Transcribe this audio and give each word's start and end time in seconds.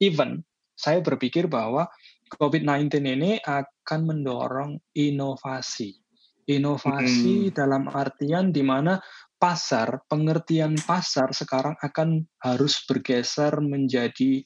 even 0.00 0.42
saya 0.80 1.04
berpikir 1.04 1.44
bahwa 1.46 1.86
COVID-19 2.32 2.88
ini 3.04 3.32
akan 3.44 4.00
mendorong 4.08 4.80
inovasi. 4.96 6.00
Inovasi 6.48 7.52
hmm. 7.52 7.54
dalam 7.54 7.84
artian 7.86 8.50
di 8.50 8.64
mana 8.64 8.96
pasar, 9.36 10.02
pengertian 10.08 10.74
pasar 10.80 11.36
sekarang 11.36 11.76
akan 11.78 12.24
harus 12.42 12.80
bergeser 12.88 13.60
menjadi 13.60 14.42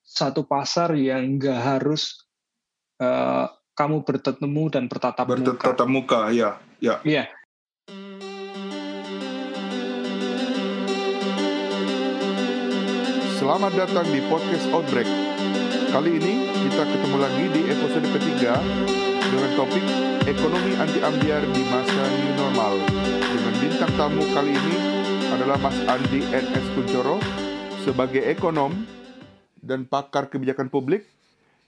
satu 0.00 0.48
pasar 0.48 0.96
yang 0.96 1.36
enggak 1.36 1.60
harus 1.60 2.16
uh, 2.98 3.48
kamu 3.74 4.06
bertemu 4.06 4.64
dan 4.70 4.84
bertatap, 4.86 5.26
bertatap 5.26 5.52
muka. 5.52 5.62
Bertatap 5.62 5.88
muka, 5.90 6.20
ya, 6.30 6.50
ya. 6.78 7.02
Iya. 7.02 7.28
Selamat 13.44 13.76
datang 13.76 14.08
di 14.08 14.24
podcast 14.24 14.64
Outbreak. 14.72 15.04
Kali 15.92 16.16
ini 16.16 16.48
kita 16.64 16.80
ketemu 16.80 17.16
lagi 17.20 17.44
di 17.52 17.60
episode 17.68 18.08
ketiga 18.16 18.56
dengan 19.20 19.50
topik 19.52 19.84
ekonomi 20.24 20.72
anti 20.80 21.04
ambiar 21.04 21.44
di 21.52 21.60
masa 21.68 22.02
new 22.08 22.32
normal. 22.40 22.80
Dengan 23.04 23.54
bintang 23.60 23.92
tamu 24.00 24.24
kali 24.32 24.48
ini 24.48 24.76
adalah 25.28 25.60
Mas 25.60 25.76
Andi 25.76 26.24
NS 26.24 26.72
Kuncoro 26.72 27.20
sebagai 27.84 28.24
ekonom 28.24 28.72
dan 29.60 29.84
pakar 29.84 30.32
kebijakan 30.32 30.72
publik, 30.72 31.04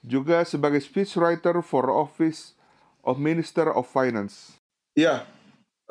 juga 0.00 0.48
sebagai 0.48 0.80
speechwriter 0.80 1.60
for 1.60 1.92
Office 1.92 2.56
of 3.04 3.20
Minister 3.20 3.68
of 3.68 3.84
Finance. 3.84 4.56
Ya, 4.96 5.28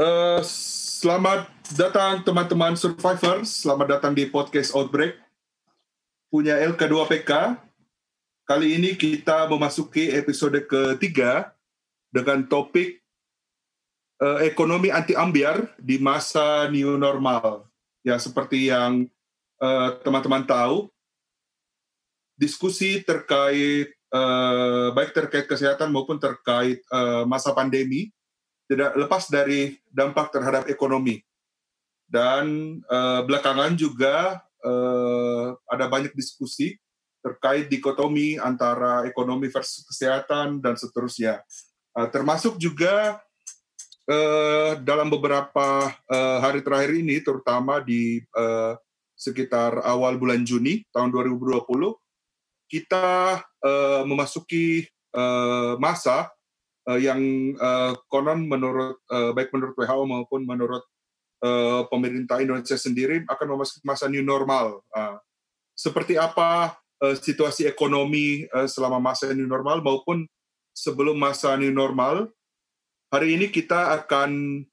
uh, 0.02 0.42
selamat 0.42 1.46
datang 1.78 2.26
teman-teman 2.26 2.74
survivors, 2.74 3.62
selamat 3.62 4.02
datang 4.02 4.18
di 4.18 4.26
podcast 4.26 4.74
Outbreak 4.74 5.25
punya 6.36 6.60
LK2PK. 6.60 7.56
Kali 8.44 8.76
ini 8.76 9.00
kita 9.00 9.48
memasuki 9.48 10.12
episode 10.12 10.68
ketiga 10.68 11.56
dengan 12.12 12.44
topik 12.44 13.00
uh, 14.20 14.44
ekonomi 14.44 14.92
anti 14.92 15.16
ambiar 15.16 15.64
di 15.80 15.96
masa 15.96 16.68
new 16.68 17.00
normal. 17.00 17.72
Ya, 18.04 18.20
seperti 18.20 18.70
yang 18.70 19.10
eh, 19.58 19.90
teman-teman 20.06 20.46
uh, 20.46 20.50
tahu, 20.52 20.78
diskusi 22.38 23.02
terkait 23.02 23.98
uh, 24.14 24.94
baik 24.94 25.10
terkait 25.10 25.50
kesehatan 25.50 25.90
maupun 25.90 26.22
terkait 26.22 26.86
uh, 26.94 27.26
masa 27.26 27.50
pandemi 27.50 28.14
tidak 28.70 28.94
lepas 28.94 29.26
dari 29.26 29.82
dampak 29.90 30.30
terhadap 30.30 30.70
ekonomi 30.70 31.26
dan 32.06 32.78
uh, 32.94 33.26
belakangan 33.26 33.74
juga 33.74 34.45
uh, 34.66 35.54
ada 35.70 35.86
banyak 35.86 36.12
diskusi 36.18 36.76
terkait 37.22 37.70
dikotomi 37.70 38.38
antara 38.42 39.06
ekonomi 39.06 39.50
versus 39.50 39.86
kesehatan 39.86 40.62
dan 40.62 40.78
seterusnya. 40.78 41.42
Uh, 41.94 42.10
termasuk 42.10 42.58
juga 42.58 43.22
uh, 44.10 44.78
dalam 44.82 45.10
beberapa 45.10 45.90
uh, 46.10 46.38
hari 46.42 46.66
terakhir 46.66 46.98
ini 46.98 47.22
terutama 47.22 47.82
di 47.82 48.22
uh, 48.34 48.78
sekitar 49.16 49.80
awal 49.86 50.20
bulan 50.20 50.44
Juni 50.44 50.84
tahun 50.92 51.10
2020 51.10 51.66
kita 52.68 53.40
uh, 53.42 54.04
memasuki 54.04 54.86
uh, 55.16 55.80
masa 55.80 56.30
uh, 56.90 57.00
yang 57.00 57.54
uh, 57.58 57.96
konon 58.12 58.46
menurut 58.46 59.00
uh, 59.10 59.32
baik 59.32 59.50
menurut 59.56 59.74
WHO 59.78 60.04
maupun 60.06 60.42
menurut 60.44 60.84
uh, 61.46 61.86
pemerintah 61.86 62.42
Indonesia 62.42 62.74
sendiri 62.74 63.22
akan 63.30 63.48
memasuki 63.54 63.86
masa 63.86 64.10
new 64.10 64.26
normal. 64.26 64.82
Uh, 64.90 65.22
seperti 65.78 66.18
apa 66.18 66.74
uh, 67.06 67.14
situasi 67.14 67.70
ekonomi 67.70 68.50
uh, 68.50 68.66
selama 68.66 68.98
masa 68.98 69.30
new 69.38 69.46
normal 69.46 69.86
maupun 69.86 70.26
sebelum 70.74 71.14
masa 71.14 71.54
new 71.62 71.70
normal? 71.70 72.34
Hari 73.14 73.38
ini 73.38 73.48
kita 73.54 74.02
akan 74.04 74.64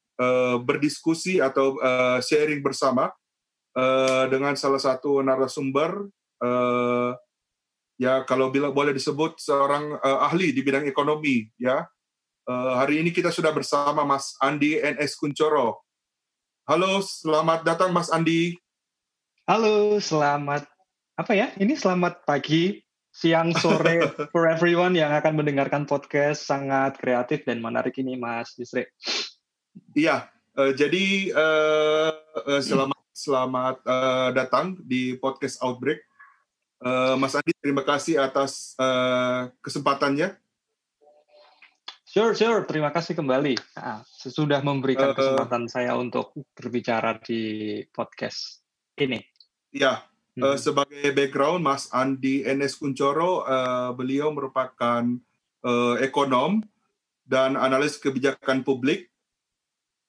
berdiskusi 0.62 1.43
atau 1.43 1.83
sharing 2.22 2.62
bersama 2.62 3.10
dengan 4.31 4.54
salah 4.54 4.78
satu 4.78 5.19
narasumber 5.19 6.06
ya 7.99 8.22
kalau 8.22 8.54
boleh 8.54 8.94
disebut 8.94 9.43
seorang 9.43 9.99
ahli 9.99 10.54
di 10.54 10.62
bidang 10.62 10.87
ekonomi 10.87 11.50
ya 11.59 11.83
uh, 12.49 12.75
hari 12.78 13.03
ini 13.03 13.10
kita 13.15 13.31
sudah 13.31 13.50
bersama 13.54 14.03
Mas 14.03 14.34
Andi 14.43 14.78
NS 14.78 15.19
Kuncoro 15.19 15.87
halo 16.62 17.03
selamat 17.03 17.67
datang 17.67 17.91
Mas 17.91 18.06
Andi. 18.06 18.55
Halo 19.50 19.99
selamat 19.99 20.62
apa 21.19 21.33
ya? 21.34 21.50
Ini 21.59 21.75
selamat 21.75 22.23
pagi 22.23 22.78
siang 23.11 23.50
sore 23.59 23.99
for 24.33 24.47
everyone 24.47 24.95
yang 24.95 25.11
akan 25.11 25.43
mendengarkan 25.43 25.84
podcast 25.91 26.47
sangat 26.47 26.97
kreatif 27.03 27.43
dan 27.43 27.59
menarik 27.59 27.99
ini 27.99 28.15
Mas 28.15 28.55
Yusri. 28.55 28.87
Iya 29.99 30.31
uh, 30.55 30.71
jadi 30.71 31.34
uh, 31.34 32.11
uh, 32.47 32.62
selamat 32.62 33.01
selamat 33.11 33.77
uh, 33.83 34.31
datang 34.31 34.78
di 34.87 35.19
podcast 35.19 35.59
Outbreak. 35.67 36.06
Uh, 36.83 37.15
Mas 37.15 37.34
Andi, 37.39 37.55
terima 37.62 37.87
kasih 37.87 38.22
atas 38.22 38.75
uh, 38.78 39.51
kesempatannya. 39.62 40.34
Sure, 42.12 42.37
sure. 42.37 42.69
Terima 42.69 42.93
kasih 42.93 43.17
kembali. 43.17 43.56
Nah, 43.81 44.05
sudah 44.05 44.61
memberikan 44.61 45.11
uh, 45.11 45.17
kesempatan 45.17 45.65
saya 45.65 45.97
untuk 45.97 46.37
berbicara 46.53 47.17
di 47.25 47.81
podcast 47.89 48.61
ini. 49.00 49.17
Ya, 49.73 50.05
hmm. 50.37 50.45
uh, 50.45 50.59
sebagai 50.61 51.09
background, 51.17 51.65
Mas 51.65 51.89
Andi 51.89 52.45
Enes 52.45 52.77
Kuncoro, 52.77 53.49
uh, 53.49 53.97
beliau 53.97 54.28
merupakan 54.28 55.09
uh, 55.65 55.97
ekonom 56.05 56.61
dan 57.25 57.56
analis 57.56 57.97
kebijakan 57.97 58.61
publik, 58.61 59.09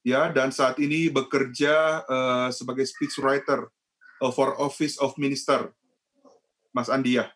ya, 0.04 0.28
dan 0.28 0.52
saat 0.52 0.84
ini 0.84 1.08
bekerja 1.08 2.04
uh, 2.04 2.50
sebagai 2.52 2.84
speechwriter 2.84 3.72
uh, 4.20 4.32
for 4.36 4.60
Office 4.60 5.00
of 5.00 5.16
Minister 5.16 5.72
Mas 6.76 6.92
Andi 6.92 7.16
ya? 7.16 7.32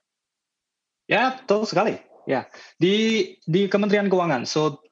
Ya, 1.07 1.39
betul 1.39 1.63
sekali. 1.63 2.06
Ya, 2.27 2.43
di 2.75 3.23
di 3.47 3.71
Kementerian 3.71 4.11
Keuangan. 4.11 4.43
So 4.43 4.83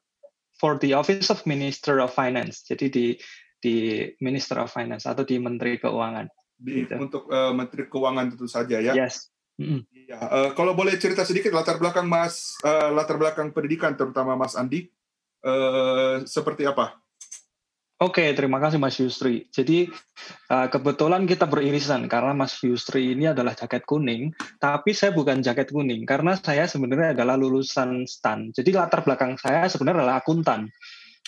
for 0.55 0.79
the 0.79 0.95
Office 0.95 1.27
of 1.27 1.43
Minister 1.43 1.99
of 1.99 2.15
Finance. 2.15 2.63
Jadi 2.63 2.87
di 2.87 3.05
di 3.59 4.07
Minister 4.23 4.63
of 4.63 4.71
Finance 4.71 5.03
atau 5.03 5.27
di 5.27 5.35
Menteri 5.35 5.75
Keuangan. 5.75 6.31
Di, 6.55 6.87
gitu. 6.87 6.95
Untuk 6.95 7.27
uh, 7.27 7.51
Menteri 7.51 7.91
Keuangan 7.91 8.31
tentu 8.31 8.47
saja 8.47 8.79
ya. 8.79 8.95
Yes. 8.95 9.27
Mm-hmm. 9.59 9.81
Ya, 10.11 10.19
uh, 10.19 10.49
kalau 10.55 10.75
boleh 10.75 10.95
cerita 10.99 11.23
sedikit 11.23 11.51
latar 11.55 11.79
belakang 11.79 12.07
Mas, 12.07 12.59
uh, 12.63 12.91
latar 12.91 13.15
belakang 13.15 13.55
pendidikan 13.55 13.95
terutama 13.95 14.35
Mas 14.35 14.55
Andi, 14.55 14.91
uh, 15.47 16.23
seperti 16.27 16.67
apa? 16.67 16.99
Oke, 17.95 18.35
terima 18.35 18.59
kasih 18.59 18.75
Mas 18.75 18.99
Yusri. 18.99 19.47
Jadi 19.55 19.87
uh, 20.51 20.67
kebetulan 20.67 21.23
kita 21.23 21.47
beririsan 21.47 22.11
karena 22.11 22.35
Mas 22.35 22.59
Yusri 22.59 23.15
ini 23.15 23.31
adalah 23.31 23.55
jaket 23.55 23.87
kuning, 23.87 24.35
tapi 24.59 24.91
saya 24.91 25.15
bukan 25.15 25.39
jaket 25.39 25.71
kuning 25.71 26.03
karena 26.03 26.35
saya 26.35 26.67
sebenarnya 26.67 27.15
adalah 27.15 27.39
lulusan 27.39 28.03
STAN. 28.03 28.51
Jadi 28.51 28.75
latar 28.75 29.07
belakang 29.07 29.39
saya 29.39 29.71
sebenarnya 29.71 30.03
adalah 30.03 30.19
akuntan. 30.19 30.67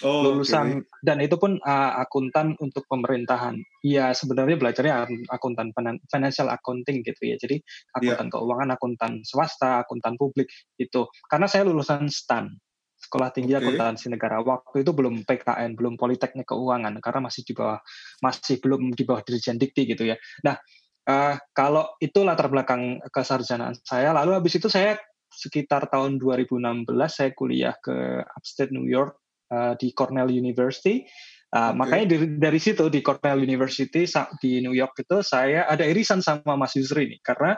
Oh, 0.04 0.22
lulusan 0.28 0.86
okay. 0.86 1.02
dan 1.02 1.18
itu 1.24 1.40
pun 1.40 1.56
uh, 1.64 2.04
akuntan 2.04 2.60
untuk 2.60 2.84
pemerintahan. 2.92 3.56
Ya 3.88 4.12
sebenarnya 4.12 4.60
belajarnya 4.60 5.08
akuntan 5.32 5.72
financial 6.12 6.52
accounting 6.52 7.00
gitu 7.00 7.32
ya. 7.32 7.40
Jadi 7.40 7.64
akuntan 7.96 8.28
yeah. 8.28 8.34
keuangan, 8.36 8.70
akuntan 8.76 9.12
swasta, 9.24 9.88
akuntan 9.88 10.20
publik 10.20 10.52
itu. 10.76 11.08
Karena 11.32 11.48
saya 11.48 11.64
lulusan 11.64 12.12
STAN. 12.12 12.60
Sekolah 13.08 13.32
Tinggi 13.32 13.56
okay. 13.56 13.64
Akuntansi 13.64 14.12
Negara. 14.12 14.44
Waktu 14.44 14.84
itu 14.84 14.92
belum 14.92 15.24
PKN, 15.24 15.80
belum 15.80 15.96
Politeknik 15.96 16.52
Keuangan 16.52 17.00
karena 17.00 17.32
masih 17.32 17.48
di 17.48 17.56
bawah 17.56 17.80
masih 18.20 18.60
belum 18.60 18.92
di 18.92 19.04
bawah 19.08 19.24
Dirjen 19.24 19.56
Dikti 19.56 19.88
gitu 19.88 20.04
ya. 20.04 20.20
Nah, 20.44 20.60
uh, 21.08 21.40
kalau 21.56 21.96
itu 22.04 22.28
latar 22.28 22.52
belakang 22.52 23.00
kesarjanaan 23.08 23.80
saya, 23.80 24.12
lalu 24.12 24.36
habis 24.36 24.60
itu 24.60 24.68
saya 24.68 25.00
sekitar 25.32 25.88
tahun 25.88 26.20
2016 26.20 26.84
saya 27.08 27.32
kuliah 27.32 27.76
ke 27.80 28.28
upstate 28.28 28.76
New 28.76 28.88
York 28.88 29.16
uh, 29.56 29.80
di 29.80 29.96
Cornell 29.96 30.28
University. 30.28 31.08
Uh, 31.48 31.72
okay. 31.72 31.80
Makanya 31.80 32.06
dari, 32.12 32.28
dari 32.36 32.60
situ 32.60 32.92
di 32.92 33.00
Cornell 33.00 33.40
University 33.40 34.04
di 34.44 34.60
New 34.60 34.76
York 34.76 35.00
itu 35.00 35.24
saya 35.24 35.64
ada 35.64 35.88
irisan 35.88 36.20
sama 36.20 36.60
Mas 36.60 36.76
Yusri 36.76 37.08
ini 37.08 37.18
karena 37.24 37.56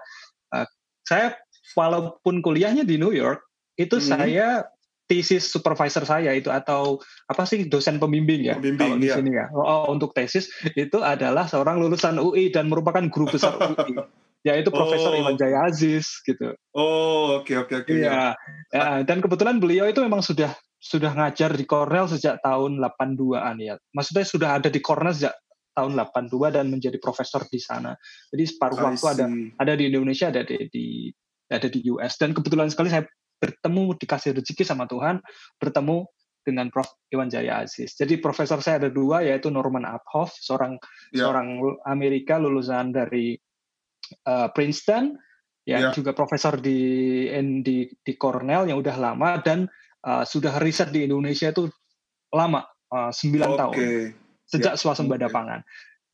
uh, 0.54 0.68
saya 1.02 1.34
walaupun 1.74 2.46
kuliahnya 2.46 2.86
di 2.86 3.02
New 3.02 3.10
York 3.10 3.42
itu 3.82 3.98
hmm. 3.98 4.06
saya 4.06 4.48
tesis 5.10 5.50
supervisor 5.50 6.06
saya 6.06 6.38
itu 6.38 6.54
atau 6.54 7.02
apa 7.26 7.42
sih 7.50 7.66
dosen 7.66 7.98
pembimbing 7.98 8.46
ya 8.46 8.56
pembimbing, 8.62 8.78
kalau 8.78 8.96
di 9.02 9.10
ya. 9.10 9.16
sini 9.18 9.32
ya. 9.34 9.46
Oh, 9.50 9.90
untuk 9.90 10.14
tesis 10.14 10.54
itu 10.78 11.02
adalah 11.02 11.50
seorang 11.50 11.82
lulusan 11.82 12.22
UI 12.22 12.54
dan 12.54 12.70
merupakan 12.70 13.02
guru 13.10 13.26
besar 13.34 13.58
UI 13.58 13.98
yaitu 14.48 14.72
Profesor 14.72 15.12
oh. 15.12 15.20
Iwan 15.20 15.36
Jaya 15.36 15.68
Aziz 15.68 16.24
gitu. 16.24 16.56
Oh, 16.72 17.42
oke 17.42 17.52
okay, 17.52 17.56
oke 17.60 17.76
okay, 17.76 17.76
oke. 17.76 17.92
Okay, 17.92 17.96
iya. 18.06 18.38
Ya. 18.72 18.72
ya, 18.72 18.84
dan 19.04 19.20
kebetulan 19.20 19.60
beliau 19.60 19.84
itu 19.90 20.00
memang 20.00 20.24
sudah 20.24 20.56
sudah 20.80 21.12
ngajar 21.12 21.52
di 21.60 21.68
Cornell 21.68 22.08
sejak 22.08 22.40
tahun 22.40 22.80
82-an 22.80 23.56
ya. 23.60 23.76
Maksudnya 23.92 24.24
sudah 24.24 24.50
ada 24.62 24.72
di 24.72 24.80
Cornell 24.80 25.12
sejak 25.12 25.36
tahun 25.76 26.00
82 26.00 26.56
dan 26.56 26.66
menjadi 26.72 26.98
profesor 27.04 27.44
di 27.52 27.60
sana. 27.60 27.96
Jadi 28.32 28.44
separuh 28.48 28.80
waktu 28.80 29.06
ada 29.12 29.26
ada 29.60 29.74
di 29.76 29.84
Indonesia, 29.92 30.32
ada 30.32 30.48
di, 30.48 30.56
di 30.72 30.86
ada 31.52 31.68
di 31.68 31.80
US 31.92 32.16
dan 32.16 32.32
kebetulan 32.32 32.72
sekali 32.72 32.94
saya 32.94 33.04
bertemu 33.40 33.96
dikasih 33.96 34.36
rezeki 34.36 34.68
sama 34.68 34.86
Tuhan 34.86 35.24
bertemu 35.58 36.06
dengan 36.44 36.72
Prof 36.72 36.88
Iwan 37.12 37.30
Jaya 37.30 37.64
Aziz. 37.64 37.94
Jadi 37.96 38.18
profesor 38.18 38.60
saya 38.64 38.86
ada 38.86 38.90
dua 38.92 39.22
yaitu 39.22 39.52
Norman 39.52 39.86
Uphoff, 39.86 40.34
seorang 40.40 40.80
yeah. 41.14 41.28
seorang 41.28 41.62
Amerika 41.86 42.40
lulusan 42.40 42.96
dari 42.96 43.36
uh, 44.26 44.48
Princeton, 44.56 45.20
yang 45.68 45.92
yeah. 45.92 45.94
juga 45.94 46.16
profesor 46.16 46.58
di, 46.58 47.28
di 47.62 47.86
di 47.86 48.14
Cornell 48.18 48.66
yang 48.66 48.80
udah 48.82 48.96
lama 48.98 49.38
dan 49.44 49.70
uh, 50.08 50.24
sudah 50.26 50.58
riset 50.58 50.90
di 50.90 51.06
Indonesia 51.06 51.52
itu 51.54 51.70
lama 52.34 52.66
uh, 52.90 53.12
9 53.14 53.14
okay. 53.14 53.58
tahun 53.58 53.76
sejak 54.50 54.74
yeah. 54.76 54.82
swasembada 54.82 55.28
okay. 55.30 55.36
pangan. 55.36 55.62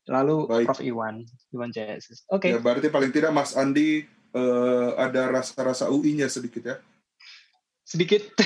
Lalu 0.06 0.36
Baik. 0.46 0.66
Prof 0.70 0.80
Iwan 0.84 1.24
Iwan 1.50 1.70
Jaya 1.72 1.98
Aziz. 1.98 2.22
Oke. 2.30 2.50
Okay. 2.50 2.50
Ya, 2.54 2.58
berarti 2.62 2.88
paling 2.92 3.10
tidak 3.10 3.32
Mas 3.34 3.56
Andi 3.56 4.06
uh, 4.36 4.94
ada 5.00 5.32
rasa-rasa 5.32 5.90
UI-nya 5.90 6.30
sedikit 6.30 6.62
ya? 6.62 6.76
Sedikit. 7.86 8.34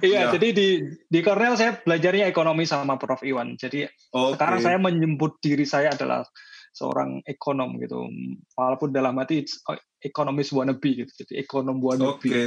iya, 0.00 0.28
ya. 0.28 0.32
jadi 0.32 0.48
di 0.56 0.68
di 1.04 1.20
Cornell 1.20 1.60
saya 1.60 1.76
belajarnya 1.76 2.24
ekonomi 2.24 2.64
sama 2.64 2.96
Prof 2.96 3.20
Iwan. 3.20 3.60
Jadi 3.60 3.84
okay. 3.84 4.32
sekarang 4.32 4.60
saya 4.64 4.78
menyebut 4.80 5.36
diri 5.44 5.68
saya 5.68 5.92
adalah 5.92 6.24
seorang 6.72 7.20
ekonom 7.28 7.76
gitu. 7.84 8.08
Walaupun 8.56 8.96
dalam 8.96 9.20
hati 9.20 9.44
oh, 9.68 9.76
ekonomis 10.00 10.48
wannabe 10.56 11.04
gitu. 11.04 11.12
Jadi 11.20 11.44
ekonom 11.44 11.84
wannabe. 11.84 12.16
Oke. 12.16 12.28
Okay. 12.32 12.46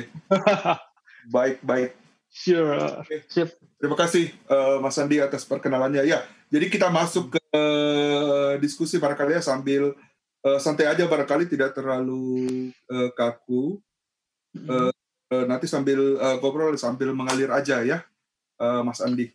baik, 1.33 1.61
baik. 1.61 1.91
Sure. 2.33 3.05
Okay. 3.05 3.21
Sip. 3.29 3.53
Terima 3.77 3.93
kasih 3.93 4.33
uh, 4.49 4.81
Mas 4.81 4.97
Andi 4.97 5.21
atas 5.21 5.45
perkenalannya. 5.45 6.09
Ya, 6.09 6.25
jadi 6.49 6.65
kita 6.73 6.89
masuk 6.89 7.37
ke 7.37 7.41
uh, 7.53 8.57
diskusi 8.57 8.97
barangkali 8.97 9.37
ya 9.37 9.41
sambil 9.45 9.93
uh, 10.41 10.59
santai 10.59 10.89
aja 10.89 11.05
barangkali 11.05 11.45
tidak 11.45 11.77
terlalu 11.77 12.73
uh, 12.89 13.09
kaku 13.13 13.77
uh, 14.65 15.45
nanti 15.45 15.67
sambil 15.67 16.17
uh, 16.17 16.37
ngobrol 16.39 16.73
sambil 16.79 17.11
mengalir 17.11 17.51
aja 17.51 17.83
ya, 17.83 18.01
uh, 18.59 18.81
Mas 18.81 19.03
Andi. 19.03 19.31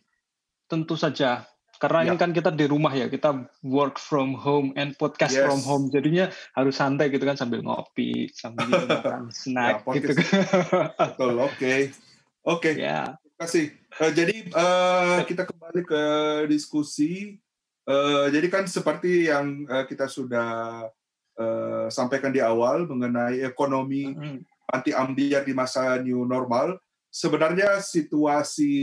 Tentu 0.67 0.97
saja, 0.97 1.45
karena 1.77 1.99
ya. 2.01 2.07
ini 2.13 2.17
kan 2.17 2.31
kita 2.31 2.49
di 2.49 2.65
rumah 2.65 2.95
ya, 2.95 3.11
kita 3.11 3.45
work 3.65 3.99
from 3.99 4.33
home 4.39 4.71
and 4.79 4.95
podcast 4.95 5.35
yes. 5.35 5.45
from 5.45 5.61
home, 5.61 5.85
jadinya 5.91 6.31
harus 6.55 6.79
santai 6.79 7.11
gitu 7.11 7.27
kan 7.27 7.37
sambil 7.37 7.59
ngopi, 7.59 8.31
sambil 8.31 8.71
makan 8.89 9.29
snack 9.29 9.83
ya, 9.83 9.93
gitu. 9.99 10.13
Betul, 10.15 11.33
oke, 11.43 11.53
okay. 11.53 11.79
oke. 12.47 12.61
Okay. 12.61 12.73
Ya. 12.79 13.19
Terima 13.19 13.37
kasih. 13.43 13.65
Uh, 13.99 14.11
jadi 14.15 14.35
uh, 14.55 15.19
kita 15.27 15.43
kembali 15.43 15.81
ke 15.83 16.03
diskusi. 16.47 17.37
Uh, 17.83 18.31
jadi 18.31 18.47
kan 18.47 18.63
seperti 18.63 19.27
yang 19.27 19.67
uh, 19.67 19.83
kita 19.83 20.07
sudah 20.07 20.87
uh, 21.35 21.85
sampaikan 21.91 22.31
di 22.31 22.39
awal 22.39 22.87
mengenai 22.87 23.43
ekonomi. 23.43 24.15
Mm 24.15 24.15
-hmm 24.15 24.52
anti 24.69 24.95
ambiar 24.95 25.43
di 25.43 25.51
masa 25.51 25.99
new 25.99 26.23
normal, 26.23 26.79
sebenarnya 27.13 27.77
situasi 27.83 28.73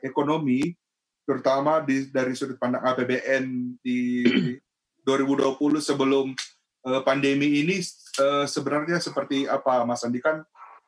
ekonomi, 0.00 0.72
terutama 1.28 1.84
di, 1.84 2.08
dari 2.08 2.32
sudut 2.32 2.56
pandang 2.56 2.84
APBN 2.84 3.76
di 3.84 4.24
2020 5.08 5.60
sebelum 5.80 6.32
uh, 6.88 7.00
pandemi 7.04 7.60
ini 7.64 7.80
uh, 8.20 8.48
sebenarnya 8.48 9.00
seperti 9.00 9.44
apa, 9.44 9.84
Mas 9.84 10.04
Andi? 10.04 10.24
Kan 10.24 10.44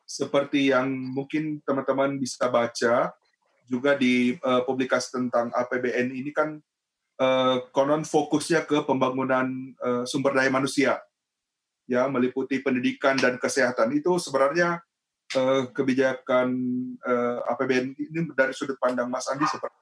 seperti 0.08 0.72
yang 0.72 0.90
mungkin 0.90 1.60
teman-teman 1.62 2.18
bisa 2.18 2.48
baca 2.50 3.14
juga 3.70 3.94
di 3.94 4.34
uh, 4.42 4.66
publikasi 4.66 5.14
tentang 5.14 5.52
APBN 5.54 6.16
ini 6.16 6.32
kan 6.34 6.58
konon 7.76 8.00
fokusnya 8.00 8.64
ke 8.64 8.80
pembangunan 8.88 9.76
sumber 10.08 10.32
daya 10.32 10.48
manusia 10.48 10.96
ya 11.90 12.06
meliputi 12.06 12.62
pendidikan 12.62 13.18
dan 13.18 13.34
kesehatan 13.42 13.90
itu 13.90 14.14
sebenarnya 14.22 14.78
uh, 15.34 15.66
kebijakan 15.74 16.54
eh, 17.02 17.38
APBN 17.50 17.98
ini 17.98 18.30
dari 18.30 18.54
sudut 18.54 18.78
pandang 18.78 19.10
Mas 19.10 19.26
Andi 19.26 19.42
seperti 19.50 19.74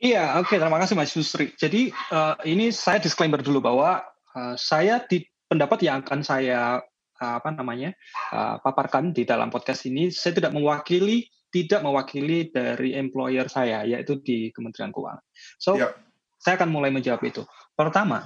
Iya, 0.00 0.40
oke, 0.40 0.48
okay, 0.48 0.56
terima 0.56 0.80
kasih 0.80 0.96
Mas 0.96 1.12
Yusri. 1.12 1.52
Jadi 1.60 1.92
uh, 1.92 2.32
ini 2.48 2.72
saya 2.72 2.96
disclaimer 2.96 3.44
dulu 3.44 3.60
bahwa 3.60 4.00
uh, 4.32 4.56
saya 4.56 5.04
di 5.04 5.28
pendapat 5.44 5.84
yang 5.84 6.00
akan 6.00 6.24
saya 6.24 6.80
uh, 7.20 7.34
apa 7.36 7.52
namanya 7.52 7.92
uh, 8.32 8.56
paparkan 8.64 9.12
di 9.12 9.28
dalam 9.28 9.52
podcast 9.52 9.84
ini, 9.84 10.08
saya 10.08 10.40
tidak 10.40 10.56
mewakili 10.56 11.28
tidak 11.52 11.84
mewakili 11.84 12.48
dari 12.48 12.96
employer 12.96 13.44
saya, 13.52 13.84
yaitu 13.84 14.16
di 14.24 14.48
Kementerian 14.56 14.88
Keuangan. 14.88 15.20
So, 15.60 15.76
ya. 15.76 15.92
saya 16.40 16.56
akan 16.56 16.70
mulai 16.72 16.88
menjawab 16.94 17.20
itu. 17.26 17.44
Pertama, 17.76 18.24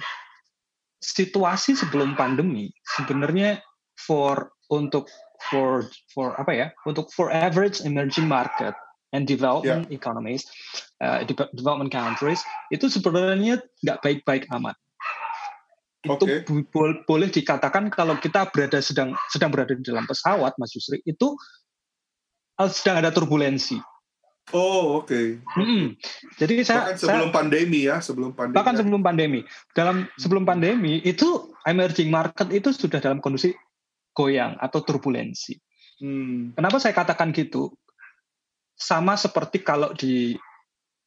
situasi 1.04 1.76
sebelum 1.76 2.16
pandemi 2.16 2.72
sebenarnya 2.96 3.60
for 4.00 4.56
untuk 4.72 5.12
for 5.52 5.84
for 6.16 6.32
apa 6.40 6.52
ya 6.56 6.66
untuk 6.88 7.12
for 7.12 7.28
average 7.28 7.84
emerging 7.84 8.24
market 8.24 8.72
and 9.12 9.28
development 9.28 9.84
yeah. 9.92 9.96
economies 9.96 10.48
uh, 11.04 11.20
development 11.52 11.92
countries 11.92 12.40
itu 12.72 12.88
sebenarnya 12.88 13.60
nggak 13.84 14.00
baik-baik 14.00 14.48
amat 14.56 14.76
okay. 16.08 16.40
itu 16.40 16.64
boleh 17.04 17.28
dikatakan 17.28 17.92
kalau 17.92 18.16
kita 18.16 18.48
berada 18.48 18.80
sedang 18.80 19.12
sedang 19.28 19.52
berada 19.52 19.76
di 19.76 19.84
dalam 19.84 20.08
pesawat 20.08 20.56
Mas 20.56 20.72
Yusri 20.72 21.04
itu 21.04 21.36
uh, 22.56 22.70
sedang 22.72 23.04
ada 23.04 23.12
turbulensi 23.12 23.76
Oh 24.52 25.00
oke. 25.00 25.08
Okay. 25.08 25.26
Hmm. 25.56 25.96
Jadi 26.37 26.61
saya 26.69 26.93
bahkan 26.93 27.00
sebelum 27.00 27.29
saya, 27.32 27.37
pandemi 27.41 27.81
ya, 27.88 27.96
sebelum 28.05 28.31
pandemi. 28.37 28.56
Bahkan 28.61 28.75
sebelum 28.76 29.00
pandemi. 29.00 29.41
Dalam 29.73 29.96
sebelum 30.20 30.44
pandemi 30.44 31.00
itu 31.00 31.56
emerging 31.64 32.12
market 32.12 32.52
itu 32.52 32.69
sudah 32.76 33.00
dalam 33.00 33.25
kondisi 33.25 33.56
goyang 34.12 34.61
atau 34.61 34.85
turbulensi. 34.85 35.56
Hmm. 36.05 36.52
Kenapa 36.52 36.76
saya 36.76 36.93
katakan 36.93 37.32
gitu? 37.32 37.73
Sama 38.76 39.17
seperti 39.17 39.64
kalau 39.64 39.96
di 39.96 40.37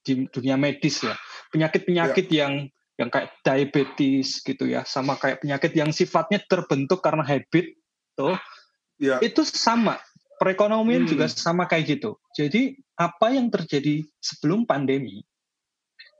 di 0.01 0.25
dunia 0.33 0.57
medis 0.57 1.04
ya, 1.04 1.13
penyakit-penyakit 1.54 2.31
ya. 2.31 2.48
yang 2.48 2.54
yang 2.98 3.10
kayak 3.13 3.38
diabetes 3.45 4.42
gitu 4.42 4.66
ya, 4.66 4.81
sama 4.81 5.13
kayak 5.22 5.45
penyakit 5.45 5.78
yang 5.78 5.94
sifatnya 5.94 6.42
terbentuk 6.42 7.06
karena 7.06 7.22
habit 7.22 7.78
tuh. 8.18 8.33
Ya. 8.98 9.22
Itu 9.22 9.45
sama 9.45 10.01
perekonomian 10.38 11.04
hmm. 11.06 11.12
juga 11.12 11.25
sama 11.28 11.66
kayak 11.66 11.98
gitu. 11.98 12.22
Jadi 12.38 12.78
apa 12.98 13.34
yang 13.34 13.50
terjadi 13.50 14.06
sebelum 14.22 14.69
pandemi 14.69 15.25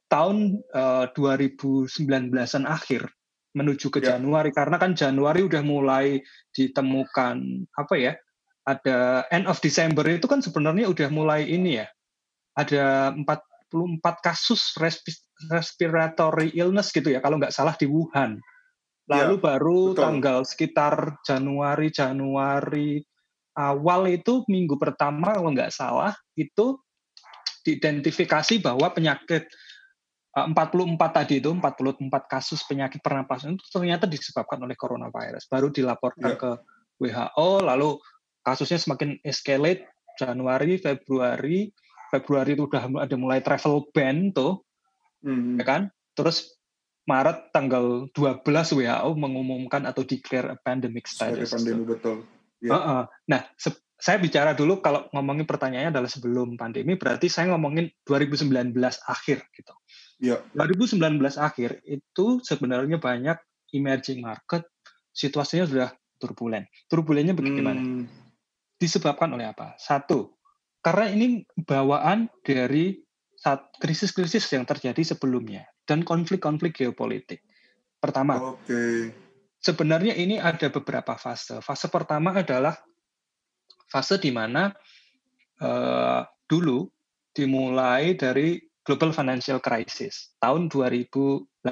tahun 0.10 0.62
uh, 0.74 1.10
2019-an 1.14 2.64
akhir 2.66 3.12
menuju 3.54 3.90
ke 3.90 4.00
ya. 4.02 4.16
Januari 4.16 4.54
karena 4.54 4.78
kan 4.78 4.94
Januari 4.94 5.46
udah 5.46 5.62
mulai 5.66 6.22
ditemukan 6.54 7.38
apa 7.78 7.96
ya? 7.98 8.14
Ada 8.68 9.30
end 9.32 9.48
of 9.48 9.64
December 9.64 10.04
itu 10.12 10.28
kan 10.28 10.44
sebenarnya 10.44 10.92
udah 10.92 11.08
mulai 11.08 11.48
ini 11.48 11.80
ya. 11.80 11.88
Ada 12.58 13.16
44 13.16 14.02
kasus 14.26 14.76
respiratory 15.54 16.52
illness 16.58 16.92
gitu 16.92 17.14
ya 17.14 17.22
kalau 17.24 17.40
nggak 17.40 17.54
salah 17.54 17.78
di 17.78 17.88
Wuhan. 17.88 18.42
Lalu 19.08 19.36
ya, 19.40 19.44
baru 19.56 19.80
betul. 19.96 20.04
tanggal 20.04 20.40
sekitar 20.44 20.96
Januari 21.24 21.88
Januari 21.96 23.00
awal 23.58 24.06
itu 24.06 24.46
minggu 24.46 24.78
pertama 24.78 25.34
kalau 25.34 25.50
nggak 25.50 25.74
salah 25.74 26.14
itu 26.38 26.78
diidentifikasi 27.66 28.62
bahwa 28.62 28.88
penyakit 28.94 29.50
44 30.38 30.54
eh, 30.54 31.12
tadi 31.12 31.34
itu 31.42 31.50
44 31.50 32.06
kasus 32.30 32.62
penyakit 32.70 33.02
pernapasan 33.02 33.58
itu 33.58 33.66
ternyata 33.74 34.06
disebabkan 34.06 34.62
oleh 34.62 34.78
coronavirus 34.78 35.50
baru 35.50 35.74
dilaporkan 35.74 36.38
yeah. 36.38 36.40
ke 36.40 36.52
WHO 37.02 37.66
lalu 37.66 37.98
kasusnya 38.46 38.78
semakin 38.78 39.18
escalate 39.26 39.90
Januari 40.22 40.78
Februari 40.78 41.74
Februari 42.14 42.54
itu 42.54 42.70
udah 42.70 43.04
ada 43.04 43.16
mulai 43.18 43.42
travel 43.42 43.90
ban 43.90 44.30
tuh 44.30 44.62
mm-hmm. 45.26 45.58
ya 45.58 45.66
kan 45.66 45.82
terus 46.14 46.56
Maret 47.08 47.56
tanggal 47.56 48.12
12 48.12 48.44
WHO 48.78 49.10
mengumumkan 49.16 49.88
atau 49.88 50.04
declare 50.04 50.52
a 50.52 50.58
pandemic 50.60 51.08
status. 51.08 51.56
Pandemi 51.56 51.88
betul. 51.88 52.28
Yeah. 52.62 52.74
Uh 52.74 52.78
-uh. 52.78 53.04
Nah, 53.30 53.42
saya 53.98 54.18
bicara 54.22 54.54
dulu 54.54 54.78
kalau 54.82 55.10
ngomongin 55.10 55.50
pertanyaannya 55.50 55.90
adalah 55.94 56.10
sebelum 56.10 56.54
pandemi, 56.54 56.98
berarti 56.98 57.30
saya 57.30 57.54
ngomongin 57.54 57.90
2019 58.06 58.74
akhir 59.10 59.38
gitu. 59.54 59.74
Yeah. 60.22 60.42
2019 60.54 61.18
akhir 61.38 61.82
itu 61.86 62.26
sebenarnya 62.42 63.02
banyak 63.02 63.38
emerging 63.74 64.22
market 64.22 64.66
situasinya 65.14 65.66
sudah 65.66 65.90
turbulen. 66.22 66.70
Turbulennya 66.90 67.34
bagaimana? 67.34 67.82
Hmm. 67.82 68.06
Disebabkan 68.78 69.34
oleh 69.34 69.50
apa? 69.50 69.74
Satu, 69.82 70.38
karena 70.86 71.10
ini 71.10 71.42
bawaan 71.66 72.30
dari 72.46 73.02
saat 73.38 73.74
krisis-krisis 73.82 74.46
yang 74.54 74.66
terjadi 74.66 75.02
sebelumnya 75.02 75.66
dan 75.90 76.06
konflik-konflik 76.06 76.78
geopolitik. 76.78 77.42
Pertama, 77.98 78.38
okay 78.38 79.27
sebenarnya 79.62 80.14
ini 80.18 80.38
ada 80.38 80.70
beberapa 80.70 81.18
fase. 81.18 81.60
Fase 81.62 81.88
pertama 81.90 82.34
adalah 82.38 82.78
fase 83.88 84.20
di 84.20 84.32
mana 84.32 84.72
uh, 85.62 86.22
dulu 86.48 86.88
dimulai 87.32 88.18
dari 88.18 88.58
global 88.82 89.12
financial 89.12 89.60
crisis 89.60 90.34
tahun 90.40 90.72
2008. 90.72 91.64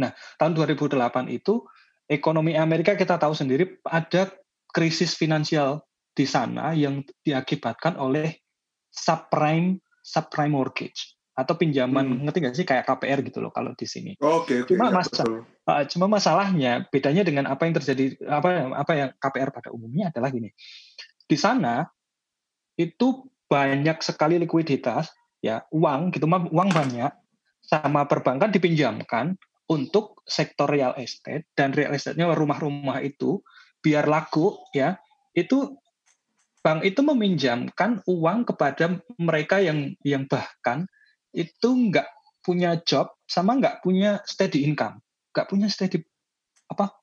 Nah, 0.00 0.10
tahun 0.36 0.52
2008 0.56 0.96
itu 1.32 1.64
ekonomi 2.08 2.56
Amerika 2.56 2.96
kita 2.96 3.16
tahu 3.16 3.32
sendiri 3.32 3.80
ada 3.88 4.28
krisis 4.70 5.16
finansial 5.16 5.82
di 6.14 6.26
sana 6.26 6.74
yang 6.74 7.06
diakibatkan 7.22 7.96
oleh 7.96 8.42
subprime 8.90 9.78
subprime 10.02 10.52
mortgage 10.52 11.19
atau 11.40 11.56
pinjaman 11.56 12.04
hmm. 12.04 12.20
ngerti 12.28 12.38
nggak 12.44 12.56
sih 12.56 12.66
kayak 12.68 12.84
KPR 12.84 13.18
gitu 13.24 13.40
loh 13.40 13.52
kalau 13.52 13.72
di 13.72 13.86
sini. 13.88 14.12
Oke. 14.20 14.28
Okay, 14.44 14.58
okay, 14.64 14.68
cuma 14.76 14.92
ya, 14.92 14.92
masa, 15.00 15.22
uh, 15.24 15.84
cuma 15.88 16.06
masalahnya 16.06 16.72
bedanya 16.92 17.22
dengan 17.24 17.48
apa 17.48 17.64
yang 17.64 17.74
terjadi 17.80 18.20
apa 18.28 18.48
apa 18.76 18.92
yang 18.92 19.08
KPR 19.16 19.50
pada 19.50 19.68
umumnya 19.72 20.12
adalah 20.12 20.28
gini. 20.28 20.52
Di 21.24 21.36
sana 21.40 21.88
itu 22.76 23.24
banyak 23.50 23.98
sekali 24.04 24.38
likuiditas 24.38 25.10
ya 25.40 25.64
uang 25.72 26.12
gitu 26.14 26.28
uang 26.28 26.70
banyak 26.70 27.12
sama 27.64 28.04
perbankan 28.06 28.52
dipinjamkan 28.52 29.34
untuk 29.70 30.22
sektor 30.26 30.66
real 30.70 30.94
estate 30.98 31.48
dan 31.54 31.74
real 31.74 31.94
estate-nya 31.94 32.30
rumah-rumah 32.30 33.00
itu 33.02 33.42
biar 33.80 34.06
laku 34.06 34.58
ya 34.74 34.98
itu 35.32 35.78
bank 36.60 36.84
itu 36.84 37.00
meminjamkan 37.00 38.04
uang 38.04 38.44
kepada 38.44 39.00
mereka 39.16 39.62
yang 39.64 39.96
yang 40.04 40.28
bahkan 40.28 40.84
itu 41.30 41.68
nggak 41.68 42.08
punya 42.40 42.80
job 42.82 43.12
sama 43.28 43.56
nggak 43.58 43.84
punya 43.84 44.18
steady 44.26 44.66
income, 44.66 44.98
nggak 45.34 45.46
punya 45.46 45.70
steady 45.70 46.02
apa 46.70 46.94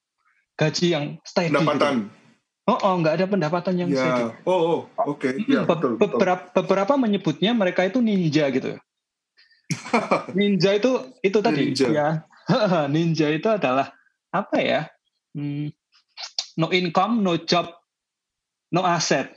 gaji 0.58 0.86
yang 0.92 1.06
steady. 1.24 1.54
Gitu. 1.54 1.60
Pendapatan. 1.62 1.96
Gitu. 2.10 2.26
Oh, 2.68 2.76
oh, 2.84 2.94
nggak 3.00 3.16
ada 3.16 3.26
pendapatan 3.32 3.74
yang 3.80 3.90
ya. 3.96 4.04
steady. 4.04 4.24
Oh, 4.44 4.52
oh 4.52 4.80
oke. 5.08 5.24
Okay. 5.24 5.40
Ya, 5.48 5.64
betul, 5.64 5.96
beberapa, 5.96 6.52
beberapa 6.52 6.94
menyebutnya 7.00 7.56
mereka 7.56 7.88
itu 7.88 8.04
ninja 8.04 8.52
gitu. 8.52 8.76
ninja 10.38 10.76
itu 10.76 10.92
itu 11.24 11.40
tadi 11.40 11.72
ninja. 11.72 11.88
ya. 11.88 12.10
ninja 12.94 13.28
itu 13.32 13.48
adalah 13.48 13.96
apa 14.36 14.58
ya? 14.60 14.82
Hmm, 15.32 15.72
no 16.60 16.68
income, 16.76 17.24
no 17.24 17.40
job, 17.40 17.72
no 18.76 18.84
asset. 18.84 19.32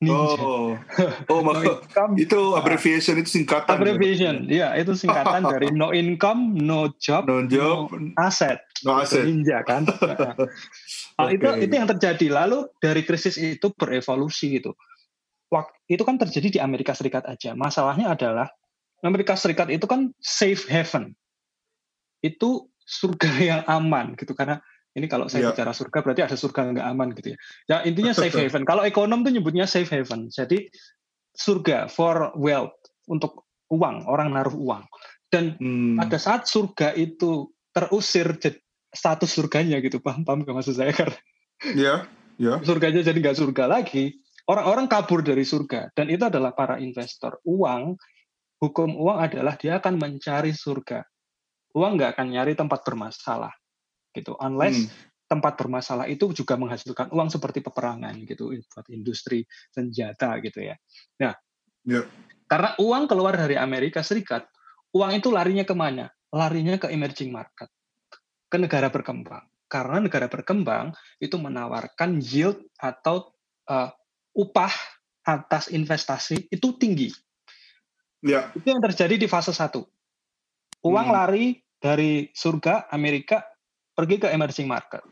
Ninja. 0.00 0.16
Oh, 0.40 0.80
oh 1.28 1.40
no 1.44 1.60
income, 1.60 2.16
itu 2.16 2.56
abbreviation 2.56 3.20
itu 3.20 3.36
singkatan. 3.36 3.76
Abbreviation, 3.76 4.34
ya, 4.48 4.72
ya 4.72 4.80
itu 4.80 4.96
singkatan 4.96 5.44
dari 5.44 5.68
no 5.76 5.92
income, 5.92 6.56
no 6.56 6.88
job, 6.96 7.28
no 7.28 7.44
job, 7.44 7.92
no 7.92 8.16
asset. 8.16 8.64
No 8.80 8.96
asset. 8.96 9.28
Ninja 9.28 9.60
kan. 9.60 9.84
nah, 10.00 11.28
okay. 11.28 11.36
itu 11.36 11.48
itu 11.68 11.72
yang 11.76 11.84
terjadi. 11.84 12.32
Lalu 12.32 12.72
dari 12.80 13.04
krisis 13.04 13.36
itu 13.36 13.76
berevolusi 13.76 14.56
gitu. 14.56 14.72
Waktu 15.52 16.00
itu 16.00 16.02
kan 16.08 16.16
terjadi 16.16 16.48
di 16.48 16.58
Amerika 16.64 16.96
Serikat 16.96 17.28
aja. 17.28 17.52
Masalahnya 17.52 18.16
adalah 18.16 18.48
Amerika 19.04 19.36
Serikat 19.36 19.68
itu 19.68 19.84
kan 19.84 20.16
safe 20.16 20.64
haven. 20.72 21.12
Itu 22.24 22.72
surga 22.88 23.30
yang 23.36 23.62
aman 23.68 24.16
gitu 24.16 24.32
karena 24.32 24.64
ini 24.98 25.06
kalau 25.06 25.30
saya 25.30 25.48
yeah. 25.48 25.50
bicara 25.54 25.70
surga 25.70 25.98
berarti 26.02 26.22
ada 26.26 26.36
surga 26.36 26.60
nggak 26.74 26.88
aman 26.90 27.08
gitu 27.14 27.28
ya. 27.34 27.38
Ya 27.70 27.76
intinya 27.86 28.10
safe 28.10 28.34
haven. 28.34 28.66
Kalau 28.66 28.82
ekonom 28.82 29.22
tuh 29.22 29.30
nyebutnya 29.30 29.70
safe 29.70 29.86
haven. 29.86 30.34
Jadi 30.34 30.66
surga 31.30 31.86
for 31.86 32.34
wealth 32.34 32.74
untuk 33.06 33.46
uang, 33.70 34.10
orang 34.10 34.34
naruh 34.34 34.54
uang. 34.54 34.82
Dan 35.30 35.54
hmm. 35.54 35.94
pada 35.94 36.18
saat 36.18 36.50
surga 36.50 36.98
itu 36.98 37.54
terusir 37.70 38.34
status 38.90 39.30
surganya 39.30 39.78
gitu, 39.78 40.02
paham 40.02 40.26
paham 40.26 40.42
gak 40.42 40.58
maksud 40.58 40.74
saya 40.74 40.90
kan? 41.06 41.14
Iya, 41.62 41.78
yeah, 41.78 41.98
yeah. 42.42 42.56
Surganya 42.66 43.06
jadi 43.06 43.14
nggak 43.14 43.38
surga 43.38 43.70
lagi. 43.70 44.18
Orang-orang 44.50 44.90
kabur 44.90 45.22
dari 45.22 45.46
surga 45.46 45.94
dan 45.94 46.10
itu 46.10 46.26
adalah 46.26 46.50
para 46.50 46.82
investor. 46.82 47.38
Uang, 47.46 47.94
hukum 48.58 48.98
uang 48.98 49.22
adalah 49.22 49.54
dia 49.54 49.78
akan 49.78 50.02
mencari 50.02 50.50
surga. 50.50 51.06
Uang 51.78 51.94
nggak 51.94 52.18
akan 52.18 52.34
nyari 52.34 52.58
tempat 52.58 52.82
bermasalah 52.82 53.54
gitu 54.14 54.34
unless 54.38 54.86
hmm. 54.86 54.90
tempat 55.30 55.54
bermasalah 55.54 56.10
itu 56.10 56.30
juga 56.34 56.58
menghasilkan 56.58 57.10
uang 57.14 57.30
seperti 57.30 57.62
peperangan 57.62 58.14
gitu 58.26 58.50
buat 58.50 58.86
industri 58.90 59.46
senjata 59.70 60.38
gitu 60.42 60.62
ya 60.66 60.74
nah 61.18 61.34
yeah. 61.86 62.04
karena 62.50 62.74
uang 62.78 63.04
keluar 63.06 63.34
dari 63.38 63.54
Amerika 63.54 64.02
Serikat 64.02 64.46
uang 64.94 65.16
itu 65.18 65.30
larinya 65.30 65.62
ke 65.62 65.74
mana 65.74 66.10
larinya 66.34 66.78
ke 66.78 66.90
emerging 66.90 67.30
market 67.30 67.70
ke 68.50 68.56
negara 68.58 68.90
berkembang 68.90 69.46
karena 69.70 70.02
negara 70.02 70.26
berkembang 70.26 70.90
itu 71.22 71.38
menawarkan 71.38 72.18
yield 72.18 72.58
atau 72.74 73.30
uh, 73.70 73.86
upah 74.34 74.74
atas 75.22 75.70
investasi 75.70 76.50
itu 76.50 76.74
tinggi. 76.74 77.14
Ya. 78.20 78.50
Itu 78.52 78.66
yang 78.66 78.82
terjadi 78.82 79.14
di 79.14 79.30
fase 79.30 79.54
satu. 79.54 79.86
Uang 80.82 81.08
hmm. 81.08 81.14
lari 81.14 81.46
dari 81.78 82.28
surga 82.34 82.90
Amerika 82.90 83.46
pergi 84.00 84.16
ke 84.16 84.32
emerging 84.32 84.64
market. 84.64 85.04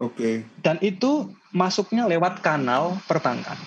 Oke. 0.00 0.16
Okay. 0.16 0.34
Dan 0.64 0.80
itu 0.80 1.28
masuknya 1.52 2.08
lewat 2.08 2.40
kanal 2.40 2.96
perbankan. 3.04 3.60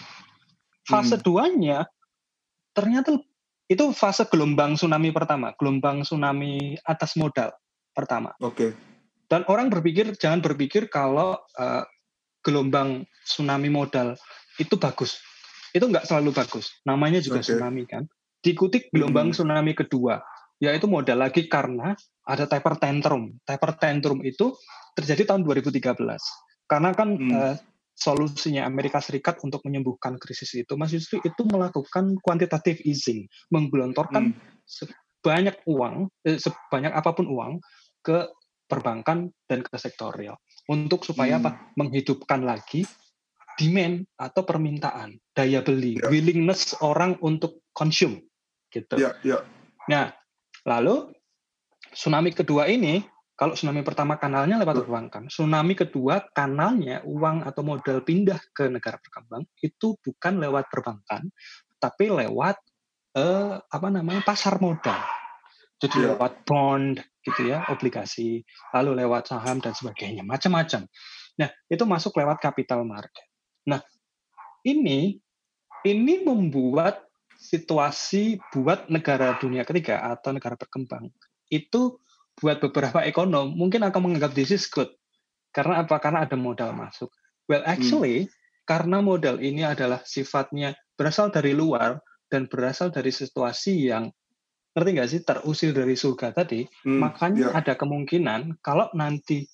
Fase 0.90 1.22
hmm. 1.22 1.24
duanya 1.26 1.86
ternyata 2.74 3.14
itu 3.70 3.86
fase 3.94 4.26
gelombang 4.26 4.74
tsunami 4.74 5.14
pertama, 5.14 5.54
gelombang 5.62 6.02
tsunami 6.02 6.82
atas 6.82 7.14
modal 7.14 7.54
pertama. 7.94 8.34
Oke. 8.42 8.58
Okay. 8.58 8.70
Dan 9.30 9.46
orang 9.50 9.70
berpikir 9.70 10.18
jangan 10.18 10.42
berpikir 10.42 10.90
kalau 10.90 11.38
uh, 11.58 11.86
gelombang 12.42 13.06
tsunami 13.26 13.70
modal 13.70 14.18
itu 14.58 14.78
bagus. 14.82 15.22
Itu 15.78 15.90
nggak 15.90 16.10
selalu 16.10 16.34
bagus. 16.34 16.74
Namanya 16.90 17.22
juga 17.22 17.42
okay. 17.42 17.54
tsunami 17.54 17.86
kan. 17.86 18.10
Diikuti 18.42 18.90
gelombang 18.90 19.30
hmm. 19.30 19.38
tsunami 19.38 19.74
kedua 19.78 20.22
yaitu 20.60 20.88
modal 20.88 21.20
lagi 21.20 21.46
karena 21.52 21.94
ada 22.26 22.48
taper 22.48 22.80
tantrum. 22.80 23.36
Taper 23.44 23.76
tantrum 23.76 24.24
itu 24.24 24.56
terjadi 24.96 25.36
tahun 25.36 25.44
2013. 25.44 25.82
Karena 26.66 26.90
kan 26.96 27.10
hmm. 27.14 27.32
uh, 27.36 27.56
solusinya 27.96 28.66
Amerika 28.66 29.00
Serikat 29.00 29.40
untuk 29.44 29.62
menyembuhkan 29.68 30.20
krisis 30.20 30.52
itu, 30.56 30.74
Mas 30.76 30.92
Yusri 30.92 31.22
itu 31.24 31.42
melakukan 31.48 32.18
quantitative 32.20 32.82
easing, 32.84 33.28
menggelontorkan 33.54 34.36
hmm. 34.36 34.92
banyak 35.24 35.56
uang, 35.68 36.12
eh, 36.28 36.38
sebanyak 36.38 36.92
apa 36.92 37.12
pun 37.16 37.30
uang 37.30 37.64
ke 38.04 38.30
perbankan 38.66 39.30
dan 39.46 39.62
ke 39.62 39.78
sektor 39.78 40.12
real 40.18 40.36
untuk 40.68 41.06
supaya 41.06 41.38
hmm. 41.38 41.42
apa? 41.46 41.52
Menghidupkan 41.78 42.42
lagi 42.42 42.84
demand 43.56 44.04
atau 44.20 44.44
permintaan, 44.44 45.16
daya 45.32 45.64
beli, 45.64 45.96
yeah. 45.96 46.12
willingness 46.12 46.76
orang 46.84 47.16
untuk 47.24 47.64
consume 47.72 48.20
gitu. 48.68 49.00
Yeah, 49.00 49.16
yeah. 49.24 49.42
Nah, 49.88 50.12
Lalu 50.66 51.14
tsunami 51.94 52.34
kedua 52.34 52.66
ini, 52.66 53.02
kalau 53.38 53.54
tsunami 53.54 53.86
pertama 53.86 54.18
kanalnya 54.18 54.58
lewat 54.58 54.86
perbankan, 54.86 55.30
tsunami 55.30 55.78
kedua 55.78 56.26
kanalnya 56.34 57.06
uang 57.06 57.46
atau 57.46 57.62
modal 57.62 58.02
pindah 58.02 58.40
ke 58.56 58.72
negara 58.72 58.98
berkembang 58.98 59.46
itu 59.62 59.94
bukan 60.02 60.42
lewat 60.42 60.72
perbankan, 60.72 61.30
tapi 61.78 62.10
lewat 62.10 62.58
eh, 63.14 63.56
apa 63.62 63.88
namanya 63.94 64.26
pasar 64.26 64.58
modal. 64.58 64.98
Jadi 65.76 66.02
yeah. 66.02 66.16
lewat 66.16 66.48
bond 66.48 67.04
gitu 67.22 67.52
ya, 67.52 67.68
obligasi, 67.68 68.42
lalu 68.72 68.96
lewat 69.04 69.28
saham 69.30 69.60
dan 69.60 69.76
sebagainya, 69.76 70.24
macam-macam. 70.24 70.88
Nah, 71.36 71.50
itu 71.68 71.84
masuk 71.84 72.16
lewat 72.16 72.40
capital 72.40 72.88
market. 72.88 73.28
Nah, 73.68 73.84
ini 74.64 75.20
ini 75.86 76.24
membuat 76.24 77.06
situasi 77.46 78.42
buat 78.50 78.90
negara 78.90 79.38
dunia 79.38 79.62
ketiga 79.62 80.02
atau 80.02 80.34
negara 80.34 80.58
berkembang 80.58 81.14
itu 81.54 82.02
buat 82.36 82.58
beberapa 82.60 83.06
ekonom 83.06 83.54
mungkin 83.54 83.86
akan 83.86 84.02
menganggap 84.02 84.34
this 84.34 84.52
is 84.52 84.66
good 84.68 84.90
karena 85.54 85.86
apa 85.86 86.02
karena 86.02 86.26
ada 86.26 86.36
modal 86.36 86.74
masuk 86.74 87.14
well 87.48 87.62
hmm. 87.62 87.74
actually 87.78 88.18
hmm. 88.26 88.32
karena 88.66 89.00
modal 89.00 89.38
ini 89.40 89.64
adalah 89.64 90.02
sifatnya 90.04 90.74
berasal 90.98 91.30
dari 91.30 91.54
luar 91.54 92.02
dan 92.28 92.50
berasal 92.50 92.90
dari 92.90 93.14
situasi 93.14 93.94
yang 93.94 94.10
ngerti 94.76 94.90
nggak 94.92 95.10
sih 95.10 95.22
terusir 95.24 95.72
dari 95.72 95.96
surga 95.96 96.36
tadi 96.36 96.68
hmm, 96.68 97.00
makanya 97.00 97.54
yeah. 97.54 97.60
ada 97.62 97.80
kemungkinan 97.80 98.60
kalau 98.60 98.92
nanti 98.92 99.48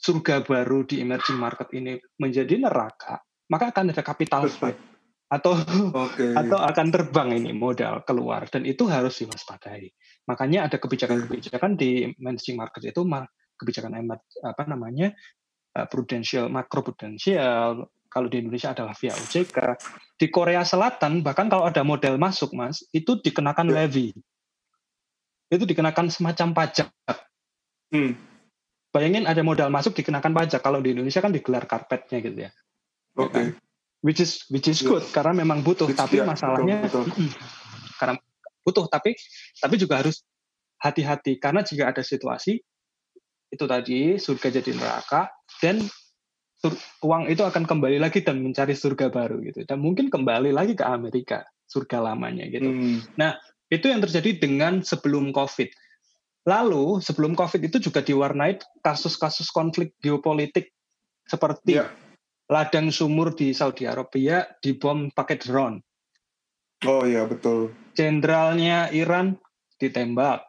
surga 0.00 0.40
baru 0.46 0.88
di 0.88 1.04
emerging 1.04 1.36
market 1.36 1.68
ini 1.76 2.00
menjadi 2.16 2.56
neraka 2.56 3.20
maka 3.52 3.74
akan 3.74 3.92
ada 3.92 4.00
capital 4.00 4.48
fight 4.48 4.93
atau 5.28 5.56
okay. 5.92 6.32
atau 6.40 6.58
akan 6.60 6.86
terbang 6.92 7.28
ini 7.34 7.50
modal 7.56 8.04
keluar 8.04 8.46
dan 8.48 8.68
itu 8.68 8.86
harus 8.86 9.18
diwaspadai. 9.20 9.90
Makanya 10.28 10.68
ada 10.68 10.76
kebijakan-kebijakan 10.80 11.76
di 11.76 12.08
emerging 12.16 12.56
market 12.56 12.92
itu 12.92 13.02
kebijakan 13.54 13.92
apa 14.44 14.62
namanya 14.66 15.12
prudential 15.90 16.46
makro 16.48 16.86
prudensial 16.86 17.90
kalau 18.14 18.30
di 18.30 18.38
Indonesia 18.38 18.70
adalah 18.70 18.94
via 18.94 19.10
OJK. 19.10 19.58
Di 20.14 20.30
Korea 20.30 20.62
Selatan 20.62 21.26
bahkan 21.26 21.50
kalau 21.50 21.66
ada 21.66 21.82
modal 21.82 22.14
masuk 22.14 22.54
Mas 22.54 22.86
itu 22.94 23.18
dikenakan 23.18 23.74
yeah. 23.74 23.76
levy. 23.82 24.14
Itu 25.50 25.66
dikenakan 25.66 26.14
semacam 26.14 26.54
pajak. 26.54 26.94
Hmm. 27.90 28.14
Bayangin 28.94 29.26
ada 29.26 29.42
modal 29.42 29.66
masuk 29.74 29.98
dikenakan 29.98 30.30
pajak. 30.30 30.62
Kalau 30.62 30.78
di 30.78 30.94
Indonesia 30.94 31.18
kan 31.18 31.34
digelar 31.34 31.66
karpetnya 31.66 32.22
gitu 32.22 32.38
ya. 32.46 32.50
Oke. 33.18 33.34
Okay. 33.34 33.44
Ya 33.50 33.50
kan? 33.50 33.73
Which 34.04 34.20
is 34.20 34.44
which 34.52 34.68
is 34.68 34.84
good 34.84 35.00
yeah. 35.00 35.12
karena 35.16 35.32
memang 35.40 35.64
butuh 35.64 35.88
which, 35.88 35.96
tapi 35.96 36.20
yeah, 36.20 36.28
masalahnya 36.28 36.84
betul, 36.84 37.08
betul. 37.08 37.32
karena 37.96 38.14
butuh 38.60 38.84
tapi 38.92 39.16
tapi 39.56 39.74
juga 39.80 40.04
harus 40.04 40.20
hati-hati 40.76 41.40
karena 41.40 41.64
jika 41.64 41.88
ada 41.88 42.04
situasi 42.04 42.60
itu 43.48 43.64
tadi 43.64 44.20
surga 44.20 44.60
jadi 44.60 44.70
neraka 44.76 45.32
dan 45.64 45.80
uang 47.04 47.28
itu 47.28 47.44
akan 47.44 47.64
kembali 47.64 48.00
lagi 48.00 48.20
dan 48.20 48.40
mencari 48.44 48.76
surga 48.76 49.08
baru 49.08 49.40
gitu 49.40 49.64
dan 49.64 49.80
mungkin 49.80 50.12
kembali 50.12 50.52
lagi 50.52 50.76
ke 50.76 50.84
Amerika 50.84 51.44
surga 51.68 52.00
lamanya 52.12 52.44
gitu. 52.48 52.68
Hmm. 52.68 53.00
Nah 53.16 53.36
itu 53.72 53.88
yang 53.88 54.04
terjadi 54.04 54.36
dengan 54.36 54.84
sebelum 54.84 55.32
COVID. 55.32 55.72
Lalu 56.44 57.00
sebelum 57.00 57.32
COVID 57.32 57.60
itu 57.64 57.80
juga 57.80 58.04
diwarnai 58.04 58.60
kasus-kasus 58.84 59.48
konflik 59.48 59.96
geopolitik 60.04 60.72
seperti 61.24 61.80
yeah. 61.80 61.88
Ladang 62.48 62.92
sumur 62.92 63.32
di 63.32 63.56
Saudi 63.56 63.88
Arabia 63.88 64.44
dibom 64.60 65.08
pakai 65.10 65.36
drone. 65.40 65.78
Oh 66.84 67.08
iya 67.08 67.24
betul. 67.24 67.72
Jenderalnya 67.96 68.92
Iran 68.92 69.40
ditembak. 69.80 70.44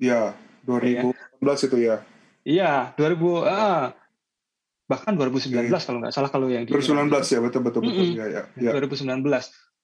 Ya, 0.00 0.34
2019 0.66 1.14
ya. 1.14 1.54
itu 1.54 1.76
ya. 1.78 1.96
Iya, 2.40 2.72
2000 2.96 3.46
ah, 3.46 3.92
bahkan 4.90 5.14
2019 5.14 5.70
yeah. 5.70 5.78
kalau 5.78 5.98
nggak 6.02 6.14
salah 6.16 6.30
kalau 6.32 6.50
yang 6.50 6.66
di 6.66 6.74
2019 6.74 7.14
ya 7.30 7.38
betul 7.38 7.60
betul 7.62 7.80
betul 7.86 8.04
mm 8.10 8.10
-hmm. 8.10 8.18
ya, 8.18 8.26
ya, 8.58 8.72
ya. 8.74 8.74
2019 8.74 9.22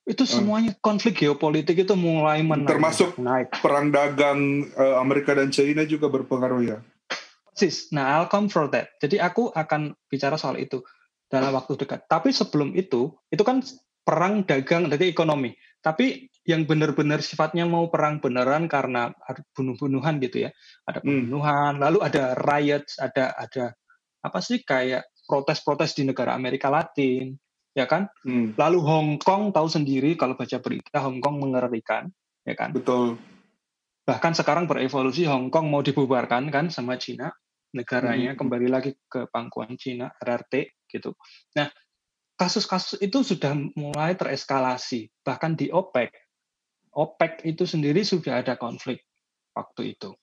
itu 0.07 0.23
hmm. 0.23 0.31
semuanya 0.31 0.73
hmm. 0.75 0.83
konflik 0.83 1.19
geopolitik 1.19 1.83
itu 1.83 1.95
mulai 1.99 2.39
menaik. 2.47 2.79
Termasuk 2.79 3.19
naik. 3.19 3.51
perang 3.59 3.91
dagang 3.91 4.63
uh, 4.79 5.03
Amerika 5.03 5.35
dan 5.35 5.51
China 5.51 5.83
juga 5.83 6.07
berpengaruh 6.07 6.63
ya. 6.63 6.79
Persis. 7.51 7.91
Nah, 7.91 8.15
I'll 8.15 8.31
come 8.31 8.47
for 8.47 8.71
that. 8.71 8.95
Jadi 9.03 9.19
aku 9.19 9.51
akan 9.51 9.99
bicara 10.07 10.39
soal 10.39 10.63
itu 10.63 10.79
dalam 11.27 11.55
waktu 11.55 11.75
dekat. 11.79 12.07
Tapi 12.07 12.31
sebelum 12.31 12.75
itu, 12.79 13.15
itu 13.31 13.43
kan 13.43 13.63
perang 14.07 14.47
dagang 14.47 14.87
dari 14.87 15.11
ekonomi. 15.11 15.51
Tapi 15.83 16.31
yang 16.47 16.63
benar-benar 16.63 17.27
sifatnya 17.27 17.67
mau 17.67 17.91
perang 17.91 18.23
beneran 18.23 18.71
karena 18.71 19.11
bunuh-bunuhan 19.55 20.23
gitu 20.23 20.47
ya. 20.47 20.51
Ada 20.87 21.03
hmm. 21.03 21.07
pembunuhan, 21.07 21.73
hmm. 21.77 21.83
lalu 21.83 21.99
ada 22.07 22.25
riots, 22.39 23.03
ada 23.03 23.35
ada 23.35 23.75
apa 24.23 24.39
sih 24.39 24.63
kayak 24.63 25.11
protes-protes 25.27 25.99
di 25.99 26.07
negara 26.07 26.39
Amerika 26.39 26.71
Latin, 26.71 27.35
ya 27.75 27.91
kan? 27.91 28.07
Hmm. 28.23 28.55
Lalu 28.55 28.79
Hong 28.87 29.11
Kong 29.19 29.51
tahu 29.51 29.67
sendiri 29.67 30.15
kalau 30.15 30.39
baca 30.39 30.59
berita 30.63 31.03
Hong 31.03 31.19
Kong 31.19 31.43
mengerikan, 31.43 32.07
ya 32.47 32.55
kan? 32.55 32.71
Betul. 32.71 33.19
Bahkan 34.07 34.39
sekarang 34.39 34.71
berevolusi 34.71 35.27
Hong 35.27 35.51
Kong 35.51 35.67
mau 35.67 35.83
dibubarkan 35.83 36.47
kan 36.55 36.71
sama 36.71 36.95
Cina, 36.95 37.35
negaranya 37.75 38.35
hmm. 38.35 38.39
kembali 38.39 38.69
lagi 38.71 38.95
ke 39.11 39.27
pangkuan 39.35 39.75
Cina, 39.75 40.15
RRT 40.15 40.86
gitu. 40.97 41.13
Nah, 41.55 41.69
kasus-kasus 42.41 42.99
itu 43.05 43.21
sudah 43.21 43.53
mulai 43.77 44.17
tereskalasi, 44.17 45.13
bahkan 45.21 45.53
di 45.53 45.69
OPEC. 45.69 46.13
OPEC 46.97 47.45
itu 47.45 47.69
sendiri 47.69 48.01
sudah 48.01 48.41
ada 48.41 48.57
konflik 48.57 49.05
waktu 49.53 49.97
itu 49.97 50.17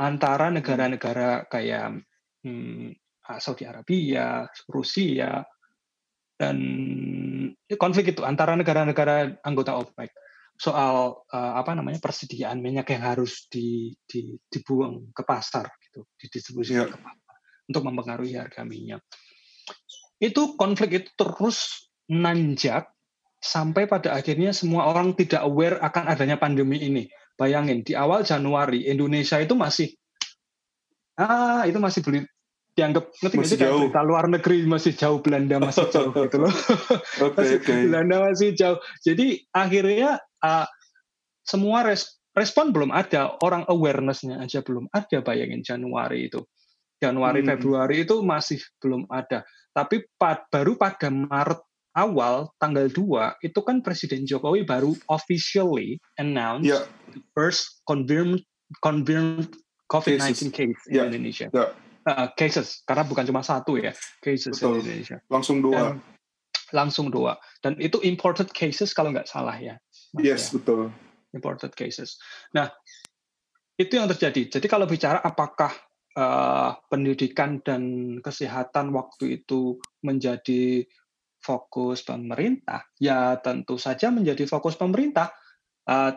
antara 0.00 0.48
negara-negara 0.48 1.44
kayak 1.52 2.00
hmm, 2.40 2.96
Saudi 3.36 3.68
Arabia, 3.68 4.48
Rusia, 4.72 5.44
dan 6.40 6.56
konflik 7.76 8.16
itu 8.16 8.24
antara 8.24 8.56
negara-negara 8.56 9.44
anggota 9.44 9.76
OPEC 9.76 10.10
soal 10.56 11.24
uh, 11.28 11.52
apa 11.56 11.76
namanya 11.76 12.00
persediaan 12.00 12.60
minyak 12.60 12.92
yang 12.92 13.04
harus 13.04 13.48
di, 13.48 13.92
di, 14.04 14.36
dibuang 14.48 15.12
ke 15.12 15.24
pasar 15.24 15.68
gitu, 15.84 16.04
didistribusikan 16.16 16.88
yeah. 16.88 16.92
ke 16.92 16.98
pasar 17.00 17.36
untuk 17.70 17.82
mempengaruhi 17.86 18.34
harga 18.40 18.64
minyak. 18.64 19.04
Itu 20.20 20.54
konflik 20.56 21.04
itu 21.04 21.10
terus 21.16 21.88
nanjak 22.10 22.92
sampai 23.40 23.88
pada 23.88 24.12
akhirnya 24.12 24.52
semua 24.52 24.90
orang 24.90 25.16
tidak 25.16 25.40
aware 25.40 25.80
akan 25.80 26.12
adanya 26.12 26.36
pandemi 26.36 26.80
ini. 26.80 27.08
Bayangin 27.40 27.80
di 27.80 27.96
awal 27.96 28.20
Januari 28.20 28.84
Indonesia 28.84 29.40
itu 29.40 29.56
masih 29.56 29.88
ah 31.16 31.64
itu 31.64 31.80
masih 31.80 32.00
beli 32.04 32.20
dianggap 32.78 33.04
ngerti 33.20 33.36
masih 33.36 33.56
jauh. 33.58 33.80
Berita 33.88 34.00
luar 34.00 34.24
negeri 34.30 34.64
masih 34.64 34.92
jauh 34.94 35.18
Belanda 35.20 35.56
masih 35.58 35.86
jauh 35.90 36.12
gitu 36.24 36.36
loh 36.40 36.54
okay, 37.20 37.36
masih 37.36 37.58
okay. 37.60 37.80
Belanda 37.90 38.16
masih 38.30 38.50
jauh 38.54 38.78
jadi 39.02 39.26
akhirnya 39.50 40.10
uh, 40.40 40.66
semua 41.42 41.82
res, 41.82 42.20
respon 42.32 42.70
belum 42.70 42.94
ada 42.94 43.36
orang 43.42 43.66
awarenessnya 43.66 44.38
aja 44.40 44.62
belum 44.62 44.86
ada 44.94 45.18
bayangin 45.20 45.60
Januari 45.66 46.30
itu 46.30 46.46
Januari 47.02 47.42
hmm. 47.42 47.48
Februari 47.56 47.96
itu 48.06 48.16
masih 48.22 48.60
belum 48.78 49.04
ada 49.10 49.42
tapi 49.72 50.02
pad, 50.18 50.46
baru 50.50 50.74
pada 50.74 51.08
Maret 51.08 51.62
awal 51.94 52.50
tanggal 52.62 52.86
2 52.86 53.42
itu 53.42 53.60
kan 53.66 53.82
Presiden 53.82 54.22
Jokowi 54.22 54.62
baru 54.62 54.94
officially 55.10 55.98
announce 56.18 56.66
yeah. 56.66 56.86
the 57.10 57.22
first 57.34 57.82
confirmed 57.86 58.42
confirmed 58.78 59.50
COVID-19 59.90 60.54
case 60.54 60.80
in 60.86 60.94
yeah. 60.94 61.06
Indonesia. 61.10 61.50
Yeah 61.50 61.74
uh, 62.06 62.28
cases 62.36 62.82
karena 62.88 63.04
bukan 63.04 63.24
cuma 63.28 63.42
satu 63.44 63.76
ya 63.76 63.92
cases 64.22 64.56
Betul. 64.56 64.80
di 64.80 64.88
Indonesia. 64.88 65.18
Langsung 65.28 65.58
dua. 65.60 65.76
Dan, 65.76 65.88
langsung 66.70 67.10
dua 67.10 67.34
dan 67.66 67.74
itu 67.82 67.98
imported 68.06 68.46
cases 68.54 68.94
kalau 68.94 69.10
nggak 69.10 69.26
salah 69.26 69.58
ya. 69.58 69.74
Mas, 70.14 70.22
yes 70.22 70.42
ya. 70.50 70.60
betul. 70.60 70.94
Imported 71.34 71.74
cases. 71.74 72.18
Nah 72.54 72.70
itu 73.74 73.96
yang 73.96 74.06
terjadi. 74.06 74.58
Jadi 74.58 74.66
kalau 74.70 74.86
bicara 74.86 75.18
apakah 75.18 75.72
uh, 76.20 76.76
pendidikan 76.92 77.64
dan 77.64 77.82
kesehatan 78.20 78.92
waktu 78.92 79.40
itu 79.40 79.80
menjadi 80.04 80.84
fokus 81.40 82.04
pemerintah, 82.04 82.84
ya 83.00 83.40
tentu 83.40 83.80
saja 83.80 84.12
menjadi 84.12 84.44
fokus 84.44 84.76
pemerintah. 84.76 85.32
Uh, 85.88 86.12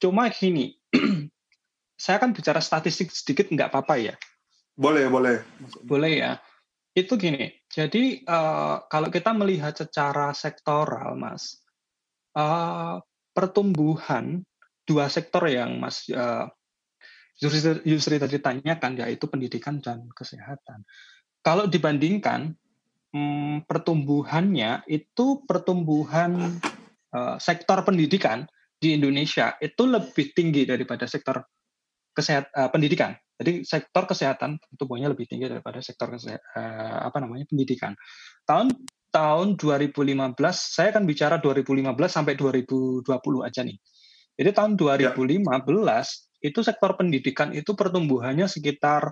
cuma 0.00 0.32
gini, 0.32 0.80
saya 2.00 2.16
akan 2.16 2.32
bicara 2.32 2.64
statistik 2.64 3.12
sedikit 3.12 3.52
nggak 3.52 3.68
apa-apa 3.68 3.94
ya. 4.00 4.14
Boleh, 4.74 5.06
boleh. 5.12 5.44
Boleh 5.84 6.12
ya. 6.18 6.32
Itu 6.96 7.18
gini, 7.18 7.50
jadi 7.68 8.22
uh, 8.22 8.86
kalau 8.86 9.10
kita 9.10 9.34
melihat 9.34 9.74
secara 9.74 10.30
sektoral, 10.30 11.18
Mas, 11.18 11.58
uh, 12.38 13.02
pertumbuhan 13.34 14.46
dua 14.86 15.10
sektor 15.10 15.42
yang 15.50 15.82
Mas 15.82 16.06
uh, 16.14 16.46
Yusri, 17.42 18.16
tadi 18.22 18.38
tanyakan, 18.38 18.92
yaitu 19.02 19.26
pendidikan 19.26 19.82
dan 19.82 20.06
kesehatan. 20.14 20.86
Kalau 21.42 21.66
dibandingkan, 21.66 22.54
hmm, 23.10 23.66
pertumbuhannya 23.66 24.86
itu 24.86 25.42
pertumbuhan 25.46 26.58
uh, 27.10 27.36
sektor 27.42 27.82
pendidikan 27.82 28.46
di 28.78 28.94
Indonesia 28.94 29.58
itu 29.58 29.86
lebih 29.86 30.34
tinggi 30.34 30.62
daripada 30.66 31.10
sektor 31.10 31.42
kesehat, 32.14 32.50
uh, 32.54 32.70
pendidikan. 32.70 33.18
Jadi 33.34 33.66
sektor 33.66 34.06
kesehatan 34.06 34.62
tumbuhnya 34.78 35.10
lebih 35.10 35.26
tinggi 35.26 35.50
daripada 35.50 35.82
sektor 35.82 36.14
uh, 36.14 36.98
apa 37.02 37.18
namanya 37.18 37.50
pendidikan. 37.50 37.98
Tahun 38.46 38.70
tahun 39.10 39.58
2015 39.58 40.38
saya 40.54 40.90
akan 40.90 41.04
bicara 41.06 41.38
2015 41.38 41.94
sampai 42.06 42.34
2020 42.34 43.06
aja 43.46 43.60
nih. 43.62 43.78
Jadi 44.34 44.50
tahun 44.50 44.72
2015 44.74 45.46
ya. 45.46 45.98
Itu 46.44 46.60
sektor 46.60 46.92
pendidikan 47.00 47.56
itu 47.56 47.72
pertumbuhannya 47.72 48.44
sekitar 48.44 49.08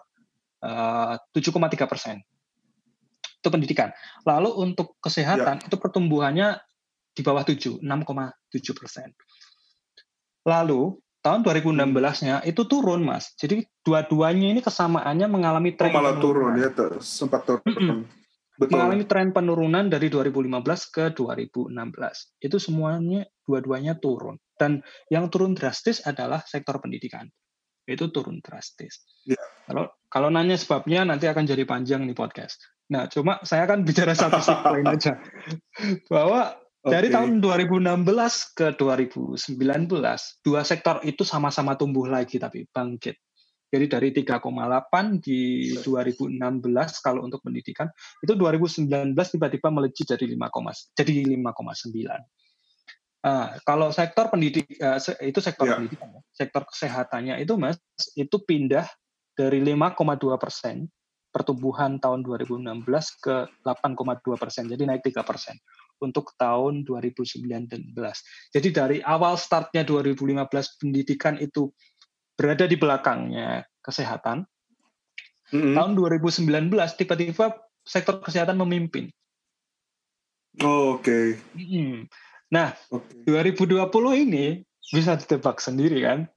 uh, 0.60 1.16
7,3 1.32 1.88
persen. 1.88 2.20
Itu 3.40 3.48
pendidikan. 3.48 3.88
Lalu 4.28 4.52
untuk 4.52 5.00
kesehatan 5.00 5.64
ya. 5.64 5.64
itu 5.64 5.76
pertumbuhannya 5.80 6.60
di 7.16 7.24
bawah 7.24 7.40
7, 7.40 7.80
6,7 7.80 8.76
persen. 8.76 9.08
Lalu 10.44 11.00
tahun 11.24 11.40
2016-nya 11.40 12.44
itu 12.44 12.62
turun, 12.68 13.00
Mas. 13.00 13.32
Jadi 13.40 13.64
dua-duanya 13.80 14.52
ini 14.52 14.60
kesamaannya 14.60 15.26
mengalami 15.32 15.72
tren 15.72 15.88
oh, 15.88 15.96
malah 15.96 16.20
turun 16.20 16.60
ya, 16.60 16.68
sempat 17.00 17.48
turun. 17.48 17.64
Mm 17.64 17.80
-mm. 17.80 18.21
Betul. 18.62 18.78
Mengalami 18.78 19.04
tren 19.10 19.28
penurunan 19.34 19.84
dari 19.90 20.06
2015 20.06 20.94
ke 20.94 21.04
2016. 21.18 21.74
Itu 22.38 22.56
semuanya 22.62 23.26
dua-duanya 23.42 23.98
turun. 23.98 24.38
Dan 24.54 24.78
yang 25.10 25.26
turun 25.26 25.58
drastis 25.58 25.98
adalah 26.06 26.46
sektor 26.46 26.78
pendidikan. 26.78 27.26
Itu 27.82 28.14
turun 28.14 28.38
drastis. 28.38 29.02
Yeah. 29.26 29.42
Kalau 29.66 29.90
kalau 30.06 30.28
nanya 30.30 30.54
sebabnya 30.54 31.02
nanti 31.02 31.26
akan 31.26 31.42
jadi 31.42 31.66
panjang 31.66 32.06
nih 32.06 32.14
podcast. 32.14 32.62
Nah, 32.92 33.10
cuma 33.10 33.42
saya 33.42 33.66
akan 33.66 33.82
bicara 33.82 34.14
satu 34.14 34.38
lain 34.78 34.86
aja. 34.86 35.18
Bahwa 36.06 36.54
dari 36.82 37.14
tahun 37.14 37.38
2016 37.38 38.58
ke 38.58 38.66
2019, 38.74 39.50
dua 40.42 40.60
sektor 40.62 40.98
itu 41.06 41.22
sama-sama 41.22 41.78
tumbuh 41.78 42.06
lagi 42.10 42.42
tapi 42.42 42.66
bangkit. 42.70 43.18
Jadi 43.72 43.86
dari 43.88 44.08
3,8 44.12 45.24
di 45.24 45.72
2016 45.80 46.36
kalau 47.00 47.24
untuk 47.24 47.40
pendidikan, 47.40 47.88
itu 48.20 48.36
2019 48.36 49.16
tiba-tiba 49.16 49.72
melejit 49.72 50.12
jadi 50.12 50.28
5, 50.28 50.92
jadi 50.92 51.12
5,9. 51.40 51.40
Uh, 53.22 53.54
kalau 53.64 53.88
sektor 53.94 54.28
pendidik 54.28 54.66
uh, 54.82 54.98
itu 55.22 55.38
sektor 55.38 55.70
yeah. 55.70 55.78
pendidikan, 55.78 56.10
ya. 56.10 56.20
sektor 56.34 56.66
kesehatannya 56.66 57.38
itu 57.38 57.54
mas 57.54 57.78
itu 58.18 58.34
pindah 58.42 58.82
dari 59.38 59.62
5,2 59.62 59.94
persen 60.42 60.90
pertumbuhan 61.32 61.96
tahun 61.96 62.26
2016 62.26 62.82
ke 63.24 63.36
8,2 63.64 64.36
persen, 64.36 64.68
jadi 64.68 64.84
naik 64.84 65.06
3 65.08 65.24
persen 65.24 65.56
untuk 66.02 66.34
tahun 66.34 66.82
2019. 66.82 67.94
Jadi 68.52 68.68
dari 68.74 68.98
awal 69.00 69.38
startnya 69.38 69.86
2015 69.86 70.82
pendidikan 70.82 71.38
itu 71.38 71.70
berada 72.36 72.64
di 72.64 72.76
belakangnya 72.76 73.66
kesehatan. 73.84 74.44
Mm-hmm. 75.52 75.74
Tahun 75.76 75.92
2019 75.94 76.98
tiba-tiba 76.98 77.52
sektor 77.84 78.22
kesehatan 78.24 78.56
memimpin. 78.56 79.12
Oh, 80.64 80.96
Oke. 80.96 81.36
Okay. 81.36 81.60
Mm-hmm. 81.60 82.08
Nah, 82.52 82.76
okay. 82.92 83.24
2020 83.24 84.24
ini 84.28 84.60
bisa 84.92 85.16
ditebak 85.16 85.60
sendiri 85.60 86.04
kan, 86.04 86.28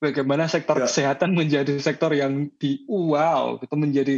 bagaimana 0.00 0.48
sektor 0.48 0.80
ya. 0.80 0.88
kesehatan 0.88 1.36
menjadi 1.36 1.76
sektor 1.76 2.10
yang 2.16 2.48
di 2.56 2.82
wow, 2.88 3.60
itu 3.60 3.76
menjadi 3.76 4.16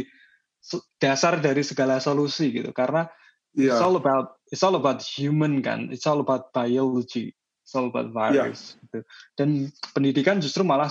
dasar 0.97 1.43
dari 1.43 1.61
segala 1.61 1.99
solusi 1.99 2.55
gitu. 2.55 2.71
Karena 2.71 3.11
yeah. 3.51 3.75
it's 3.75 3.83
all 3.83 3.99
about 3.99 4.39
it's 4.49 4.63
all 4.63 4.79
about 4.79 5.03
human 5.03 5.59
kan, 5.59 5.91
it's 5.91 6.07
all 6.07 6.23
about 6.23 6.55
biology, 6.55 7.35
it's 7.67 7.75
all 7.75 7.91
about 7.91 8.15
ya. 8.15 8.15
virus. 8.15 8.79
Yeah. 8.79 8.79
Gitu. 8.79 8.99
Dan 9.35 9.47
pendidikan 9.91 10.39
justru 10.39 10.63
malah 10.63 10.89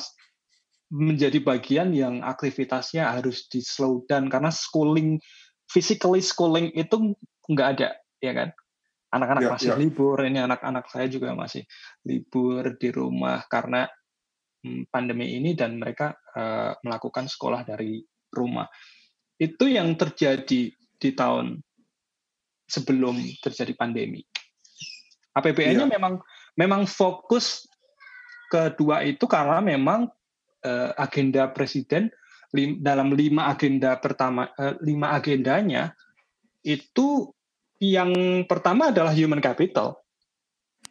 menjadi 0.92 1.40
bagian 1.40 1.96
yang 1.96 2.20
aktivitasnya 2.20 3.08
harus 3.08 3.48
di 3.48 3.64
slow 3.64 4.04
down 4.04 4.28
karena 4.28 4.52
schooling 4.52 5.16
physically 5.64 6.20
schooling 6.20 6.68
itu 6.76 7.16
nggak 7.48 7.68
ada 7.80 7.96
ya 8.20 8.32
kan 8.36 8.52
anak-anak 9.12 9.42
ya, 9.42 9.50
masih 9.56 9.70
ya. 9.72 9.76
libur 9.80 10.20
ini 10.20 10.38
anak-anak 10.44 10.84
saya 10.92 11.08
juga 11.08 11.32
masih 11.32 11.64
libur 12.04 12.76
di 12.76 12.88
rumah 12.92 13.40
karena 13.48 13.88
hmm, 14.64 14.92
pandemi 14.92 15.32
ini 15.32 15.56
dan 15.56 15.80
mereka 15.80 16.12
uh, 16.36 16.76
melakukan 16.84 17.24
sekolah 17.24 17.64
dari 17.64 18.04
rumah 18.28 18.68
itu 19.40 19.72
yang 19.72 19.96
terjadi 19.96 20.68
di 20.76 21.10
tahun 21.16 21.56
sebelum 22.68 23.16
terjadi 23.40 23.72
pandemi 23.72 24.20
APBN-nya 25.32 25.88
ya. 25.88 25.92
memang 25.96 26.20
memang 26.56 26.84
fokus 26.84 27.64
kedua 28.52 29.00
itu 29.08 29.24
karena 29.24 29.64
memang 29.64 30.04
uh, 30.64 30.90
agenda 30.96 31.50
presiden 31.50 32.10
lim, 32.54 32.80
dalam 32.80 33.12
lima 33.12 33.50
agenda 33.50 33.96
pertama 33.98 34.48
uh, 34.56 34.76
lima 34.80 35.14
agendanya 35.16 35.92
itu 36.62 37.30
yang 37.82 38.12
pertama 38.46 38.94
adalah 38.94 39.10
human 39.10 39.42
capital. 39.42 39.98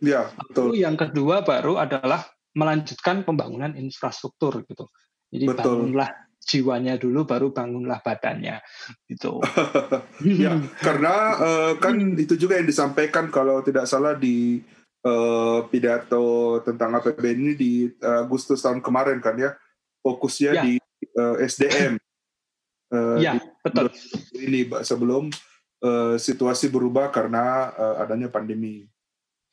Ya, 0.03 0.27
betul. 0.36 0.75
Lalu 0.75 0.84
yang 0.84 0.95
kedua 0.99 1.45
baru 1.45 1.79
adalah 1.79 2.27
melanjutkan 2.51 3.23
pembangunan 3.23 3.71
infrastruktur 3.79 4.67
gitu. 4.67 4.91
Jadi 5.31 5.45
betul. 5.47 5.63
bangunlah 5.63 6.10
jiwanya 6.41 6.97
dulu 6.99 7.23
baru 7.23 7.53
bangunlah 7.55 8.03
badannya 8.03 8.60
gitu. 9.07 9.39
ya, 10.41 10.60
karena 10.84 11.15
uh, 11.38 11.71
kan 11.79 11.95
itu 12.17 12.36
juga 12.36 12.60
yang 12.60 12.67
disampaikan 12.67 13.31
kalau 13.31 13.63
tidak 13.63 13.88
salah 13.88 14.17
di 14.17 14.60
uh, 15.06 15.66
pidato 15.70 16.60
tentang 16.66 16.98
APBN 16.98 17.38
ini 17.38 17.54
di 17.58 17.72
Agustus 18.02 18.62
tahun 18.62 18.82
kemarin 18.82 19.22
kan 19.22 19.38
ya 19.38 19.54
fokusnya 20.02 20.52
ya. 20.58 20.64
di 20.66 20.74
uh, 21.18 21.38
eh, 21.38 21.48
SDM. 21.48 21.94
Uh, 22.92 23.18
ya, 23.22 23.38
di, 23.38 23.40
betul. 23.64 23.88
Ini 24.36 24.60
sebelum 24.84 25.32
uh, 25.86 26.16
situasi 26.20 26.68
berubah 26.68 27.14
karena 27.14 27.72
uh, 27.72 27.96
adanya 28.04 28.28
pandemi. 28.28 28.90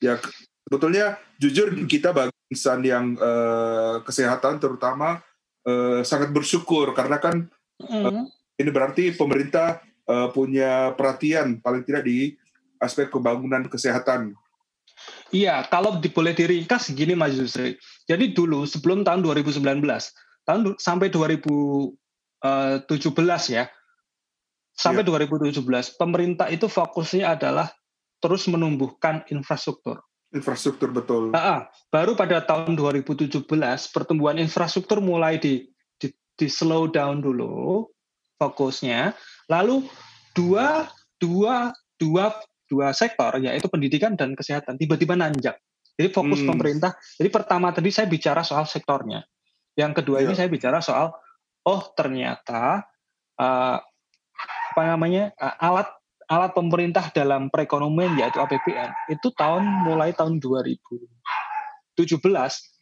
Ya, 0.02 0.18
sebetulnya 0.66 1.20
jujur 1.38 1.70
kita 1.86 2.10
bagi 2.10 2.34
insan 2.50 2.82
yang 2.82 3.14
uh, 3.20 4.02
kesehatan 4.02 4.58
terutama 4.58 5.22
uh, 5.68 6.00
sangat 6.02 6.32
bersyukur 6.32 6.96
karena 6.96 7.20
kan 7.20 7.46
mm. 7.82 8.04
uh, 8.08 8.24
ini 8.58 8.70
berarti 8.72 9.04
pemerintah 9.14 9.82
uh, 10.06 10.30
punya 10.32 10.94
perhatian 10.94 11.60
paling 11.60 11.82
tidak 11.86 12.06
di 12.06 12.34
aspek 12.78 13.10
pembangunan 13.10 13.66
kesehatan 13.66 14.34
Iya, 15.28 15.66
kalau 15.68 16.00
boleh 16.00 16.32
diringkas 16.32 16.92
gini 16.96 17.12
Mas 17.12 17.36
Yusri. 17.36 17.76
Jadi 18.08 18.32
dulu 18.32 18.64
sebelum 18.64 19.04
tahun 19.04 19.20
2019, 19.20 19.60
tahun 20.48 20.60
sampai 20.80 21.12
2017 21.12 21.92
eh, 22.46 23.44
ya. 23.52 23.64
Sampai 24.78 25.02
ya. 25.02 25.26
2017 25.26 26.00
pemerintah 26.00 26.46
itu 26.48 26.70
fokusnya 26.70 27.36
adalah 27.36 27.68
terus 28.24 28.48
menumbuhkan 28.48 29.26
infrastruktur. 29.28 30.00
Infrastruktur 30.32 30.92
betul. 30.92 31.32
Nah, 31.32 31.68
baru 31.88 32.12
pada 32.12 32.44
tahun 32.44 32.76
2017 32.76 33.48
pertumbuhan 33.92 34.36
infrastruktur 34.36 35.00
mulai 35.00 35.40
di, 35.40 35.68
di, 35.96 36.12
di 36.36 36.46
slow 36.48 36.88
down 36.88 37.20
dulu 37.24 37.88
fokusnya. 38.38 39.12
Lalu 39.50 39.88
dua 40.36 40.86
dua 41.18 41.74
dua 41.98 42.30
dua 42.68 42.92
sektor 42.92 43.34
yaitu 43.40 43.66
pendidikan 43.66 44.14
dan 44.14 44.36
kesehatan 44.36 44.76
tiba-tiba 44.76 45.16
nanjak. 45.16 45.58
Jadi 45.98 46.14
fokus 46.14 46.44
hmm. 46.44 46.48
pemerintah. 46.54 46.94
Jadi 47.18 47.28
pertama 47.32 47.74
tadi 47.74 47.90
saya 47.90 48.06
bicara 48.06 48.46
soal 48.46 48.68
sektornya. 48.68 49.26
Yang 49.74 50.04
kedua 50.04 50.22
yeah. 50.22 50.24
ini 50.30 50.32
iya. 50.36 50.38
saya 50.38 50.48
bicara 50.52 50.78
soal 50.78 51.10
oh 51.66 51.82
ternyata 51.96 52.86
uh, 53.40 53.76
apa 54.78 54.82
namanya 54.94 55.34
uh, 55.34 55.56
alat 55.58 55.88
alat 56.28 56.52
pemerintah 56.52 57.08
dalam 57.10 57.48
perekonomian 57.48 58.14
yaitu 58.20 58.38
APBN 58.38 59.10
itu 59.10 59.32
tahun 59.32 59.64
mulai 59.88 60.12
tahun 60.12 60.38
2017 60.38 61.98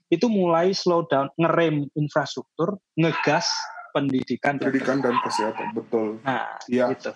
itu 0.07 0.27
mulai 0.31 0.75
slow 0.75 1.07
down 1.07 1.31
ngerem 1.39 1.87
infrastruktur 1.95 2.79
ngegas 2.99 3.49
pendidikan 3.95 4.59
pendidikan 4.59 5.01
dan, 5.01 5.17
kesehatan 5.23 5.73
betul 5.73 6.19
nah 6.27 6.59
ya 6.69 6.91
gitu. 6.93 7.15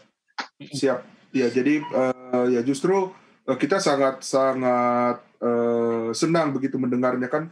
siap 0.70 1.02
ya 1.30 1.48
jadi 1.50 1.82
uh, 1.94 2.46
ya 2.50 2.60
justru 2.62 3.10
uh, 3.46 3.58
kita 3.58 3.78
sangat 3.78 4.22
sangat 4.22 5.22
uh, 5.42 6.10
senang 6.14 6.54
begitu 6.54 6.76
mendengarnya 6.78 7.30
kan 7.30 7.50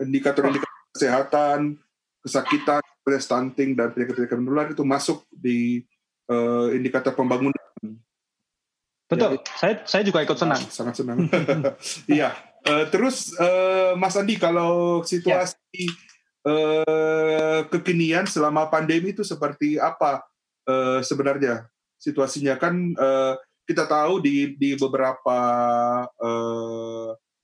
indikator-indikator 0.00 0.80
kesehatan, 0.94 1.78
kesakitan, 2.24 2.82
stunting 3.18 3.74
dan 3.74 3.90
penyakit-penyakit 3.90 4.38
menular 4.38 4.66
itu 4.70 4.86
masuk 4.86 5.26
di 5.34 5.82
uh, 6.30 6.70
indikator 6.70 7.10
pembangunan. 7.14 7.58
Betul, 9.10 9.42
ya, 9.42 9.58
saya 9.58 9.74
saya 9.82 10.02
juga 10.06 10.22
ikut 10.22 10.38
senang. 10.38 10.62
Sangat 10.76 10.94
senang. 11.02 11.26
Iya. 12.10 12.30
uh, 12.68 12.86
terus 12.92 13.34
uh, 13.40 13.98
Mas 13.98 14.14
Andi 14.14 14.38
kalau 14.38 15.02
situasi 15.02 15.82
ya. 15.82 15.90
uh, 16.46 17.60
kekinian 17.66 18.30
selama 18.30 18.70
pandemi 18.70 19.10
itu 19.10 19.26
seperti 19.26 19.80
apa 19.80 20.22
uh, 20.70 21.02
sebenarnya 21.02 21.66
situasinya 22.00 22.56
kan 22.56 22.96
uh, 22.96 23.36
kita 23.68 23.84
tahu 23.84 24.24
di 24.24 24.56
di 24.56 24.74
beberapa 24.74 25.38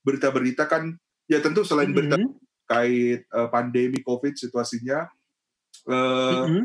berita-berita 0.01 0.65
uh, 0.65 0.69
kan 0.69 0.83
ya 1.29 1.39
tentu 1.39 1.61
selain 1.63 1.93
mm 1.93 1.95
-hmm. 1.95 2.09
berita 2.17 2.45
terkait 2.67 3.23
uh, 3.31 3.47
pandemi 3.47 4.03
COVID 4.03 4.35
situasinya. 4.35 5.07
Uh, 5.87 5.95
mm-hmm. 5.95 6.63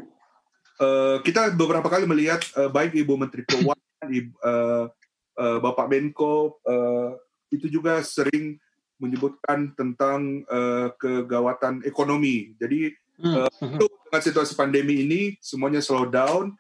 uh, 0.83 1.17
kita 1.23 1.55
beberapa 1.55 1.87
kali 1.87 2.11
melihat 2.11 2.43
uh, 2.59 2.67
baik 2.67 2.99
Ibu 2.99 3.15
Menteri 3.15 3.47
Keuangan, 3.47 4.11
Ibu, 4.11 4.35
uh, 4.43 4.91
uh, 5.39 5.59
Bapak 5.63 5.87
Menko 5.87 6.59
uh, 6.67 7.15
itu 7.55 7.71
juga 7.71 8.03
sering 8.03 8.59
menyebutkan 8.99 9.71
tentang 9.79 10.43
uh, 10.51 10.91
kegawatan 10.99 11.87
ekonomi. 11.87 12.59
Jadi 12.59 12.91
uh, 13.23 13.47
mm-hmm. 13.47 13.79
dengan 14.11 14.23
situasi 14.27 14.59
pandemi 14.59 15.07
ini 15.07 15.39
semuanya 15.39 15.79
slow 15.79 16.11
down, 16.11 16.59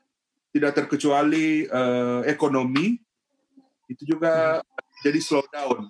tidak 0.52 0.72
terkecuali 0.76 1.64
uh, 1.66 2.20
ekonomi 2.28 3.00
itu 3.88 4.16
juga 4.16 4.60
mm-hmm. 4.60 5.02
jadi 5.04 5.18
slow 5.20 5.44
down. 5.48 5.88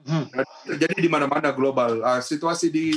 Hmm. 0.00 0.24
Terjadi 0.64 0.96
di 0.96 1.10
mana-mana 1.12 1.52
global. 1.52 2.00
Uh, 2.00 2.24
situasi 2.24 2.72
di 2.72 2.96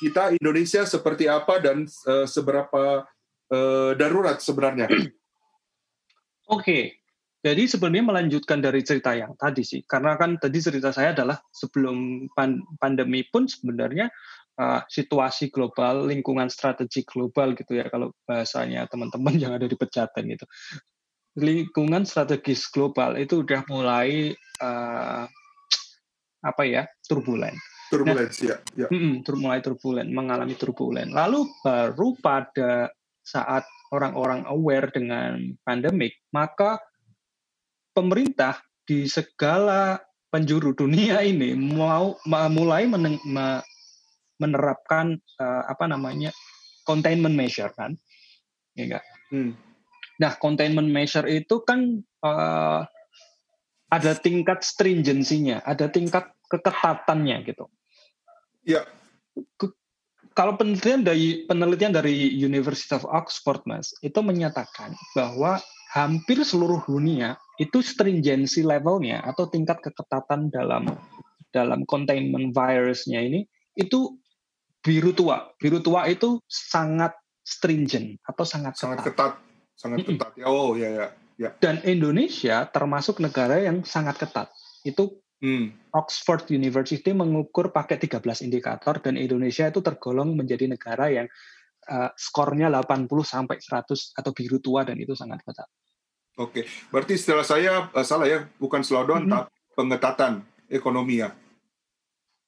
kita 0.00 0.32
Indonesia 0.32 0.88
seperti 0.88 1.28
apa 1.28 1.60
dan 1.60 1.84
uh, 2.08 2.24
seberapa 2.24 3.04
uh, 3.52 3.92
darurat 3.98 4.40
sebenarnya? 4.40 4.88
Oke, 6.48 6.64
okay. 6.64 6.82
jadi 7.44 7.68
sebenarnya 7.68 8.08
melanjutkan 8.08 8.64
dari 8.64 8.80
cerita 8.80 9.12
yang 9.12 9.36
tadi 9.36 9.60
sih, 9.60 9.84
karena 9.84 10.16
kan 10.16 10.40
tadi 10.40 10.56
cerita 10.64 10.88
saya 10.88 11.12
adalah 11.12 11.36
sebelum 11.52 12.24
pan 12.32 12.64
pandemi 12.80 13.20
pun 13.28 13.44
sebenarnya 13.44 14.08
uh, 14.58 14.82
situasi 14.90 15.48
global, 15.54 16.04
lingkungan 16.10 16.50
strategi 16.50 17.06
global 17.06 17.54
gitu 17.54 17.78
ya, 17.78 17.86
kalau 17.88 18.12
bahasanya 18.26 18.90
teman-teman 18.90 19.34
yang 19.42 19.54
ada 19.54 19.70
di 19.70 19.78
pecatan 19.78 20.26
gitu. 20.26 20.44
Lingkungan 21.38 22.02
strategis 22.02 22.66
global 22.66 23.14
itu 23.14 23.46
udah 23.46 23.62
mulai 23.70 24.34
uh, 24.58 25.24
apa 26.42 26.62
ya 26.66 26.82
turbulen. 27.06 27.54
Turbulensi 27.88 28.50
nah, 28.50 28.60
ya. 28.76 28.84
ya. 28.84 28.88
Mm 28.92 29.22
-mm, 29.24 29.38
mulai 29.38 29.64
turbulen, 29.64 30.12
mengalami 30.12 30.58
turbulen. 30.58 31.14
Lalu 31.14 31.48
baru 31.64 32.12
pada 32.20 32.92
saat 33.24 33.64
orang-orang 33.94 34.44
aware 34.44 34.92
dengan 34.92 35.56
pandemik, 35.64 36.20
maka 36.34 36.76
pemerintah 37.96 38.60
di 38.84 39.08
segala 39.08 40.00
penjuru 40.28 40.76
dunia 40.76 41.24
ini 41.24 41.56
mau 41.56 42.16
mulai 42.28 42.84
meneng, 42.84 43.16
menerapkan 44.38 45.18
uh, 45.38 45.62
apa 45.66 45.84
namanya 45.90 46.30
containment 46.86 47.34
measure 47.34 47.70
kan, 47.74 47.94
ya 48.78 48.88
enggak? 48.88 49.04
Hmm. 49.28 49.52
Nah, 50.18 50.34
containment 50.38 50.90
measure 50.90 51.26
itu 51.30 51.62
kan 51.62 52.02
uh, 52.26 52.82
ada 53.88 54.12
tingkat 54.18 54.66
stringensinya, 54.66 55.62
ada 55.62 55.86
tingkat 55.86 56.32
keketatannya 56.48 57.36
gitu. 57.46 57.66
Ya. 58.66 58.84
kalau 60.34 60.54
penelitian 60.58 61.02
dari 61.02 61.46
penelitian 61.46 61.94
dari 61.94 62.14
University 62.30 62.94
of 62.94 63.06
Oxford, 63.06 63.62
Mas, 63.66 63.90
itu 64.02 64.18
menyatakan 64.22 64.94
bahwa 65.14 65.58
hampir 65.94 66.42
seluruh 66.44 66.84
dunia 66.84 67.38
itu 67.58 67.80
stringency 67.80 68.62
levelnya 68.62 69.24
atau 69.24 69.50
tingkat 69.50 69.82
keketatan 69.82 70.52
dalam 70.52 70.86
dalam 71.50 71.82
containment 71.88 72.52
virusnya 72.52 73.24
ini 73.24 73.48
itu 73.74 74.14
biru 74.82 75.10
tua. 75.14 75.50
Biru 75.58 75.82
tua 75.82 76.06
itu 76.06 76.40
sangat 76.46 77.16
stringent 77.42 78.20
atau 78.24 78.44
sangat 78.44 78.76
sangat 78.76 79.00
ketat, 79.00 79.08
ketat. 79.08 79.32
sangat 79.72 79.98
ketat. 80.04 80.30
Ya, 80.36 80.46
oh 80.48 80.76
ya 80.76 80.88
ya. 80.92 81.06
ya. 81.40 81.50
Dan 81.56 81.80
Indonesia 81.84 82.68
termasuk 82.68 83.24
negara 83.24 83.58
yang 83.58 83.82
sangat 83.88 84.20
ketat. 84.20 84.52
Itu 84.84 85.24
hmm. 85.40 85.92
Oxford 85.96 86.52
University 86.52 87.10
mengukur 87.16 87.72
pakai 87.72 87.96
13 87.96 88.44
indikator 88.44 89.00
dan 89.00 89.16
Indonesia 89.16 89.64
itu 89.66 89.80
tergolong 89.80 90.36
menjadi 90.36 90.68
negara 90.68 91.08
yang 91.08 91.26
uh, 91.88 92.10
skornya 92.14 92.68
80 92.68 93.08
sampai 93.24 93.56
100 93.58 94.12
atau 94.14 94.30
biru 94.36 94.60
tua 94.60 94.84
dan 94.84 95.00
itu 95.00 95.16
sangat 95.16 95.40
ketat. 95.42 95.68
Oke, 96.38 96.62
berarti 96.94 97.18
setelah 97.18 97.42
saya 97.42 97.90
uh, 97.90 98.06
salah 98.06 98.30
ya, 98.30 98.46
bukan 98.62 98.86
slowdown, 98.86 99.26
mm 99.26 99.30
-hmm. 99.30 99.34
tapi 99.42 99.50
pengetatan 99.74 100.32
ekonomi 100.70 101.18
ya. 101.18 101.34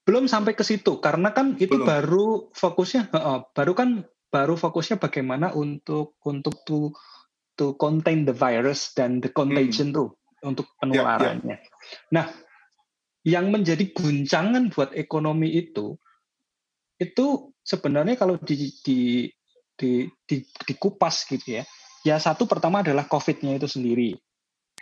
Belum 0.05 0.27
sampai 0.27 0.57
ke 0.57 0.65
situ, 0.65 0.99
karena 0.99 1.31
kan 1.31 1.55
itu 1.61 1.77
Belum. 1.77 1.87
baru 1.87 2.27
fokusnya, 2.57 3.13
uh, 3.15 3.41
baru 3.53 3.73
kan 3.77 3.91
baru 4.31 4.55
fokusnya 4.57 4.97
bagaimana 5.03 5.53
untuk 5.53 6.17
untuk 6.25 6.63
to 6.65 6.95
to 7.59 7.77
contain 7.77 8.25
the 8.25 8.35
virus 8.35 8.97
dan 8.97 9.21
the 9.21 9.29
contagion 9.29 9.93
hmm. 9.93 9.97
tuh 9.97 10.09
untuk 10.41 10.67
penularannya. 10.81 11.59
Ya, 11.59 11.61
ya. 11.61 12.09
Nah, 12.15 12.27
yang 13.27 13.53
menjadi 13.53 13.93
guncangan 13.93 14.73
buat 14.73 14.97
ekonomi 14.97 15.53
itu 15.53 15.99
itu 17.01 17.53
sebenarnya 17.61 18.17
kalau 18.17 18.41
di 18.41 18.73
di 18.81 19.29
di, 19.77 20.05
di 20.29 20.37
dikupas 20.69 21.25
gitu 21.25 21.61
ya 21.61 21.65
Ya 22.01 22.17
satu 22.17 22.49
pertama 22.49 22.81
adalah 22.81 23.05
COVID-nya 23.05 23.61
itu 23.61 23.69
sendiri, 23.69 24.17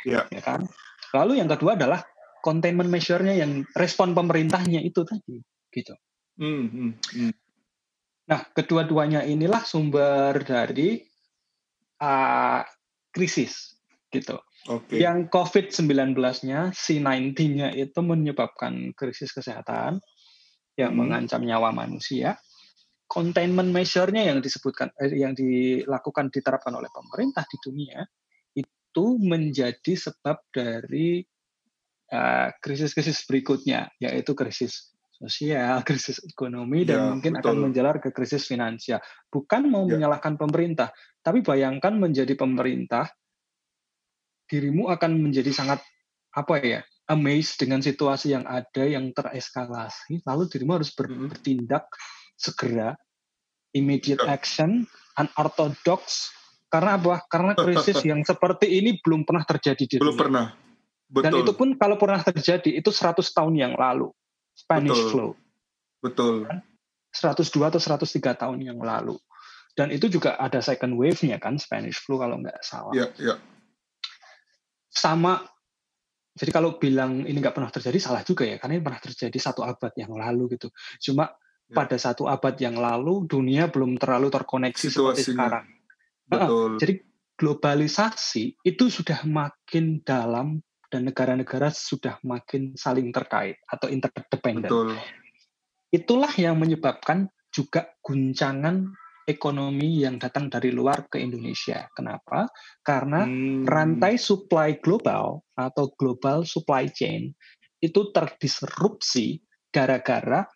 ya. 0.06 0.30
ya 0.30 0.38
kan. 0.42 0.70
Lalu 1.10 1.42
yang 1.42 1.50
kedua 1.50 1.74
adalah 1.74 2.06
containment 2.44 2.90
measure-nya 2.90 3.34
yang 3.38 3.64
respon 3.74 4.12
pemerintahnya 4.12 4.82
itu 4.82 5.04
tadi, 5.04 5.38
gitu. 5.72 5.94
Hmm, 6.38 6.66
hmm, 6.70 6.92
hmm. 6.98 7.32
Nah, 8.28 8.40
kedua-duanya 8.52 9.24
inilah 9.24 9.64
sumber 9.64 10.36
dari 10.44 11.00
uh, 12.02 12.62
krisis, 13.10 13.80
gitu. 14.12 14.38
Okay. 14.68 15.00
Yang 15.00 15.32
COVID-19-nya, 15.32 16.76
C19-nya 16.76 17.72
itu 17.72 18.00
menyebabkan 18.04 18.92
krisis 18.92 19.32
kesehatan 19.32 20.02
yang 20.76 20.92
hmm. 20.94 21.00
mengancam 21.00 21.42
nyawa 21.42 21.72
manusia 21.72 22.38
containment 23.08 23.72
measure-nya 23.72 24.28
yang 24.28 24.38
disebutkan 24.44 24.92
eh, 25.00 25.16
yang 25.16 25.32
dilakukan 25.32 26.28
diterapkan 26.28 26.76
oleh 26.76 26.92
pemerintah 26.92 27.48
di 27.48 27.56
dunia 27.58 28.04
itu 28.52 29.04
menjadi 29.16 29.96
sebab 29.96 30.44
dari 30.52 31.24
eh, 32.12 32.48
krisis-krisis 32.60 33.24
berikutnya 33.28 33.92
yaitu 34.00 34.32
krisis 34.32 34.92
sosial, 35.18 35.82
krisis 35.88 36.22
ekonomi 36.22 36.86
dan 36.86 36.98
ya, 36.98 37.04
mungkin 37.14 37.32
betul. 37.38 37.44
akan 37.44 37.56
menjalar 37.70 37.96
ke 37.98 38.14
krisis 38.14 38.46
finansial. 38.46 39.02
Bukan 39.28 39.66
mau 39.68 39.84
ya. 39.86 39.98
menyalahkan 39.98 40.38
pemerintah, 40.38 40.94
tapi 41.20 41.42
bayangkan 41.42 41.94
menjadi 41.98 42.32
pemerintah 42.38 43.10
dirimu 44.48 44.88
akan 44.88 45.28
menjadi 45.28 45.52
sangat 45.52 45.84
apa 46.32 46.56
ya? 46.64 46.80
amazed 47.08 47.56
dengan 47.56 47.80
situasi 47.80 48.36
yang 48.36 48.44
ada 48.44 48.84
yang 48.84 49.10
tereskalasi, 49.16 50.20
lalu 50.28 50.44
dirimu 50.52 50.76
harus 50.76 50.92
ber, 50.92 51.08
hmm. 51.08 51.32
bertindak 51.32 51.88
segera, 52.36 52.94
immediate 53.72 54.22
action, 54.28 54.84
unorthodox. 55.16 56.30
Karena 56.68 57.00
apa? 57.00 57.24
Karena 57.32 57.56
krisis 57.56 58.04
yang 58.10 58.20
seperti 58.22 58.68
ini 58.68 59.00
belum 59.00 59.24
pernah 59.24 59.40
terjadi 59.48 59.84
di 59.88 59.96
Belum 59.96 60.14
dunia. 60.14 60.20
pernah. 60.20 60.46
Betul. 61.08 61.24
Dan 61.24 61.32
itu 61.40 61.52
pun 61.56 61.68
kalau 61.80 61.96
pernah 61.96 62.20
terjadi, 62.20 62.70
itu 62.78 62.90
100 62.92 63.24
tahun 63.32 63.54
yang 63.56 63.72
lalu. 63.74 64.12
Spanish 64.52 65.00
Betul. 65.00 65.10
flu. 65.10 65.28
Betul. 66.04 66.34
102 67.10 67.72
atau 67.72 67.80
103 67.80 68.36
tahun 68.36 68.58
yang 68.60 68.78
lalu. 68.78 69.16
Dan 69.72 69.88
itu 69.94 70.10
juga 70.12 70.36
ada 70.36 70.60
second 70.60 70.98
wave-nya 70.98 71.40
kan, 71.40 71.56
Spanish 71.56 72.02
flu 72.02 72.20
kalau 72.20 72.36
nggak 72.42 72.60
salah. 72.60 72.92
Iya, 72.92 73.08
iya. 73.16 73.34
Sama 74.90 75.40
jadi 76.38 76.54
kalau 76.54 76.78
bilang 76.78 77.26
ini 77.26 77.34
nggak 77.42 77.54
pernah 77.58 77.70
terjadi 77.70 77.98
salah 77.98 78.22
juga 78.22 78.46
ya 78.46 78.62
karena 78.62 78.78
ini 78.78 78.84
pernah 78.86 79.02
terjadi 79.02 79.38
satu 79.42 79.66
abad 79.66 79.90
yang 79.98 80.14
lalu 80.14 80.54
gitu 80.54 80.70
cuma 81.02 81.34
Ya. 81.68 81.84
pada 81.84 82.00
satu 82.00 82.24
abad 82.24 82.56
yang 82.56 82.80
lalu 82.80 83.28
dunia 83.28 83.68
belum 83.68 84.00
terlalu 84.00 84.32
terkoneksi 84.32 84.88
Situasinya. 84.88 85.12
seperti 85.12 85.22
sekarang. 85.36 85.66
Betul. 86.24 86.70
Jadi 86.80 86.94
globalisasi 87.36 88.44
itu 88.64 88.84
sudah 88.88 89.20
makin 89.28 90.00
dalam 90.00 90.64
dan 90.88 91.08
negara-negara 91.08 91.68
sudah 91.68 92.16
makin 92.24 92.72
saling 92.74 93.12
terkait 93.12 93.60
atau 93.68 93.92
interdependen. 93.92 94.64
Betul. 94.64 94.88
Itulah 95.88 96.32
yang 96.36 96.56
menyebabkan 96.60 97.28
juga 97.48 97.92
guncangan 98.04 98.92
ekonomi 99.28 100.00
yang 100.00 100.16
datang 100.16 100.48
dari 100.48 100.72
luar 100.72 101.04
ke 101.12 101.20
Indonesia. 101.20 101.84
Kenapa? 101.92 102.48
Karena 102.80 103.28
hmm. 103.28 103.68
rantai 103.68 104.16
supply 104.16 104.80
global 104.80 105.44
atau 105.52 105.92
global 106.00 106.48
supply 106.48 106.88
chain 106.88 107.36
itu 107.84 108.08
terdisrupsi 108.10 109.44
gara-gara 109.68 110.48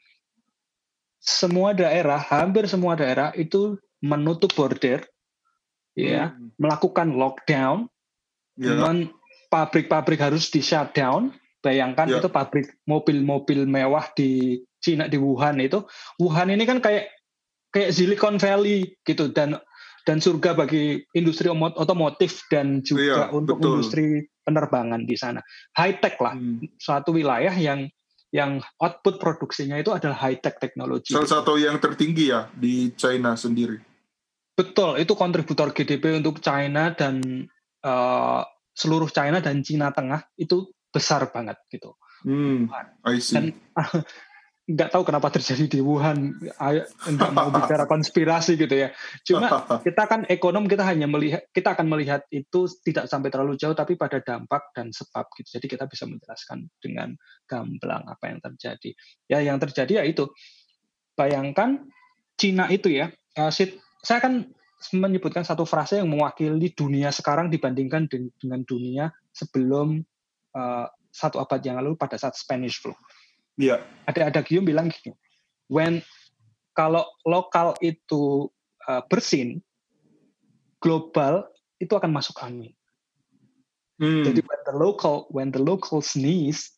semua 1.23 1.71
daerah, 1.71 2.19
hampir 2.19 2.67
semua 2.67 2.99
daerah 2.99 3.31
itu 3.39 3.79
menutup 4.03 4.51
border, 4.59 5.07
ya, 5.95 6.35
hmm. 6.35 6.59
melakukan 6.59 7.15
lockdown, 7.15 7.87
yeah. 8.59 9.07
Pabrik-pabrik 9.53 10.25
harus 10.25 10.49
di 10.49 10.65
shutdown. 10.65 11.37
Bayangkan 11.63 12.09
yeah. 12.11 12.19
itu 12.19 12.27
pabrik 12.33 12.75
mobil-mobil 12.89 13.69
mewah 13.69 14.09
di 14.17 14.59
Cina 14.83 15.07
di 15.07 15.15
Wuhan 15.15 15.63
itu, 15.63 15.87
Wuhan 16.19 16.51
ini 16.51 16.67
kan 16.67 16.83
kayak 16.83 17.07
kayak 17.71 17.95
Silicon 17.95 18.43
Valley 18.43 18.99
gitu 19.07 19.31
dan 19.31 19.63
dan 20.03 20.19
surga 20.19 20.59
bagi 20.59 21.07
industri 21.15 21.47
otomotif 21.55 22.43
dan 22.51 22.83
juga 22.83 23.31
yeah, 23.31 23.31
untuk 23.31 23.63
betul. 23.63 23.79
industri 23.79 24.05
penerbangan 24.43 25.07
di 25.07 25.15
sana. 25.15 25.39
High 25.79 26.03
tech 26.03 26.19
lah, 26.19 26.35
hmm. 26.35 26.75
suatu 26.83 27.15
wilayah 27.15 27.55
yang 27.55 27.87
yang 28.35 28.59
output 28.83 29.23
produksinya 29.23 29.79
itu 29.79 29.95
adalah 29.95 30.19
high 30.19 30.41
tech 30.43 30.59
teknologi. 30.59 31.15
Salah 31.15 31.31
satu 31.31 31.55
yang 31.61 31.79
tertinggi 31.79 32.33
ya 32.33 32.51
di 32.51 32.91
China 32.99 33.39
sendiri. 33.39 33.79
Betul, 34.59 34.99
itu 34.99 35.13
kontributor 35.15 35.71
GDP 35.71 36.19
untuk 36.19 36.41
China 36.43 36.91
dan 36.93 37.47
uh, 37.85 38.43
seluruh 38.73 39.09
China 39.13 39.39
dan 39.39 39.61
Cina 39.61 39.93
Tengah 39.93 40.25
itu 40.41 40.73
besar 40.93 41.29
banget 41.33 41.57
gitu. 41.73 41.97
Hmm, 42.23 42.69
I 43.03 43.19
see. 43.19 43.35
Dan 43.37 43.45
nggak 44.63 44.95
tahu 44.95 45.03
kenapa 45.03 45.29
terjadi 45.35 45.67
di 45.67 45.81
Wuhan. 45.83 46.39
Nggak 46.39 47.33
mau 47.35 47.51
bicara 47.51 47.85
konspirasi 47.91 48.55
gitu 48.55 48.73
ya. 48.73 48.95
Cuma 49.27 49.49
kita 49.87 50.07
kan 50.07 50.23
ekonom 50.31 50.71
kita 50.71 50.87
hanya 50.87 51.11
melihat 51.11 51.43
kita 51.51 51.75
akan 51.75 51.91
melihat 51.91 52.23
itu 52.31 52.71
tidak 52.87 53.11
sampai 53.11 53.29
terlalu 53.29 53.59
jauh 53.59 53.75
tapi 53.75 53.99
pada 53.99 54.23
dampak 54.23 54.71
dan 54.73 54.95
sebab 54.95 55.27
gitu. 55.35 55.59
Jadi 55.59 55.67
kita 55.67 55.85
bisa 55.91 56.07
menjelaskan 56.07 56.71
dengan 56.79 57.13
gamblang 57.51 58.07
apa 58.07 58.25
yang 58.31 58.39
terjadi. 58.39 58.91
Ya 59.27 59.39
yang 59.43 59.59
terjadi 59.59 60.03
ya 60.03 60.05
itu 60.07 60.31
bayangkan 61.19 61.83
Cina 62.39 62.71
itu 62.73 62.89
ya 62.89 63.13
uh, 63.37 63.51
saya 63.53 64.19
akan 64.19 64.51
menyebutkan 64.91 65.47
satu 65.47 65.63
frase 65.63 66.03
yang 66.03 66.11
mewakili 66.11 66.75
dunia 66.75 67.15
sekarang 67.15 67.53
dibandingkan 67.53 68.11
dengan 68.11 68.61
dunia 68.67 69.15
sebelum 69.31 70.03
uh, 70.57 70.87
satu 71.13 71.39
abad 71.39 71.61
yang 71.63 71.79
lalu 71.79 71.95
pada 71.95 72.19
saat 72.19 72.35
Spanish 72.35 72.83
flu 72.83 72.97
Iya. 73.61 73.85
Ada 74.09 74.33
ada 74.33 74.41
Gium 74.41 74.65
bilang 74.65 74.89
gini, 74.89 75.13
when 75.69 76.01
kalau 76.73 77.05
lokal 77.29 77.77
itu 77.85 78.49
uh, 78.89 79.03
bersin, 79.09 79.61
global 80.81 81.45
itu 81.77 81.93
akan 81.93 82.13
masuk 82.13 82.41
angin. 82.41 82.73
Hmm. 84.01 84.25
Jadi 84.25 84.41
when 84.41 84.61
the 84.65 84.75
local 84.75 85.29
when 85.29 85.53
the 85.53 85.61
local 85.61 86.01
sneeze, 86.01 86.73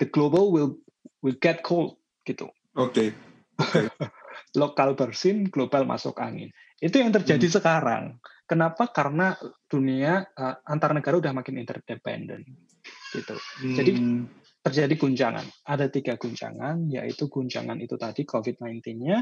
the 0.00 0.08
global 0.08 0.48
will 0.48 0.80
will 1.20 1.36
get 1.36 1.60
cold 1.60 2.00
gitu. 2.24 2.48
Oke. 2.76 3.12
Okay. 3.58 3.90
Okay. 3.90 4.06
lokal 4.54 4.94
bersin, 4.94 5.50
global 5.50 5.82
masuk 5.82 6.14
angin. 6.22 6.54
Itu 6.78 7.02
yang 7.02 7.10
terjadi 7.10 7.46
hmm. 7.46 7.54
sekarang. 7.58 8.04
Kenapa? 8.48 8.88
Karena 8.88 9.36
dunia 9.68 10.24
uh, 10.24 10.56
antar 10.64 10.96
negara 10.96 11.20
udah 11.20 11.32
makin 11.36 11.60
interdependent 11.60 12.48
gitu. 13.12 13.36
Hmm. 13.36 13.76
Jadi 13.76 13.92
terjadi 14.64 14.94
guncangan. 14.96 15.46
Ada 15.64 15.88
tiga 15.92 16.16
guncangan, 16.16 16.88
yaitu 16.88 17.28
guncangan 17.28 17.76
itu 17.80 17.96
tadi 17.96 18.24
COVID-19-nya, 18.24 19.16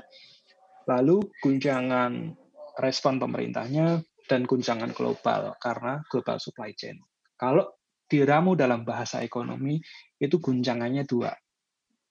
lalu 0.91 1.23
guncangan 1.43 2.35
respon 2.79 3.19
pemerintahnya, 3.19 4.03
dan 4.27 4.43
guncangan 4.43 4.91
global 4.91 5.55
karena 5.63 6.03
global 6.11 6.37
supply 6.43 6.75
chain. 6.75 6.99
Kalau 7.39 7.79
diramu 8.11 8.59
dalam 8.59 8.83
bahasa 8.83 9.23
ekonomi, 9.23 9.79
itu 10.19 10.43
guncangannya 10.43 11.07
dua, 11.07 11.31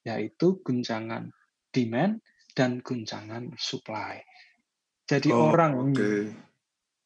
yaitu 0.07 0.63
guncangan 0.63 1.27
demand 1.75 2.23
dan 2.55 2.79
guncangan 2.79 3.51
supply. 3.59 4.23
Jadi 5.05 5.29
oh, 5.29 5.53
orang 5.53 5.93
okay. 5.93 6.33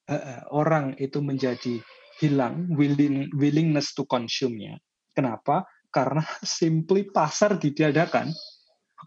uh, 0.07 0.47
orang 0.55 0.95
itu 0.95 1.19
menjadi 1.19 1.83
hilang 2.19 2.71
willing 2.71 3.31
willingness 3.35 3.91
to 3.91 4.07
consume-nya. 4.07 4.79
Kenapa? 5.11 5.67
Karena 5.91 6.23
simply 6.43 7.07
pasar 7.07 7.59
ditiadakan. 7.59 8.31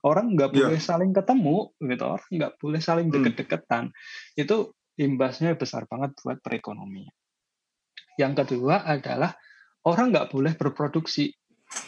Orang 0.02 0.34
nggak 0.34 0.56
yeah. 0.56 0.68
boleh 0.68 0.80
saling 0.80 1.12
ketemu, 1.12 1.72
gitu. 1.76 2.04
Orang 2.04 2.30
nggak 2.32 2.52
boleh 2.56 2.80
saling 2.80 3.06
hmm. 3.08 3.14
deket-deketan. 3.20 3.92
Itu 4.36 4.72
imbasnya 4.96 5.56
besar 5.56 5.84
banget 5.88 6.16
buat 6.20 6.40
perekonomian. 6.40 7.12
Yang 8.20 8.44
kedua 8.44 8.84
adalah 8.84 9.36
orang 9.88 10.12
nggak 10.12 10.28
boleh 10.32 10.52
berproduksi. 10.56 11.32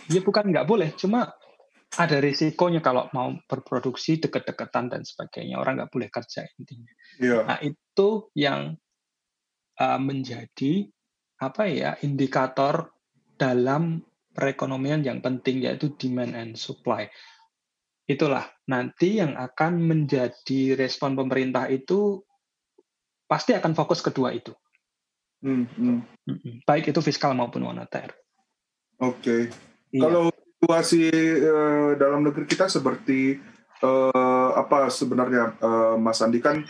Ya 0.09 0.25
bukan 0.25 0.49
nggak 0.49 0.65
boleh, 0.65 0.97
cuma 0.97 1.33
ada 1.99 2.19
risikonya 2.19 2.81
kalau 2.83 3.11
mau 3.15 3.31
berproduksi 3.47 4.19
deket-deketan 4.19 4.91
dan 4.91 5.03
sebagainya. 5.03 5.59
Orang 5.59 5.81
nggak 5.81 5.93
boleh 5.93 6.11
kerja 6.11 6.47
intinya. 6.59 6.93
Yeah. 7.19 7.43
Nah 7.47 7.59
itu 7.63 8.31
yang 8.35 8.79
uh, 9.79 10.01
menjadi 10.01 10.89
apa 11.43 11.63
ya 11.67 11.91
indikator 12.03 12.95
dalam 13.35 14.03
perekonomian 14.35 15.03
yang 15.03 15.19
penting 15.23 15.63
yaitu 15.63 15.95
demand 15.95 16.35
and 16.35 16.53
supply. 16.59 17.07
Itulah 18.05 18.45
nanti 18.69 19.23
yang 19.23 19.39
akan 19.39 19.81
menjadi 19.81 20.77
respon 20.77 21.17
pemerintah 21.17 21.71
itu 21.73 22.21
pasti 23.25 23.57
akan 23.57 23.73
fokus 23.73 24.05
kedua 24.05 24.35
itu. 24.35 24.53
Hmm, 25.45 25.69
hmm. 25.69 26.65
Baik 26.65 26.93
itu 26.93 27.01
fiskal 27.05 27.37
maupun 27.37 27.65
moneter. 27.65 28.13
Oke. 29.01 29.21
Okay. 29.21 29.43
Iya. 29.95 30.03
Kalau 30.09 30.23
situasi 30.65 31.13
uh, 31.45 31.93
dalam 32.01 32.25
negeri 32.25 32.49
kita 32.49 32.73
seperti 32.73 33.37
uh, 33.85 34.57
apa 34.57 34.89
sebenarnya 34.89 35.61
uh, 35.61 36.01
Mas 36.01 36.25
Andi 36.25 36.41
kan 36.41 36.65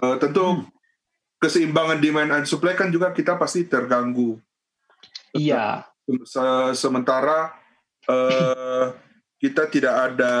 uh, 0.00 0.16
tentu 0.16 0.64
hmm. 0.64 0.64
keseimbangan 1.36 2.00
demand 2.00 2.30
and 2.40 2.48
supply 2.48 2.72
kan 2.72 2.88
juga 2.88 3.12
kita 3.12 3.36
pasti 3.36 3.68
terganggu. 3.68 4.40
Iya. 5.36 5.84
Sementara 6.72 7.52
uh, 8.08 8.96
kita 9.36 9.68
tidak 9.68 9.92
ada 9.92 10.34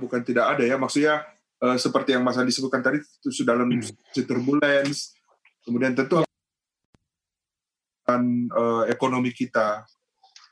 bukan 0.00 0.24
tidak 0.24 0.56
ada 0.56 0.64
ya 0.64 0.80
maksudnya 0.80 1.28
uh, 1.60 1.76
seperti 1.76 2.16
yang 2.16 2.24
Mas 2.24 2.40
Andi 2.40 2.48
sebutkan 2.48 2.80
tadi 2.80 3.04
itu 3.04 3.28
sudah 3.28 3.60
dalam 3.60 3.68
hmm. 3.68 4.24
turbulence 4.24 5.12
kemudian 5.68 5.92
tentu 5.92 6.24
dan 8.08 8.48
uh, 8.56 8.88
ekonomi 8.88 9.36
kita. 9.36 9.84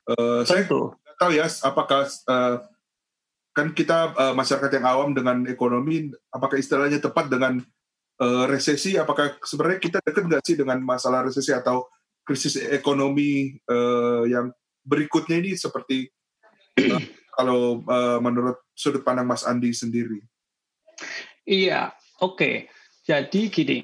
Uh, 0.04 0.44
saya 0.44 0.68
tahu 1.16 1.37
ya 1.37 1.48
apakah 1.64 2.09
uh, 2.29 2.57
kan 3.57 3.72
kita 3.72 4.12
uh, 4.12 4.35
masyarakat 4.37 4.68
yang 4.68 4.87
awam 4.87 5.11
dengan 5.16 5.48
ekonomi 5.48 6.12
apakah 6.29 6.61
istilahnya 6.61 7.00
tepat 7.00 7.33
dengan 7.33 7.61
uh, 8.20 8.44
resesi 8.48 9.00
apakah 9.00 9.40
sebenarnya 9.40 9.81
kita 9.81 9.98
dekat 10.05 10.24
nggak 10.29 10.44
sih 10.44 10.57
dengan 10.61 10.79
masalah 10.85 11.24
resesi 11.24 11.57
atau 11.57 11.88
krisis 12.20 12.61
ekonomi 12.61 13.57
uh, 13.70 14.29
yang 14.29 14.52
berikutnya 14.85 15.40
ini 15.40 15.57
seperti 15.57 16.11
uh, 16.85 17.00
kalau 17.37 17.85
uh, 17.88 18.18
menurut 18.20 18.61
sudut 18.76 19.05
pandang 19.05 19.29
Mas 19.29 19.44
Andi 19.44 19.72
sendiri? 19.72 20.20
Iya, 21.44 21.92
oke. 22.24 22.37
Okay. 22.37 22.57
Jadi 23.07 23.52
gini, 23.55 23.79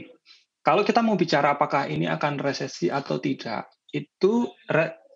kalau 0.66 0.82
kita 0.82 0.98
mau 0.98 1.14
bicara 1.14 1.54
apakah 1.54 1.86
ini 1.86 2.10
akan 2.10 2.42
resesi 2.42 2.90
atau 2.90 3.22
tidak, 3.22 3.70
itu 3.94 4.50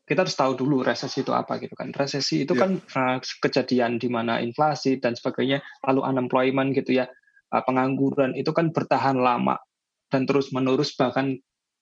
kita 0.06 0.22
harus 0.22 0.38
tahu 0.38 0.54
dulu 0.54 0.86
resesi 0.86 1.26
itu 1.26 1.34
apa 1.34 1.58
gitu 1.58 1.74
kan. 1.74 1.90
Resesi 1.90 2.46
itu 2.46 2.54
yeah. 2.54 2.62
kan 2.62 2.70
uh, 2.94 3.18
kejadian 3.42 3.98
di 3.98 4.06
mana 4.06 4.38
inflasi 4.38 5.02
dan 5.02 5.18
sebagainya, 5.18 5.60
lalu 5.82 6.06
unemployment 6.06 6.72
gitu 6.78 7.02
ya, 7.02 7.10
uh, 7.50 7.62
pengangguran 7.66 8.38
itu 8.38 8.54
kan 8.54 8.70
bertahan 8.70 9.18
lama 9.18 9.58
dan 10.06 10.22
terus 10.22 10.54
menerus 10.54 10.94
bahkan 10.94 11.34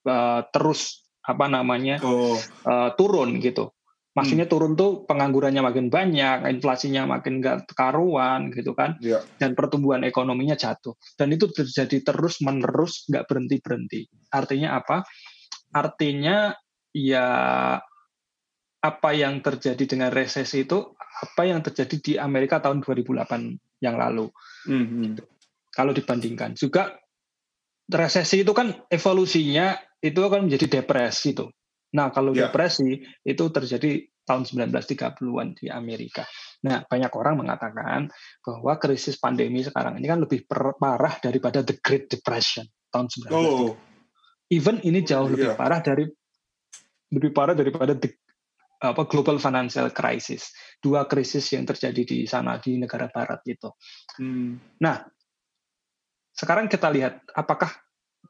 uh, 0.08 0.40
terus 0.48 1.04
apa 1.20 1.52
namanya 1.52 2.00
oh. 2.00 2.40
uh, 2.64 2.96
turun 2.96 3.44
gitu. 3.44 3.76
Maksudnya 4.14 4.46
hmm. 4.46 4.54
turun 4.54 4.72
tuh 4.78 5.02
penganggurannya 5.10 5.58
makin 5.58 5.90
banyak, 5.90 6.46
inflasinya 6.46 7.02
makin 7.18 7.42
nggak 7.42 7.66
karuan 7.74 8.54
gitu 8.54 8.70
kan, 8.70 8.94
yeah. 9.02 9.20
dan 9.42 9.58
pertumbuhan 9.58 10.06
ekonominya 10.06 10.54
jatuh. 10.54 10.94
Dan 11.18 11.34
itu 11.34 11.50
terjadi 11.50 12.14
terus 12.14 12.38
menerus 12.38 13.10
nggak 13.10 13.26
berhenti 13.26 13.56
berhenti. 13.58 14.00
Artinya 14.30 14.78
apa? 14.78 15.02
Artinya 15.74 16.54
ya 16.94 17.26
apa 18.84 19.16
yang 19.16 19.40
terjadi 19.40 19.84
dengan 19.88 20.12
resesi 20.12 20.68
itu 20.68 20.92
apa 21.00 21.42
yang 21.48 21.64
terjadi 21.64 21.96
di 22.04 22.12
Amerika 22.20 22.60
tahun 22.60 22.84
2008 22.84 23.80
yang 23.80 23.96
lalu. 23.96 24.28
Hmm. 24.68 25.16
Kalau 25.72 25.96
dibandingkan 25.96 26.52
juga 26.52 26.92
resesi 27.88 28.44
itu 28.44 28.52
kan 28.52 28.76
evolusinya 28.92 29.72
itu 30.04 30.20
akan 30.20 30.44
menjadi 30.48 30.80
depresi 30.80 31.32
tuh. 31.32 31.48
Nah, 31.96 32.12
kalau 32.12 32.36
yeah. 32.36 32.50
depresi 32.50 33.00
itu 33.24 33.44
terjadi 33.48 34.04
tahun 34.24 34.44
1930-an 34.44 35.48
di 35.56 35.68
Amerika. 35.68 36.24
Nah, 36.64 36.84
banyak 36.84 37.12
orang 37.12 37.44
mengatakan 37.44 38.08
bahwa 38.40 38.72
krisis 38.80 39.20
pandemi 39.20 39.60
sekarang 39.60 40.00
ini 40.00 40.06
kan 40.08 40.20
lebih 40.20 40.48
parah 40.48 41.20
daripada 41.20 41.60
the 41.60 41.76
Great 41.80 42.08
Depression 42.08 42.64
tahun 42.88 43.08
1930. 43.08 43.32
Oh. 43.32 43.72
Even 44.52 44.80
ini 44.84 45.00
jauh 45.04 45.28
yeah. 45.28 45.32
lebih 45.32 45.48
iya. 45.52 45.56
parah 45.56 45.80
dari 45.80 46.04
lebih 47.14 47.30
parah 47.30 47.54
daripada 47.54 47.94
the, 47.94 48.10
apa 48.80 49.06
global 49.06 49.38
financial 49.38 49.90
crisis. 49.94 50.50
Dua 50.80 51.06
krisis 51.06 51.46
yang 51.54 51.64
terjadi 51.68 52.02
di 52.02 52.18
sana 52.26 52.58
di 52.58 52.76
negara 52.78 53.08
barat 53.08 53.40
itu. 53.46 53.70
Hmm. 54.18 54.58
Nah, 54.82 55.02
sekarang 56.34 56.66
kita 56.66 56.90
lihat 56.90 57.22
apakah 57.30 57.70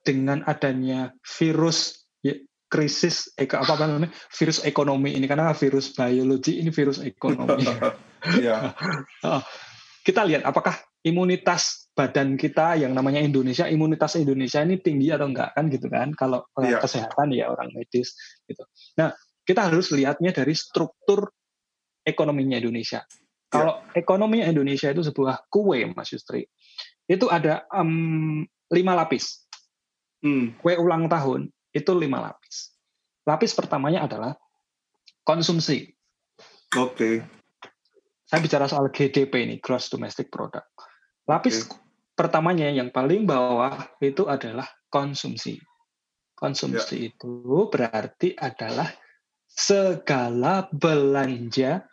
dengan 0.05 0.45
adanya 0.45 1.17
virus 1.25 2.05
ya, 2.21 2.37
krisis 2.69 3.33
apa 3.39 3.87
namanya 3.87 4.13
virus 4.35 4.61
ekonomi 4.67 5.17
ini 5.17 5.25
karena 5.25 5.55
virus 5.57 5.95
biologi 5.97 6.61
ini 6.61 6.69
virus 6.69 7.01
ekonomi. 7.01 7.65
yeah. 8.45 8.73
kita 10.05 10.25
lihat 10.25 10.49
apakah 10.49 10.77
imunitas 11.05 11.93
badan 11.93 12.35
kita 12.41 12.81
yang 12.81 12.97
namanya 12.97 13.21
Indonesia 13.21 13.69
imunitas 13.69 14.17
Indonesia 14.17 14.65
ini 14.65 14.81
tinggi 14.81 15.13
atau 15.13 15.29
enggak 15.29 15.53
kan 15.53 15.69
gitu 15.69 15.87
kan 15.93 16.11
kalau 16.17 16.43
yeah. 16.61 16.81
kesehatan 16.81 17.31
ya 17.31 17.53
orang 17.53 17.71
medis 17.77 18.17
gitu. 18.49 18.65
Nah 18.99 19.13
kita 19.45 19.69
harus 19.71 19.93
lihatnya 19.93 20.33
dari 20.33 20.57
struktur 20.57 21.29
ekonominya 22.05 22.57
Indonesia. 22.61 23.05
Kalau 23.49 23.87
ekonominya 23.95 24.51
Indonesia 24.51 24.91
itu 24.91 25.05
sebuah 25.07 25.47
kue 25.47 25.87
Mas 25.87 26.11
Yustri 26.11 26.43
itu 27.07 27.29
ada 27.31 27.69
um, 27.71 28.43
lima 28.73 28.93
lapis. 28.97 29.47
Hmm. 30.25 30.57
Kue 30.59 30.75
ulang 30.75 31.07
tahun 31.07 31.53
itu 31.71 31.93
lima 31.95 32.25
lapis. 32.25 32.75
Lapis 33.25 33.53
pertamanya 33.55 34.05
adalah 34.09 34.33
konsumsi. 35.23 35.93
Oke. 36.75 36.97
Okay. 36.97 37.15
Saya 38.25 38.41
bicara 38.41 38.67
soal 38.67 38.89
GDP 38.91 39.47
ini, 39.47 39.57
Gross 39.61 39.93
Domestic 39.93 40.33
Product. 40.33 40.67
Lapis 41.29 41.69
okay. 41.69 41.79
pertamanya 42.17 42.73
yang 42.73 42.91
paling 42.91 43.29
bawah 43.29 43.95
itu 44.01 44.27
adalah 44.27 44.67
konsumsi. 44.91 45.61
Konsumsi 46.35 46.97
yeah. 47.07 47.09
itu 47.15 47.33
berarti 47.71 48.35
adalah 48.35 48.91
segala 49.55 50.67
belanja 50.75 51.87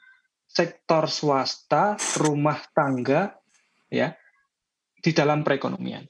sektor 0.50 1.08
swasta, 1.08 1.96
rumah 2.20 2.60
tangga, 2.74 3.32
ya, 3.88 4.12
di 5.00 5.12
dalam 5.16 5.46
perekonomian. 5.46 6.04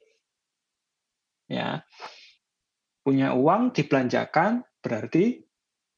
Ya, 1.51 1.83
punya 3.03 3.35
uang 3.35 3.75
dibelanjakan 3.75 4.63
berarti 4.81 5.43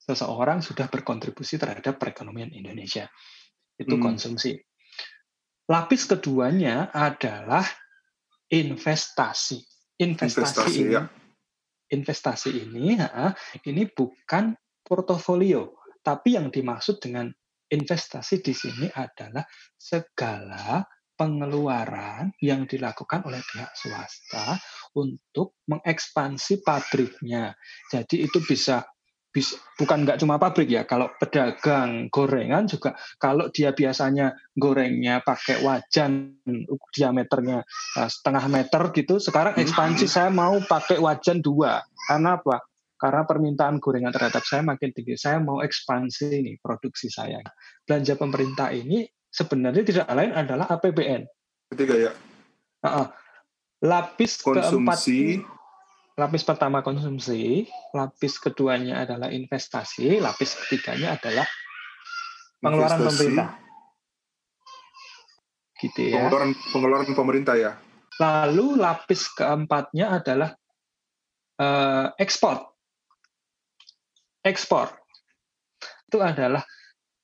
seseorang 0.02 0.60
sudah 0.60 0.92
berkontribusi 0.92 1.56
terhadap 1.56 2.02
perekonomian 2.02 2.52
Indonesia. 2.52 3.08
Itu 3.80 3.96
hmm. 3.96 4.04
konsumsi. 4.04 4.60
Lapis 5.70 6.04
keduanya 6.10 6.92
adalah 6.92 7.64
investasi. 8.52 9.64
Investasi, 9.94 10.42
investasi 10.42 10.80
ini, 10.84 10.94
ya. 10.98 11.04
investasi 11.94 12.50
ini, 12.66 12.86
ha, 12.98 13.32
ini 13.64 13.86
bukan 13.88 14.58
portofolio, 14.84 15.80
tapi 16.04 16.36
yang 16.36 16.52
dimaksud 16.52 17.00
dengan 17.00 17.32
investasi 17.72 18.44
di 18.44 18.54
sini 18.54 18.88
adalah 18.92 19.42
segala 19.74 20.84
pengeluaran 21.14 22.36
yang 22.42 22.68
dilakukan 22.68 23.24
oleh 23.26 23.40
pihak 23.42 23.72
swasta 23.74 24.60
untuk 24.94 25.58
mengekspansi 25.70 26.62
pabriknya. 26.62 27.56
Jadi 27.90 28.28
itu 28.28 28.44
bisa 28.44 28.84
bisa, 29.34 29.58
bukan 29.82 30.06
nggak 30.06 30.22
cuma 30.22 30.38
pabrik 30.38 30.70
ya, 30.70 30.86
kalau 30.86 31.10
pedagang 31.18 32.06
gorengan 32.14 32.70
juga 32.70 32.94
kalau 33.18 33.50
dia 33.50 33.74
biasanya 33.74 34.38
gorengnya 34.54 35.26
pakai 35.26 35.66
wajan 35.66 36.38
diameternya 36.94 37.66
uh, 37.98 38.10
setengah 38.14 38.46
meter 38.46 38.94
gitu, 38.94 39.18
sekarang 39.18 39.58
hmm. 39.58 39.66
ekspansi 39.66 40.06
saya 40.06 40.30
mau 40.30 40.62
pakai 40.62 41.02
wajan 41.02 41.42
dua. 41.42 41.82
Karena 42.06 42.38
apa? 42.38 42.62
Karena 43.04 43.28
permintaan 43.28 43.84
gorengan 43.84 44.16
terhadap 44.16 44.48
saya 44.48 44.64
makin 44.64 44.96
tinggi. 44.96 45.20
Saya 45.20 45.44
mau 45.44 45.60
ekspansi 45.60 46.40
ini 46.40 46.56
produksi 46.64 47.12
saya. 47.12 47.44
Belanja 47.84 48.16
pemerintah 48.16 48.72
ini 48.72 49.04
sebenarnya 49.28 49.84
tidak 49.84 50.08
lain 50.08 50.32
adalah 50.32 50.72
APBN. 50.72 51.28
Ketiga 51.76 51.96
ya. 52.00 52.12
Uh, 52.80 53.12
lapis 53.84 54.40
konsumsi. 54.40 55.44
keempat 55.44 55.52
lapis 56.14 56.44
pertama 56.46 56.80
konsumsi, 56.86 57.66
lapis 57.92 58.38
keduanya 58.38 59.04
adalah 59.04 59.34
investasi, 59.34 60.22
lapis 60.22 60.56
ketiganya 60.64 61.18
adalah 61.18 61.48
pengeluaran 62.62 63.04
investasi. 63.04 63.18
pemerintah. 63.20 63.50
Gitu 65.76 66.02
ya. 66.08 66.24
Pengeluaran 66.24 66.52
pengeluaran 66.72 67.12
pemerintah 67.12 67.56
ya. 67.60 67.72
Lalu 68.22 68.78
lapis 68.78 69.28
keempatnya 69.34 70.22
adalah 70.22 70.50
uh, 71.58 72.14
ekspor. 72.22 72.73
Ekspor 74.44 74.92
itu 76.12 76.20
adalah 76.22 76.62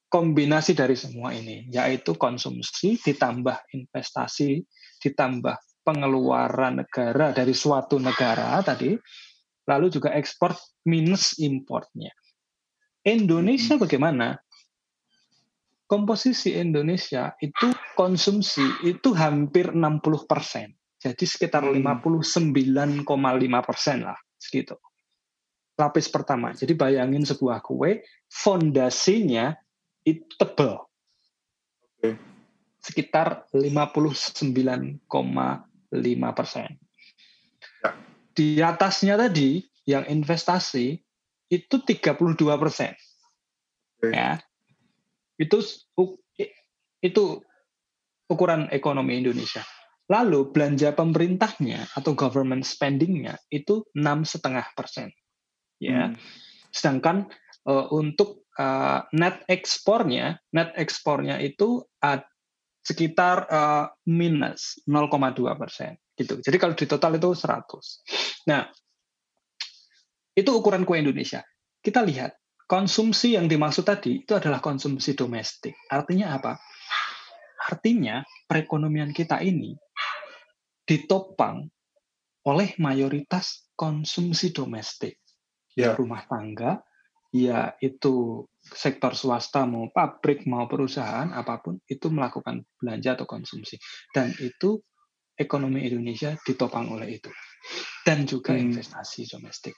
kombinasi 0.09 0.74
dari 0.74 0.97
semua 0.97 1.36
ini, 1.36 1.70
yaitu 1.70 2.17
konsumsi 2.17 2.97
ditambah 2.97 3.70
investasi 3.76 4.65
ditambah 4.99 5.55
pengeluaran 5.86 6.84
negara 6.84 7.32
dari 7.32 7.53
suatu 7.53 8.01
negara 8.01 8.59
tadi, 8.65 8.97
lalu 9.70 9.88
juga 9.93 10.11
ekspor 10.17 10.57
minus 10.89 11.38
importnya. 11.39 12.11
Indonesia 13.05 13.78
hmm. 13.78 13.84
bagaimana? 13.86 14.28
Komposisi 15.89 16.53
Indonesia 16.53 17.34
itu 17.41 17.74
konsumsi 17.97 18.61
itu 18.86 19.09
hampir 19.17 19.74
60 19.74 20.30
persen. 20.30 20.78
Jadi 20.99 21.26
sekitar 21.26 21.65
59,5 21.65 22.53
hmm. 22.53 23.65
persen 23.65 24.05
lah, 24.05 24.20
segitu. 24.38 24.78
Lapis 25.80 26.11
pertama. 26.11 26.51
Jadi 26.51 26.75
bayangin 26.75 27.23
sebuah 27.23 27.63
kue, 27.63 28.03
fondasinya 28.27 29.55
itu 30.03 30.27
tebal. 30.36 30.84
Sekitar 32.84 33.47
59,5 33.55 34.99
5 35.07 36.38
persen. 36.38 36.69
Ya. 37.80 37.91
Di 38.36 38.59
atasnya 38.59 39.15
tadi 39.15 39.63
yang 39.88 40.03
investasi 40.03 40.99
itu 41.49 41.75
32 41.82 42.36
persen. 42.59 42.93
Okay. 43.99 44.15
Ya, 44.15 44.39
itu 45.39 45.63
itu 46.99 47.23
ukuran 48.30 48.67
ekonomi 48.69 49.19
Indonesia. 49.19 49.63
Lalu 50.09 50.49
belanja 50.51 50.93
pemerintahnya 50.93 51.86
atau 51.93 52.17
government 52.17 52.65
spendingnya 52.65 53.38
itu 53.53 53.86
enam 53.93 54.25
setengah 54.25 54.65
persen. 54.73 55.13
Ya, 55.80 56.11
hmm. 56.11 56.19
sedangkan 56.75 57.32
uh, 57.63 57.88
untuk 57.95 58.43
uh, 58.59 59.07
net 59.15 59.47
ekspornya, 59.47 60.43
net 60.51 60.75
ekspornya 60.75 61.39
itu 61.39 61.88
sekitar 62.84 63.47
uh, 63.47 63.86
minus 64.07 64.84
0,2 64.88 65.45
persen 65.55 65.95
gitu. 66.19 66.43
Jadi 66.43 66.57
kalau 66.59 66.75
di 66.75 66.84
total 66.84 67.15
itu 67.15 67.32
100. 67.32 67.63
Nah, 68.51 68.67
itu 70.36 70.49
ukuran 70.51 70.84
kue 70.84 70.99
Indonesia. 70.99 71.43
Kita 71.80 72.03
lihat 72.03 72.36
konsumsi 72.67 73.39
yang 73.39 73.47
dimaksud 73.47 73.88
tadi 73.88 74.23
itu 74.27 74.36
adalah 74.36 74.59
konsumsi 74.59 75.15
domestik. 75.15 75.75
Artinya 75.88 76.36
apa? 76.36 76.59
Artinya 77.69 78.23
perekonomian 78.47 79.11
kita 79.11 79.39
ini 79.43 79.75
ditopang 80.84 81.69
oleh 82.47 82.73
mayoritas 82.82 83.69
konsumsi 83.75 84.49
domestik. 84.49 85.18
Ya. 85.80 85.95
Rumah 85.95 86.27
tangga, 86.27 86.84
ya 87.32 87.77
itu 87.80 88.43
sektor 88.59 89.13
swasta 89.13 89.63
mau 89.63 89.88
pabrik 89.89 90.43
mau 90.49 90.65
perusahaan 90.65 91.30
apa 91.32 91.61
pun 91.61 91.77
itu 91.86 92.09
melakukan 92.09 92.65
belanja 92.77 93.15
atau 93.21 93.25
konsumsi 93.30 93.77
dan 94.13 94.34
itu 94.41 94.82
ekonomi 95.38 95.88
Indonesia 95.88 96.36
ditopang 96.43 96.91
oleh 96.91 97.21
itu 97.21 97.32
dan 98.03 98.25
juga 98.27 98.57
hmm. 98.57 98.61
investasi 98.69 99.30
domestik. 99.30 99.77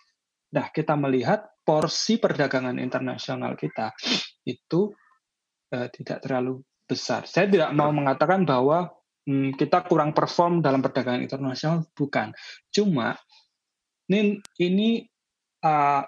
Nah 0.51 0.73
kita 0.73 0.97
melihat 0.97 1.47
porsi 1.63 2.17
perdagangan 2.19 2.81
internasional 2.81 3.55
kita 3.55 3.95
itu 4.47 4.91
uh, 5.71 5.87
tidak 5.91 6.23
terlalu 6.23 6.59
besar. 6.87 7.23
Saya 7.29 7.47
tidak 7.47 7.71
mau 7.71 7.93
mengatakan 7.93 8.43
bahwa 8.43 8.91
hmm, 9.27 9.55
kita 9.55 9.87
kurang 9.87 10.11
perform 10.11 10.59
dalam 10.59 10.83
perdagangan 10.83 11.23
internasional 11.23 11.87
bukan. 11.95 12.35
Cuma 12.67 13.15
ini 14.11 14.43
ini 14.59 15.10
uh, 15.65 16.03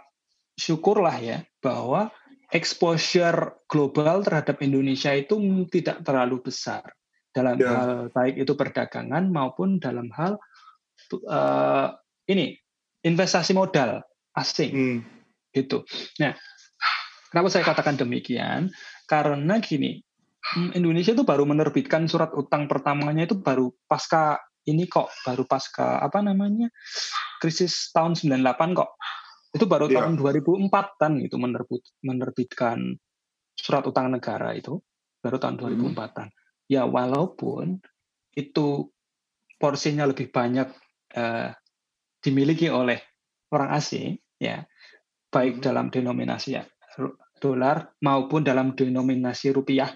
syukurlah 0.54 1.18
ya 1.18 1.38
bahwa 1.62 2.14
exposure 2.54 3.66
global 3.66 4.22
terhadap 4.22 4.62
Indonesia 4.62 5.10
itu 5.18 5.38
tidak 5.74 6.06
terlalu 6.06 6.46
besar 6.46 6.86
dalam 7.34 7.58
ya. 7.58 7.66
hal 7.74 7.90
baik 8.14 8.46
itu 8.46 8.54
perdagangan 8.54 9.26
maupun 9.34 9.82
dalam 9.82 10.14
hal 10.14 10.38
uh, 11.26 11.90
ini 12.30 12.54
investasi 13.02 13.58
modal 13.58 14.06
asing 14.38 14.72
hmm. 14.72 15.00
itu. 15.58 15.82
Nah, 16.22 16.38
kenapa 17.34 17.50
saya 17.50 17.66
katakan 17.66 17.98
demikian? 17.98 18.70
Karena 19.10 19.58
gini, 19.60 19.98
hmm, 20.54 20.78
Indonesia 20.78 21.18
itu 21.18 21.26
baru 21.26 21.44
menerbitkan 21.50 22.06
surat 22.06 22.32
utang 22.38 22.70
pertamanya 22.70 23.26
itu 23.26 23.36
baru 23.38 23.74
pasca 23.90 24.38
ini 24.64 24.88
kok, 24.88 25.12
baru 25.28 25.44
pasca 25.44 26.00
apa 26.00 26.24
namanya 26.24 26.72
krisis 27.42 27.92
tahun 27.92 28.16
98 28.16 28.78
kok. 28.78 28.94
Itu 29.54 29.70
baru 29.70 29.86
yeah. 29.88 30.02
tahun 30.02 30.18
2004 30.18 31.00
kan 31.00 31.14
itu 31.22 31.38
menerbit, 31.38 31.84
menerbitkan 32.02 32.98
surat 33.54 33.86
utang 33.86 34.10
negara 34.10 34.58
itu 34.58 34.82
baru 35.22 35.38
tahun 35.38 35.62
2004-an. 35.62 36.28
Hmm. 36.28 36.38
Ya 36.68 36.90
walaupun 36.90 37.78
itu 38.34 38.90
porsinya 39.62 40.10
lebih 40.10 40.34
banyak 40.34 40.68
uh, 41.14 41.54
dimiliki 42.20 42.68
oleh 42.74 42.98
orang 43.54 43.78
asing 43.78 44.18
ya 44.42 44.66
baik 45.30 45.62
hmm. 45.62 45.64
dalam 45.64 45.86
denominasi 45.94 46.50
ya, 46.58 46.66
dolar 47.38 47.94
maupun 48.02 48.42
dalam 48.42 48.74
denominasi 48.74 49.54
rupiah 49.54 49.94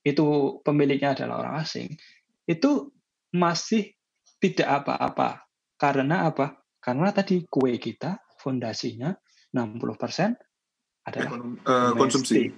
itu 0.00 0.56
pemiliknya 0.64 1.12
adalah 1.12 1.44
orang 1.44 1.54
asing 1.60 1.92
itu 2.48 2.88
masih 3.36 3.92
tidak 4.40 4.82
apa-apa 4.82 5.44
karena 5.76 6.24
apa 6.30 6.64
karena 6.80 7.12
tadi 7.12 7.44
kue 7.44 7.76
kita 7.76 8.16
fondasinya 8.40 9.12
60% 9.52 10.40
adalah 11.04 11.30
uh, 11.68 11.92
konsumsi 11.96 12.48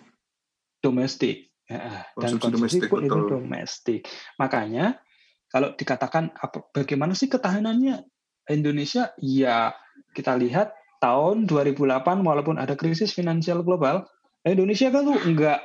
domestik. 0.79 1.51
Ya, 1.71 2.05
dan 2.19 2.37
konsumsi 2.43 2.83
domestik, 2.83 2.91
pun 2.91 3.07
betul. 3.07 3.11
itu 3.11 3.19
domestik. 3.39 4.01
Makanya 4.37 4.99
kalau 5.49 5.73
dikatakan 5.75 6.35
apa, 6.35 6.69
bagaimana 6.75 7.15
sih 7.15 7.31
ketahanannya 7.31 8.03
Indonesia? 8.51 9.15
Ya 9.23 9.73
kita 10.13 10.37
lihat 10.37 10.75
tahun 10.99 11.49
2008 11.51 12.03
walaupun 12.23 12.59
ada 12.59 12.75
krisis 12.79 13.15
finansial 13.15 13.63
global, 13.63 14.05
Indonesia 14.43 14.91
kan 14.91 15.07
tuh 15.07 15.19
enggak 15.23 15.61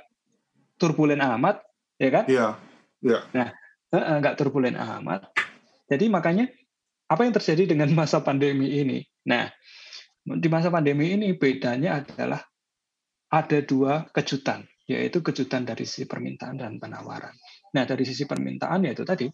turbulen 0.78 1.20
amat, 1.20 1.66
ya 1.98 2.10
kan? 2.14 2.26
Iya. 2.30 2.48
Iya. 3.02 3.20
Nah, 3.34 3.48
enggak 3.92 4.38
turbulen 4.38 4.78
amat. 4.78 5.34
Jadi 5.90 6.06
makanya 6.12 6.46
apa 7.08 7.24
yang 7.24 7.34
terjadi 7.34 7.64
dengan 7.74 7.90
masa 7.98 8.22
pandemi 8.22 8.70
ini? 8.78 9.00
Nah, 9.26 9.50
di 10.36 10.48
masa 10.52 10.68
pandemi 10.68 11.16
ini 11.16 11.32
bedanya 11.40 12.04
adalah 12.04 12.44
ada 13.32 13.60
dua 13.64 14.04
kejutan, 14.12 14.68
yaitu 14.84 15.24
kejutan 15.24 15.64
dari 15.64 15.88
sisi 15.88 16.04
permintaan 16.04 16.60
dan 16.60 16.76
penawaran. 16.76 17.32
Nah, 17.72 17.84
dari 17.88 18.04
sisi 18.04 18.28
permintaan 18.28 18.84
yaitu 18.88 19.08
tadi 19.08 19.28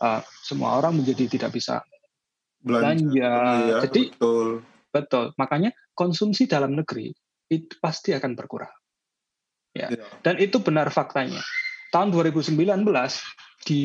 uh, 0.00 0.20
semua 0.44 0.80
orang 0.80 0.96
menjadi 0.96 1.28
tidak 1.28 1.52
bisa 1.52 1.84
belanja. 2.60 3.04
belanja. 3.04 3.32
Ya, 3.68 3.78
Jadi 3.84 4.02
betul. 4.16 4.48
betul. 4.88 5.24
Makanya 5.36 5.70
konsumsi 5.92 6.48
dalam 6.48 6.72
negeri 6.72 7.12
itu 7.48 7.74
pasti 7.80 8.16
akan 8.16 8.32
berkurang. 8.32 8.72
Ya. 9.76 9.92
ya. 9.92 10.04
Dan 10.24 10.40
itu 10.40 10.60
benar 10.64 10.88
faktanya. 10.88 11.40
Tahun 11.88 12.12
2019 12.12 12.56
di 13.64 13.82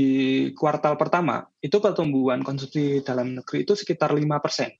kuartal 0.56 1.00
pertama 1.00 1.48
itu 1.64 1.80
pertumbuhan 1.80 2.44
konsumsi 2.44 3.00
dalam 3.00 3.40
negeri 3.40 3.64
itu 3.64 3.74
sekitar 3.76 4.12
5 4.12 4.20
persen. 4.44 4.72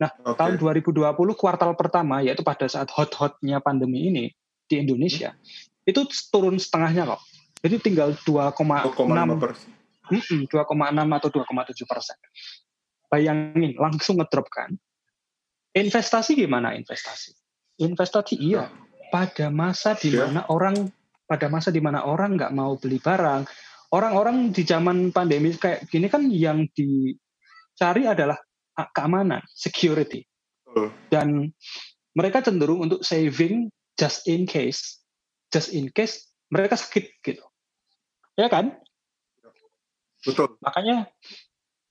Nah, 0.00 0.10
okay. 0.24 0.34
tahun 0.38 0.54
2020 0.58 1.12
kuartal 1.36 1.72
pertama 1.78 2.24
yaitu 2.24 2.42
pada 2.42 2.66
saat 2.66 2.88
hot-hotnya 2.90 3.60
pandemi 3.62 4.08
ini 4.08 4.24
di 4.66 4.80
Indonesia 4.80 5.36
hmm. 5.36 5.90
itu 5.90 6.00
turun 6.32 6.56
setengahnya 6.58 7.14
kok. 7.14 7.22
Jadi 7.62 7.76
tinggal 7.78 8.16
2,6 8.26 8.58
2,6 10.10 10.58
atau 10.58 11.28
2,7 11.30 11.86
persen. 11.86 12.18
Bayangin 13.06 13.78
langsung 13.78 14.18
ngedrop 14.18 14.50
kan. 14.50 14.74
Investasi 15.72 16.36
gimana 16.36 16.74
investasi? 16.74 17.32
Investasi 17.80 18.34
iya. 18.36 18.68
Pada 19.08 19.48
masa 19.48 19.94
di 19.94 20.12
iya. 20.12 20.26
mana 20.28 20.42
yeah. 20.42 20.52
orang 20.52 20.76
pada 21.28 21.46
masa 21.48 21.72
di 21.72 21.80
mana 21.80 22.04
orang 22.04 22.36
nggak 22.36 22.52
mau 22.52 22.76
beli 22.76 23.00
barang, 23.00 23.48
orang-orang 23.94 24.52
di 24.52 24.62
zaman 24.68 25.12
pandemi 25.16 25.56
kayak 25.56 25.88
gini 25.88 26.12
kan 26.12 26.28
yang 26.28 26.68
dicari 26.76 28.04
adalah 28.04 28.36
keamanan, 28.74 29.42
security. 29.52 30.24
Dan 31.12 31.52
mereka 32.16 32.44
cenderung 32.44 32.84
untuk 32.84 33.04
saving 33.04 33.68
just 33.96 34.24
in 34.28 34.48
case. 34.48 35.00
Just 35.52 35.76
in 35.76 35.92
case 35.92 36.32
mereka 36.48 36.76
sakit 36.76 37.20
gitu. 37.24 37.44
Ya 38.36 38.48
kan? 38.48 38.76
Betul. 40.24 40.56
Makanya 40.64 41.08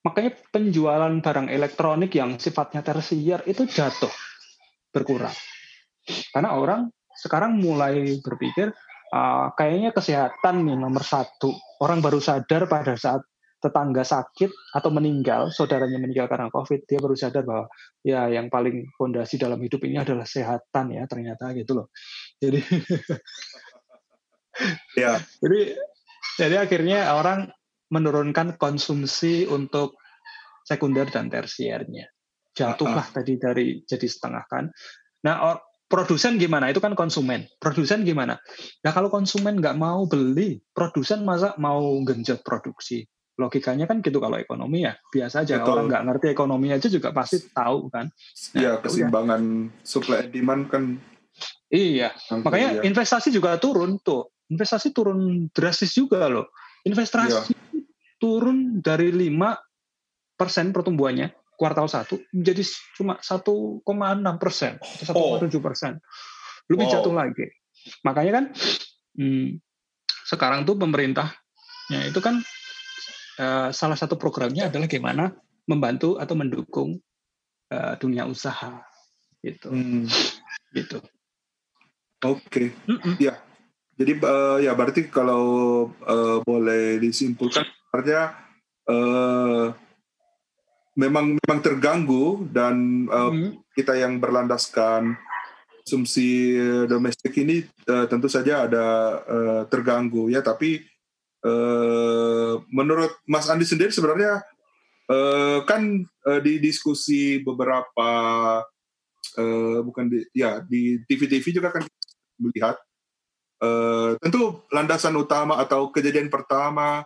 makanya 0.01 0.31
penjualan 0.49 1.13
barang 1.21 1.47
elektronik 1.53 2.09
yang 2.17 2.41
sifatnya 2.41 2.81
tersier 2.81 3.45
itu 3.45 3.69
jatuh 3.69 4.09
berkurang. 4.89 5.33
Karena 6.33 6.57
orang 6.57 6.89
sekarang 7.13 7.61
mulai 7.61 8.17
berpikir 8.17 8.73
uh, 9.13 9.53
kayaknya 9.53 9.93
kesehatan 9.93 10.65
nih 10.65 10.77
nomor 10.79 11.05
satu. 11.05 11.53
Orang 11.81 12.01
baru 12.01 12.17
sadar 12.17 12.65
pada 12.65 12.97
saat 12.97 13.21
tetangga 13.61 14.01
sakit 14.01 14.49
atau 14.73 14.89
meninggal, 14.89 15.53
saudaranya 15.53 16.01
meninggal 16.01 16.25
karena 16.25 16.49
COVID, 16.49 16.89
dia 16.89 16.97
baru 16.97 17.13
sadar 17.13 17.45
bahwa 17.45 17.69
ya 18.01 18.25
yang 18.27 18.49
paling 18.49 18.89
fondasi 18.97 19.37
dalam 19.37 19.61
hidup 19.61 19.85
ini 19.85 20.01
adalah 20.01 20.25
kesehatan 20.25 20.97
ya 20.97 21.05
ternyata 21.05 21.53
gitu 21.53 21.77
loh. 21.77 21.87
Jadi 22.41 22.57
ya. 25.01 25.21
Jadi 25.21 25.59
jadi 26.41 26.55
akhirnya 26.65 27.13
orang 27.13 27.53
menurunkan 27.93 28.57
konsumsi 28.57 29.45
untuk 29.45 30.01
sekunder 30.65 31.05
dan 31.13 31.29
tersiernya. 31.29 32.09
Jatuhlah 32.51 33.05
uh 33.05 33.07
-uh. 33.07 33.15
tadi 33.15 33.37
dari 33.37 33.85
jadi 33.85 34.07
setengah 34.09 34.43
kan. 34.49 34.65
Nah, 35.21 35.61
produsen 35.91 36.39
gimana? 36.39 36.71
Itu 36.71 36.79
kan 36.79 36.95
konsumen. 36.95 37.51
Produsen 37.59 38.07
gimana? 38.07 38.39
Nah, 38.81 38.91
kalau 38.95 39.11
konsumen 39.11 39.59
nggak 39.59 39.75
mau 39.75 40.07
beli, 40.07 40.63
produsen 40.71 41.27
masa 41.27 41.51
mau 41.59 41.99
genjot 42.07 42.39
produksi? 42.47 43.03
Logikanya 43.41 43.89
kan 43.89 44.05
gitu 44.05 44.21
kalau 44.21 44.37
ekonomi 44.37 44.85
ya. 44.85 44.93
Biasa 45.09 45.41
aja 45.41 45.59
Betul. 45.59 45.73
orang 45.73 45.85
nggak 45.89 46.03
ngerti 46.05 46.25
ekonomi 46.29 46.67
aja 46.69 46.87
juga 46.87 47.09
pasti 47.09 47.41
tahu 47.49 47.89
kan. 47.89 48.05
Nah, 48.07 48.61
iya, 48.61 48.71
keseimbangan 48.77 49.41
ya. 49.41 49.73
supply 49.81 50.17
and 50.29 50.31
demand 50.31 50.63
kan. 50.69 50.83
Iya, 51.71 52.13
makanya 52.43 52.69
iya. 52.77 52.81
investasi 52.85 53.33
juga 53.33 53.57
turun 53.57 53.97
tuh. 54.03 54.29
Investasi 54.51 54.93
turun 54.93 55.49
drastis 55.49 55.95
juga 55.95 56.29
loh. 56.29 56.53
Investasi 56.85 57.55
iya. 57.57 57.81
turun 58.21 58.83
dari 58.83 59.09
5 59.09 60.37
persen 60.37 60.73
pertumbuhannya 60.73 61.33
kuartal 61.61 61.85
satu 61.85 62.17
menjadi 62.33 62.65
cuma 62.97 63.21
1,6 63.21 63.85
persen, 64.41 64.81
1,7 64.81 65.61
persen, 65.61 66.01
lebih 66.65 66.89
wow. 66.89 66.93
jatuh 66.97 67.13
lagi. 67.13 67.45
Makanya 68.01 68.31
kan 68.41 68.45
hmm, 69.21 69.61
sekarang 70.25 70.65
tuh 70.65 70.73
pemerintahnya 70.81 72.09
itu 72.09 72.17
kan 72.17 72.41
uh, 73.39 73.69
salah 73.71 73.95
satu 73.95 74.19
programnya 74.19 74.67
adalah 74.67 74.89
gimana 74.89 75.31
membantu 75.69 76.17
atau 76.17 76.35
mendukung 76.35 76.99
uh, 77.71 77.93
dunia 78.01 78.27
usaha 78.27 78.81
gitu, 79.45 79.71
hmm. 79.71 80.09
gitu. 80.75 80.99
Oke, 82.21 82.73
okay. 82.85 83.21
ya. 83.21 83.37
Jadi 83.97 84.17
uh, 84.17 84.57
ya 84.57 84.73
berarti 84.73 85.13
kalau 85.13 85.45
uh, 86.05 86.41
boleh 86.41 86.97
disimpulkan 86.97 87.67
artinya 87.93 88.33
uh, 88.89 89.69
memang 90.97 91.37
memang 91.37 91.59
terganggu 91.61 92.49
dan 92.49 93.05
uh, 93.11 93.29
hmm. 93.29 93.61
kita 93.77 93.99
yang 93.99 94.17
berlandaskan 94.17 95.15
konsumsi 95.81 96.55
domestik 96.85 97.33
ini 97.41 97.65
uh, 97.89 98.05
tentu 98.05 98.29
saja 98.29 98.69
ada 98.69 98.85
uh, 99.25 99.61
terganggu 99.69 100.29
ya 100.29 100.45
tapi 100.45 100.81
uh, 101.45 102.61
menurut 102.71 103.11
Mas 103.25 103.49
Andi 103.49 103.65
sendiri 103.67 103.93
sebenarnya 103.93 104.41
uh, 105.09 105.61
kan 105.65 106.05
uh, 106.27 106.39
di 106.39 106.57
diskusi 106.57 107.41
beberapa 107.41 108.09
uh, 109.37 109.77
bukan 109.85 110.09
di 110.09 110.25
ya 110.33 110.61
di 110.65 111.01
TV-TV 111.05 111.61
juga 111.61 111.69
kan 111.73 111.83
melihat 112.41 112.77
uh, 113.61 114.17
tentu 114.21 114.65
landasan 114.73 115.13
utama 115.17 115.61
atau 115.61 115.93
kejadian 115.93 116.33
pertama 116.33 117.05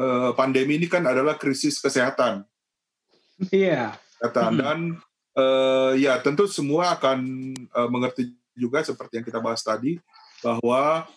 uh, 0.00 0.30
pandemi 0.32 0.80
ini 0.80 0.88
kan 0.88 1.04
adalah 1.04 1.36
krisis 1.36 1.76
kesehatan 1.78 2.48
Iya. 3.48 3.96
Kata 4.20 4.52
hmm. 4.52 4.58
dan 4.60 4.78
uh, 5.40 5.92
ya 5.96 6.20
tentu 6.20 6.44
semua 6.44 6.92
akan 6.92 7.18
uh, 7.72 7.88
mengerti 7.88 8.36
juga 8.52 8.84
seperti 8.84 9.16
yang 9.16 9.24
kita 9.24 9.40
bahas 9.40 9.64
tadi 9.64 9.96
bahwa 10.44 11.08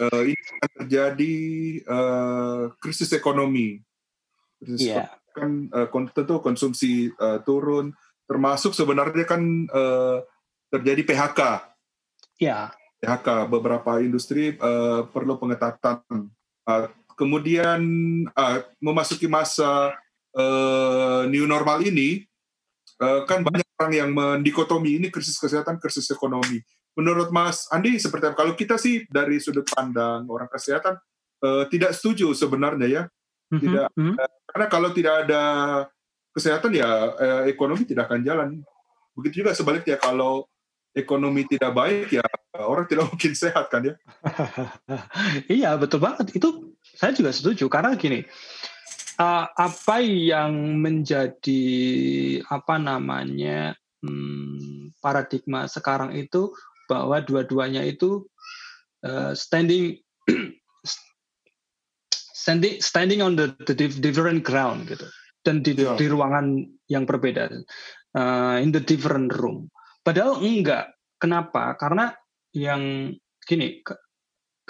uh, 0.00 0.22
ini 0.24 0.42
akan 0.58 0.70
terjadi 0.84 1.36
uh, 1.86 2.62
krisis 2.80 3.10
ekonomi. 3.12 3.80
Krisis 4.60 4.92
yeah. 4.92 5.08
kan 5.32 5.68
uh, 5.72 5.88
tentu 6.12 6.40
konsumsi 6.40 7.12
uh, 7.16 7.40
turun, 7.44 7.92
termasuk 8.24 8.72
sebenarnya 8.72 9.26
kan 9.26 9.42
uh, 9.70 10.24
terjadi 10.70 11.02
PHK. 11.04 11.40
Ya. 12.40 12.72
PHK 13.00 13.48
beberapa 13.48 14.00
industri 14.00 14.56
uh, 14.60 15.08
perlu 15.08 15.40
pengetatan. 15.40 16.30
Uh, 16.68 16.86
kemudian 17.16 17.80
uh, 18.32 18.58
memasuki 18.80 19.28
masa 19.28 19.92
uh, 20.36 21.22
new 21.28 21.44
normal 21.44 21.84
ini 21.84 22.24
uh, 23.00 23.24
kan 23.28 23.44
banyak 23.44 23.66
orang 23.80 23.92
yang 23.96 24.10
mendikotomi 24.12 25.00
ini 25.00 25.08
krisis 25.08 25.40
kesehatan, 25.40 25.80
krisis 25.80 26.08
ekonomi. 26.12 26.60
Menurut 27.00 27.32
Mas 27.32 27.64
Andi 27.72 27.96
seperti 27.96 28.28
apa? 28.28 28.36
Kalau 28.36 28.52
kita 28.52 28.76
sih 28.76 29.08
dari 29.08 29.40
sudut 29.40 29.64
pandang 29.64 30.28
orang 30.28 30.52
kesehatan 30.52 31.00
uh, 31.40 31.64
tidak 31.72 31.96
setuju 31.96 32.36
sebenarnya 32.36 32.86
ya. 32.86 33.02
Mhm, 33.50 33.60
tidak 33.64 33.86
mm-hmm. 33.96 34.14
uh, 34.20 34.38
karena 34.52 34.66
kalau 34.68 34.88
tidak 34.92 35.14
ada 35.24 35.42
kesehatan 36.36 36.70
ya 36.76 36.88
uh, 37.16 37.42
ekonomi 37.48 37.88
tidak 37.88 38.12
akan 38.12 38.20
jalan. 38.20 38.48
Begitu 39.16 39.42
juga 39.42 39.56
sebaliknya 39.56 39.96
kalau 39.96 40.44
ekonomi 40.92 41.48
tidak 41.48 41.72
baik 41.72 42.20
ya 42.20 42.24
orang 42.60 42.86
tidak 42.86 43.08
mungkin 43.10 43.32
sehat 43.32 43.72
kan 43.72 43.82
ya. 43.88 43.94
iya 45.60 45.70
betul 45.80 46.04
banget 46.04 46.36
itu 46.36 46.76
saya 46.82 47.16
juga 47.16 47.30
setuju 47.32 47.70
karena 47.70 47.96
gini 47.96 48.26
uh, 49.20 49.46
apa 49.52 50.02
yang 50.02 50.80
menjadi 50.80 51.64
apa 52.48 52.76
namanya 52.80 53.76
hmm, 54.02 54.96
paradigma 54.98 55.68
sekarang 55.68 56.16
itu 56.16 56.50
bahwa 56.90 57.22
dua-duanya 57.22 57.86
itu 57.86 58.26
uh, 59.06 59.30
standing 59.30 59.94
standing 62.42 62.82
standing 62.82 63.22
on 63.22 63.38
the, 63.38 63.54
the 63.70 63.74
different 63.78 64.42
ground 64.42 64.90
gitu 64.90 65.06
dan 65.46 65.62
di, 65.62 65.78
yeah. 65.78 65.94
di 65.94 66.10
ruangan 66.10 66.66
yang 66.90 67.06
berbeda 67.06 67.46
uh, 68.18 68.58
in 68.58 68.74
the 68.74 68.82
different 68.82 69.30
room 69.38 69.70
padahal 70.02 70.42
enggak 70.42 70.98
kenapa 71.22 71.78
karena 71.78 72.10
yang 72.50 73.14
gini 73.46 73.78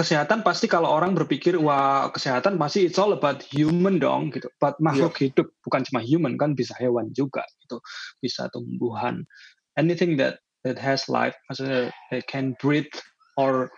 kesehatan 0.01 0.41
pasti 0.41 0.64
kalau 0.64 0.89
orang 0.89 1.12
berpikir 1.12 1.61
wah 1.61 2.09
kesehatan 2.09 2.57
pasti 2.57 2.89
it's 2.89 2.97
all 2.97 3.12
about 3.12 3.45
human 3.45 4.01
dong 4.01 4.33
gitu. 4.33 4.49
But 4.57 4.81
makhluk 4.81 5.21
yeah. 5.21 5.29
hidup 5.29 5.53
bukan 5.61 5.85
cuma 5.85 6.01
human 6.01 6.41
kan 6.41 6.57
bisa 6.57 6.73
hewan 6.81 7.12
juga 7.12 7.45
gitu, 7.61 7.85
bisa 8.25 8.49
tumbuhan. 8.49 9.29
Anything 9.77 10.16
that 10.16 10.41
that 10.64 10.78
has 10.78 11.08
life, 11.08 11.36
maksudnya 11.48 11.92
they 12.12 12.22
can 12.24 12.56
breathe 12.61 12.92
or 13.36 13.72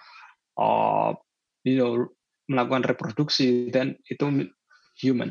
uh, 0.59 1.15
you 1.63 1.79
know 1.79 2.11
melakukan 2.51 2.85
reproduksi 2.87 3.71
dan 3.71 3.99
itu 4.11 4.51
human. 4.99 5.31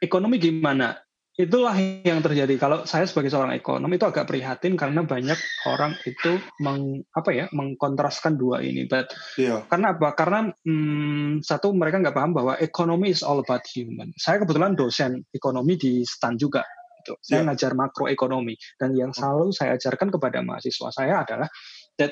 Ekonomi 0.00 0.36
gimana? 0.40 1.06
itulah 1.36 1.76
yang 1.76 2.24
terjadi. 2.24 2.56
Kalau 2.56 2.88
saya 2.88 3.04
sebagai 3.04 3.28
seorang 3.28 3.52
ekonom 3.52 3.92
itu 3.92 4.08
agak 4.08 4.24
prihatin 4.24 4.74
karena 4.74 5.04
banyak 5.04 5.36
orang 5.68 5.92
itu 6.08 6.40
meng, 6.64 7.04
apa 7.12 7.30
ya 7.30 7.44
mengkontraskan 7.52 8.40
dua 8.40 8.64
ini. 8.64 8.88
But 8.88 9.12
yeah. 9.36 9.62
karena 9.68 9.92
apa? 9.92 10.16
Karena 10.16 10.48
hmm, 10.48 11.44
satu 11.44 11.76
mereka 11.76 12.00
nggak 12.00 12.16
paham 12.16 12.32
bahwa 12.32 12.56
ekonomi 12.56 13.12
is 13.12 13.20
all 13.20 13.44
about 13.44 13.68
human. 13.68 14.16
Saya 14.16 14.40
kebetulan 14.42 14.74
dosen 14.74 15.28
ekonomi 15.30 15.76
di 15.76 16.02
STAN 16.02 16.40
juga. 16.40 16.64
Gitu. 17.06 17.14
Saya 17.22 17.46
yeah. 17.46 17.46
ngajar 17.46 17.72
makroekonomi 17.78 18.58
dan 18.82 18.90
yang 18.98 19.14
selalu 19.14 19.54
saya 19.54 19.78
ajarkan 19.78 20.10
kepada 20.10 20.42
mahasiswa 20.42 20.90
saya 20.90 21.22
adalah 21.22 21.46
that 21.94 22.10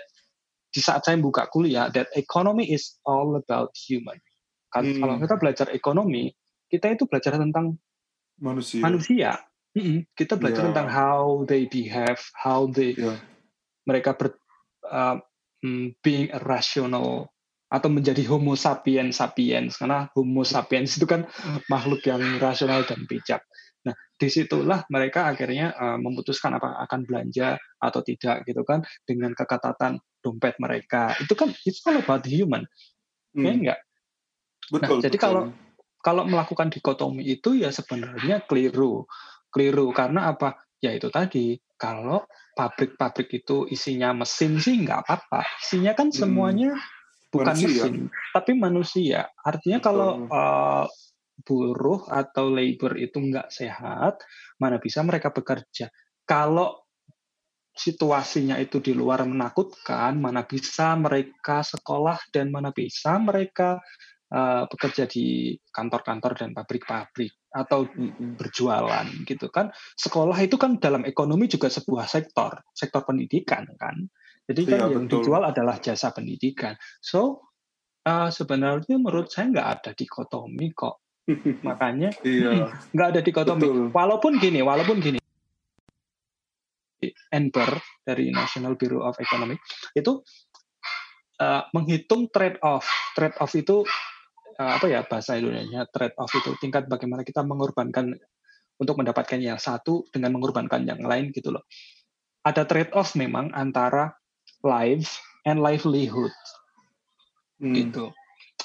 di 0.71 0.79
saat 0.79 1.03
saya 1.03 1.19
buka 1.19 1.51
kuliah 1.51 1.91
that 1.91 2.07
economy 2.15 2.71
is 2.71 3.03
all 3.03 3.35
about 3.35 3.75
human. 3.75 4.23
Kan, 4.71 4.87
hmm. 4.87 5.03
Kalau 5.03 5.15
kita 5.19 5.35
belajar 5.39 5.67
ekonomi, 5.75 6.31
kita 6.71 6.95
itu 6.95 7.11
belajar 7.11 7.35
tentang 7.39 7.79
manusia. 8.39 8.83
Manusia. 8.83 9.39
Mm-hmm. 9.75 9.99
Kita 10.15 10.39
belajar 10.39 10.63
yeah. 10.63 10.69
tentang 10.71 10.89
how 10.91 11.43
they 11.47 11.67
behave, 11.67 12.23
how 12.39 12.71
they 12.71 12.95
yeah. 12.95 13.19
mereka 13.87 14.15
ber, 14.15 14.39
uh, 14.87 15.19
being 16.03 16.31
rational 16.47 17.35
atau 17.73 17.91
menjadi 17.91 18.23
Homo 18.31 18.55
sapiens 18.55 19.19
sapiens 19.19 19.75
karena 19.75 20.07
Homo 20.15 20.47
sapiens 20.47 20.95
itu 20.95 21.11
kan 21.11 21.27
makhluk 21.67 22.07
yang 22.07 22.23
rasional 22.39 22.87
dan 22.87 23.03
bijak. 23.11 23.43
Nah, 23.85 23.95
di 24.17 24.29
situlah 24.33 24.89
mereka 24.89 25.29
akhirnya 25.29 25.77
uh, 25.77 25.99
memutuskan 26.01 26.57
apa 26.57 26.81
akan 26.89 27.05
belanja 27.05 27.61
atau 27.77 28.01
tidak 28.01 28.49
gitu 28.49 28.65
kan 28.65 28.81
dengan 29.05 29.37
kekatatan 29.37 30.01
dompet 30.25 30.57
mereka. 30.57 31.13
Itu 31.21 31.37
kan 31.37 31.53
itu 31.53 31.79
kalau 31.85 32.01
about 32.01 32.25
human, 32.25 32.65
ya 33.37 33.37
hmm. 33.37 33.45
ya 33.45 33.53
enggak? 33.53 33.81
Betul. 34.73 34.97
Nah, 34.99 35.05
jadi 35.05 35.17
betul. 35.21 35.27
kalau 35.29 35.43
kalau 36.05 36.23
melakukan 36.29 36.69
dikotomi 36.73 37.25
itu 37.25 37.57
ya 37.57 37.73
sebenarnya 37.73 38.45
keliru. 38.45 39.05
Keliru 39.53 39.93
karena 39.93 40.33
apa? 40.33 40.61
Ya 40.81 40.93
itu 40.93 41.09
tadi, 41.09 41.57
kalau 41.81 42.29
pabrik-pabrik 42.53 43.29
itu 43.33 43.65
isinya 43.73 44.13
mesin 44.13 44.61
sih 44.61 44.77
nggak 44.85 45.05
apa-apa. 45.05 45.45
Isinya 45.65 45.97
kan 45.97 46.13
hmm. 46.13 46.17
semuanya 46.17 46.71
hmm. 46.77 47.33
bukan 47.33 47.55
manusia. 47.57 47.69
mesin, 47.69 47.95
tapi 48.37 48.51
manusia. 48.53 49.21
Artinya 49.41 49.79
Betul. 49.81 49.89
kalau 49.89 50.11
uh, 50.29 50.85
buruh 51.43 52.07
atau 52.07 52.53
labor 52.53 52.95
itu 53.01 53.19
nggak 53.19 53.51
sehat, 53.51 54.23
mana 54.63 54.79
bisa 54.79 55.03
mereka 55.03 55.35
bekerja. 55.35 55.91
Kalau 56.23 56.85
situasinya 57.75 58.55
itu 58.63 58.79
di 58.79 58.95
luar 58.95 59.27
menakutkan, 59.27 60.15
mana 60.23 60.47
bisa 60.47 60.95
mereka 60.95 61.67
sekolah 61.67 62.31
dan 62.31 62.55
mana 62.55 62.71
bisa 62.71 63.19
mereka 63.19 63.83
uh, 64.31 64.71
bekerja 64.71 65.11
di 65.11 65.59
kantor-kantor 65.75 66.33
dan 66.39 66.51
pabrik-pabrik 66.55 67.51
atau 67.51 67.87
berjualan 68.39 69.07
gitu 69.27 69.51
kan. 69.51 69.75
Sekolah 69.99 70.39
itu 70.43 70.55
kan 70.55 70.79
dalam 70.79 71.03
ekonomi 71.03 71.51
juga 71.51 71.67
sebuah 71.67 72.07
sektor, 72.07 72.63
sektor 72.71 73.03
pendidikan 73.03 73.67
kan. 73.75 74.07
Jadi 74.45 74.63
kan 74.69 74.79
ya, 74.79 74.87
yang 74.95 75.07
betul. 75.11 75.25
dijual 75.25 75.43
adalah 75.47 75.79
jasa 75.83 76.15
pendidikan. 76.15 76.79
So 77.03 77.51
uh, 78.07 78.31
sebenarnya 78.31 79.01
menurut 79.01 79.31
saya 79.31 79.51
nggak 79.51 79.69
ada 79.81 79.91
dikotomi 79.97 80.71
kok. 80.75 81.04
Makanya 81.67 82.13
iya. 82.25 82.69
nggak 82.95 83.09
ada 83.17 83.21
dikotomi. 83.21 83.61
Betul. 83.61 83.79
Walaupun 83.93 84.33
gini, 84.41 84.61
walaupun 84.61 85.01
gini 85.01 85.19
NBER 87.13 87.73
dari 88.01 88.33
National 88.33 88.81
Bureau 88.81 89.05
of 89.05 89.21
Economic 89.21 89.61
itu 89.93 90.25
uh, 91.41 91.63
menghitung 91.77 92.33
trade 92.33 92.57
off. 92.65 92.89
Trade 93.13 93.37
off 93.41 93.53
itu 93.53 93.85
uh, 94.57 94.73
apa 94.81 94.87
ya 94.89 95.05
bahasa 95.05 95.37
Indonesia? 95.37 95.85
Trade 95.91 96.17
off 96.17 96.33
itu 96.33 96.57
tingkat 96.61 96.89
bagaimana 96.89 97.27
kita 97.27 97.45
mengorbankan 97.45 98.17
untuk 98.81 98.99
mendapatkan 98.99 99.39
yang 99.39 99.61
satu 99.61 100.09
dengan 100.11 100.35
mengorbankan 100.35 100.83
yang 100.89 101.03
lain 101.05 101.31
gitu 101.31 101.55
loh. 101.55 101.65
Ada 102.45 102.69
trade 102.69 102.93
off 102.93 103.17
memang 103.17 103.53
antara 103.53 104.17
life 104.65 105.21
and 105.45 105.61
livelihood. 105.61 106.33
Hmm. 107.61 107.73
Gitu. 107.73 108.11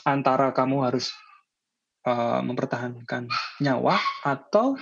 Antara 0.07 0.55
kamu 0.55 0.87
harus 0.87 1.11
uh, 2.05 2.41
mempertahankan 2.43 3.27
nyawa 3.63 3.99
atau 4.23 4.75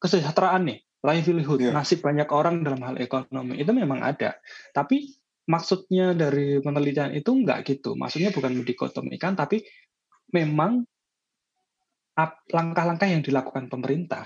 kesejahteraan 0.00 0.66
nih 0.68 0.78
livelihood, 1.04 1.60
yeah. 1.62 1.74
nasib 1.74 2.02
banyak 2.02 2.26
orang 2.32 2.66
dalam 2.66 2.82
hal 2.82 2.98
ekonomi 2.98 3.62
itu 3.62 3.70
memang 3.70 4.02
ada. 4.02 4.34
Tapi 4.74 5.14
maksudnya 5.46 6.12
dari 6.12 6.58
penelitian 6.58 7.14
itu 7.14 7.30
enggak 7.30 7.62
gitu. 7.68 7.94
Maksudnya 7.94 8.34
bukan 8.34 8.58
mendikotomikan, 8.58 9.38
tapi 9.38 9.62
memang 10.34 10.82
langkah-langkah 12.48 13.06
yang 13.06 13.20
dilakukan 13.20 13.68
pemerintah 13.68 14.24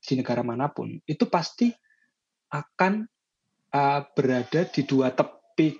di 0.00 0.12
negara 0.16 0.44
mana 0.44 0.68
pun 0.68 0.92
itu 1.08 1.24
pasti 1.28 1.72
akan 2.52 3.04
uh, 3.72 4.00
berada 4.12 4.68
di 4.68 4.82
dua 4.84 5.12
tepi 5.12 5.76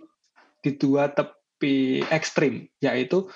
di 0.61 0.71
dua 0.77 1.09
tepi 1.13 1.40
ekstrim 2.09 2.69
yaitu 2.81 3.29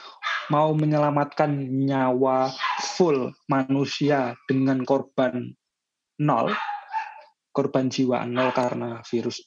mau 0.49 0.73
menyelamatkan 0.73 1.53
nyawa 1.85 2.53
full 2.97 3.33
manusia 3.49 4.37
dengan 4.49 4.85
korban 4.85 5.53
nol 6.21 6.53
korban 7.55 7.87
jiwa 7.87 8.27
nol 8.27 8.51
karena 8.51 8.99
virus 9.07 9.39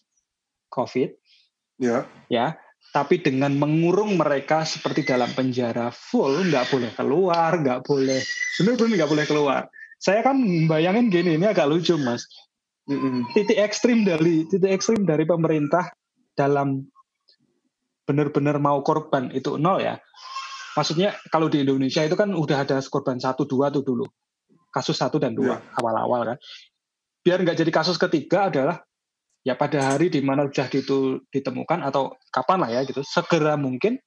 COVID. 0.71 1.09
Ya. 1.83 2.07
Ya. 2.31 2.55
Tapi 2.95 3.19
dengan 3.19 3.51
mengurung 3.59 4.15
mereka 4.15 4.63
seperti 4.63 5.03
dalam 5.03 5.27
penjara 5.35 5.91
full, 5.91 6.47
nggak 6.47 6.71
boleh 6.71 6.91
keluar, 6.95 7.51
nggak 7.59 7.83
boleh, 7.83 8.23
benar-benar 8.55 8.95
nggak 9.03 9.11
boleh 9.11 9.25
keluar. 9.27 9.61
Saya 9.99 10.23
kan 10.23 10.39
bayangin 10.71 11.11
gini, 11.11 11.35
ini 11.35 11.45
agak 11.51 11.67
lucu 11.67 11.99
mas. 11.99 12.23
Titik 13.35 13.59
ekstrim 13.59 14.07
dari 14.07 14.47
titik 14.47 14.71
ekstrim 14.71 15.03
dari 15.03 15.27
pemerintah 15.27 15.91
dalam 16.39 16.87
benar-benar 18.07 18.57
mau 18.57 18.79
korban 18.81 19.29
itu 19.35 19.59
nol 19.59 19.83
ya. 19.83 19.99
Maksudnya 20.79 21.13
kalau 21.27 21.51
di 21.51 21.61
Indonesia 21.67 22.05
itu 22.05 22.15
kan 22.15 22.31
udah 22.31 22.63
ada 22.63 22.79
korban 22.87 23.19
satu 23.19 23.43
dua 23.43 23.67
tuh 23.67 23.83
dulu 23.83 24.07
kasus 24.71 24.95
satu 24.95 25.17
dan 25.17 25.33
dua 25.33 25.57
ya. 25.57 25.81
awal-awal 25.81 26.21
kan 26.35 26.37
biar 27.25 27.41
nggak 27.43 27.57
jadi 27.59 27.71
kasus 27.73 27.97
ketiga 27.97 28.47
adalah 28.47 28.77
ya 29.41 29.57
pada 29.57 29.95
hari 29.95 30.11
di 30.11 30.21
mana 30.21 30.47
sudah 30.47 30.69
itu 30.71 31.23
ditemukan 31.31 31.81
atau 31.83 32.15
kapan 32.29 32.57
lah 32.61 32.69
ya 32.71 32.81
gitu 32.85 33.01
segera 33.03 33.57
mungkin 33.57 33.97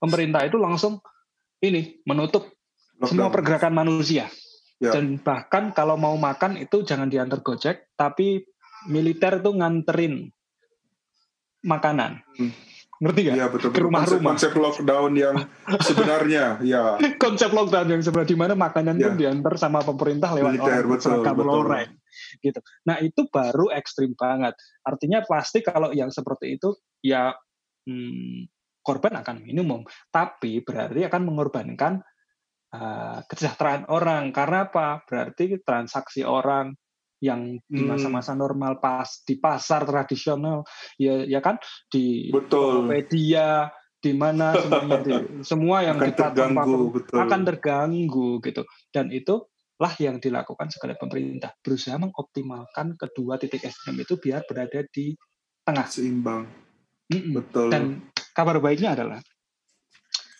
pemerintah 0.00 0.42
itu 0.46 0.56
langsung 0.58 0.98
ini 1.62 2.02
menutup 2.06 2.48
Lockdown. 2.98 3.06
semua 3.06 3.28
pergerakan 3.30 3.74
manusia 3.74 4.26
ya. 4.82 4.94
dan 4.94 5.18
bahkan 5.22 5.70
kalau 5.74 5.98
mau 5.98 6.14
makan 6.14 6.58
itu 6.58 6.82
jangan 6.82 7.10
diantar 7.10 7.42
gojek 7.42 7.92
tapi 7.94 8.42
militer 8.90 9.38
itu 9.38 9.50
nganterin 9.54 10.30
makanan 11.62 12.22
hmm 12.38 12.72
ngerti 13.02 13.20
gak? 13.26 13.34
Iya 13.34 13.46
betul. 13.50 13.70
Ke 13.74 13.80
rumah-rumah. 13.82 14.38
Konsep, 14.38 14.54
konsep 14.54 14.62
lockdown 14.62 15.12
yang 15.18 15.36
sebenarnya, 15.82 16.62
ya. 16.62 16.94
konsep 17.24 17.50
lockdown 17.50 17.90
yang 17.90 18.02
sebenarnya 18.06 18.30
di 18.30 18.38
mana 18.38 18.54
makanan 18.54 18.94
ya. 18.94 19.10
itu 19.10 19.26
diantar 19.26 19.58
sama 19.58 19.82
pemerintah 19.82 20.30
lewat 20.30 20.54
Militer, 20.54 20.86
orang 20.86 20.86
betul, 20.86 21.18
betul. 21.18 21.46
loreng, 21.50 21.90
gitu. 22.38 22.60
Nah 22.86 22.96
itu 23.02 23.26
baru 23.26 23.74
ekstrim 23.74 24.14
banget. 24.14 24.54
Artinya 24.86 25.26
pasti 25.26 25.66
kalau 25.66 25.90
yang 25.90 26.14
seperti 26.14 26.62
itu 26.62 26.78
ya 27.02 27.34
hmm, 27.90 28.46
korban 28.86 29.18
akan 29.18 29.36
minimum, 29.42 29.82
tapi 30.14 30.62
berarti 30.62 31.02
akan 31.02 31.22
mengorbankan 31.26 31.98
uh, 32.70 33.18
kesejahteraan 33.26 33.90
orang. 33.90 34.30
Karena 34.30 34.70
apa? 34.70 35.02
Berarti 35.02 35.58
transaksi 35.66 36.22
orang, 36.22 36.70
yang 37.22 37.62
di 37.70 37.86
hmm. 37.86 37.94
masa-masa 37.94 38.34
normal 38.34 38.82
pas 38.82 39.06
di 39.22 39.38
pasar 39.38 39.86
tradisional 39.86 40.66
ya 40.98 41.22
ya 41.22 41.38
kan? 41.38 41.56
Di 41.86 42.34
betul. 42.34 42.90
media 42.90 43.70
di 44.02 44.12
mana 44.18 44.50
semuanya 44.58 44.98
di, 44.98 45.12
semua 45.46 45.76
yang 45.86 45.96
akan 46.02 46.10
terganggu 46.10 46.82
betul. 46.90 47.16
akan 47.22 47.40
terganggu 47.46 48.28
gitu. 48.42 48.62
Dan 48.90 49.14
itu 49.14 49.46
lah 49.78 49.94
yang 50.02 50.18
dilakukan 50.18 50.68
sekali 50.74 50.98
pemerintah. 50.98 51.54
Berusaha 51.62 51.94
mengoptimalkan 52.02 52.98
kedua 52.98 53.38
titik 53.38 53.62
ekstrem 53.62 54.02
itu 54.02 54.18
biar 54.18 54.42
berada 54.42 54.82
di 54.90 55.14
tengah. 55.62 55.86
Seimbang. 55.86 56.42
Mm 57.06 57.30
betul. 57.38 57.70
Dan 57.70 58.10
kabar 58.34 58.58
baiknya 58.58 58.98
adalah 58.98 59.22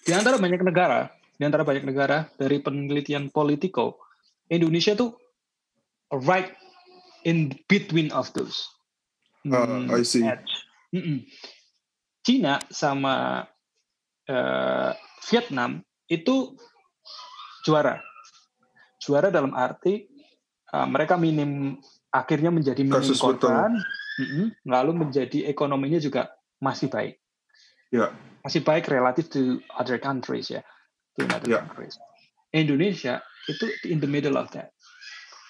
di 0.03 0.11
antara 0.11 0.35
banyak 0.35 0.63
negara 0.67 1.07
di 1.39 1.43
antara 1.47 1.63
banyak 1.63 1.85
negara 1.87 2.27
dari 2.35 2.59
penelitian 2.59 3.31
Politico 3.31 4.03
Indonesia 4.51 4.95
tuh 4.99 5.15
right 6.13 6.55
in 7.25 7.55
between 7.69 8.11
of 8.13 8.31
those. 8.35 8.67
Uh, 9.47 9.91
I 9.91 10.03
see. 10.07 10.23
Mm 10.93 11.03
-mm. 11.03 11.19
Cina 12.23 12.63
sama 12.71 13.43
uh, 14.31 14.91
Vietnam 15.27 15.83
itu 16.07 16.55
juara. 17.67 17.99
Juara 19.03 19.35
dalam 19.35 19.51
arti 19.55 20.07
uh, 20.71 20.87
mereka 20.87 21.19
minim 21.19 21.79
akhirnya 22.15 22.55
menjadi 22.55 22.87
minim 22.87 23.03
Kasus 23.03 23.19
korban, 23.19 23.75
mm 24.19 24.27
-mm, 24.27 24.47
lalu 24.69 24.93
menjadi 25.07 25.49
ekonominya 25.51 25.99
juga 25.99 26.31
masih 26.63 26.87
baik. 26.87 27.19
Yeah. 27.91 28.15
Masih 28.47 28.63
baik 28.63 28.87
relatif 28.87 29.31
to 29.35 29.59
other 29.75 29.99
countries 29.99 30.51
ya. 30.51 30.63
To 31.19 31.27
other 31.27 31.51
yeah. 31.51 31.67
countries. 31.67 31.99
Indonesia 32.53 33.25
itu 33.49 33.67
in 33.91 33.99
the 33.99 34.07
middle 34.07 34.39
of 34.39 34.53
that 34.55 34.72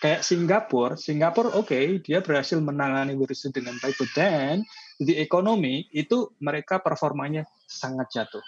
kayak 0.02 0.26
Singapura, 0.26 0.98
Singapura 0.98 1.54
oke 1.54 1.70
okay, 1.70 2.02
dia 2.02 2.18
berhasil 2.18 2.58
menangani 2.58 3.14
virus 3.14 3.46
dengan 3.54 3.78
baik, 3.78 3.94
but 3.94 4.10
then 4.18 4.66
di 4.98 5.14
ekonomi 5.22 5.86
itu 5.94 6.34
mereka 6.42 6.82
performanya 6.82 7.46
sangat 7.70 8.10
jatuh. 8.10 8.42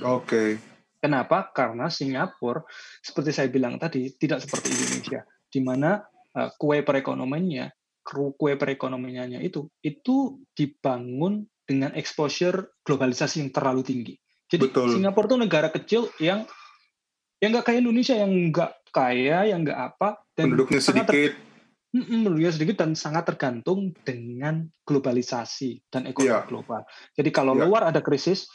Oke. 0.00 0.24
Okay. 0.24 0.50
Kenapa? 1.04 1.52
Karena 1.52 1.92
Singapura 1.92 2.64
seperti 3.04 3.36
saya 3.36 3.52
bilang 3.52 3.76
tadi 3.76 4.08
tidak 4.16 4.40
seperti 4.40 4.72
Indonesia, 4.72 5.20
di 5.52 5.60
mana 5.60 6.00
uh, 6.32 6.48
kue 6.56 6.80
perekonomiannya, 6.80 8.00
kue 8.40 8.52
perekonomiannya 8.56 9.44
itu 9.44 9.68
itu 9.84 10.40
dibangun 10.56 11.44
dengan 11.68 11.92
exposure 11.92 12.80
globalisasi 12.80 13.44
yang 13.44 13.52
terlalu 13.52 13.84
tinggi. 13.84 14.14
Jadi 14.48 14.72
Betul. 14.72 14.96
Singapura 14.96 15.28
itu 15.28 15.36
negara 15.36 15.68
kecil 15.68 16.08
yang 16.16 16.48
yang 17.44 17.52
nggak 17.52 17.66
kayak 17.68 17.80
Indonesia 17.84 18.16
yang 18.16 18.32
nggak 18.48 18.72
kaya, 18.88 19.38
yang 19.52 19.60
nggak 19.60 19.80
apa, 19.92 20.24
dan 20.32 20.44
penduduknya 20.48 20.80
sedikit. 20.80 21.32
penduduknya 21.94 22.50
sedikit 22.50 22.76
dan 22.82 22.98
sangat 22.98 23.28
tergantung 23.28 23.94
dengan 24.02 24.66
globalisasi 24.82 25.84
dan 25.92 26.10
ekonomi 26.10 26.32
yeah. 26.32 26.48
global. 26.48 26.82
Jadi 27.14 27.30
kalau 27.30 27.54
yeah. 27.54 27.68
luar 27.68 27.86
ada 27.86 28.02
krisis, 28.02 28.50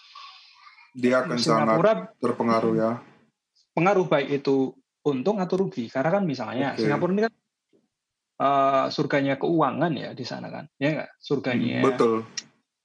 dia 0.91 1.23
akan 1.23 1.37
Singapura, 1.39 2.09
sangat 2.09 2.19
terpengaruh 2.19 2.73
ya. 2.75 2.91
Pengaruh 3.77 4.09
baik 4.09 4.43
itu 4.43 4.75
untung 5.07 5.39
atau 5.39 5.55
rugi. 5.55 5.87
Karena 5.87 6.19
kan 6.19 6.23
misalnya 6.27 6.75
okay. 6.75 6.83
Singapura 6.83 7.11
ini 7.15 7.21
kan 7.29 7.33
uh, 8.43 8.85
surganya 8.91 9.39
keuangan 9.39 9.93
ya 9.95 10.09
di 10.11 10.25
sana 10.27 10.51
kan, 10.51 10.65
ya 10.75 10.99
nggak? 10.99 11.09
Surganya. 11.21 11.79
Hmm, 11.79 11.87
betul. 11.93 12.13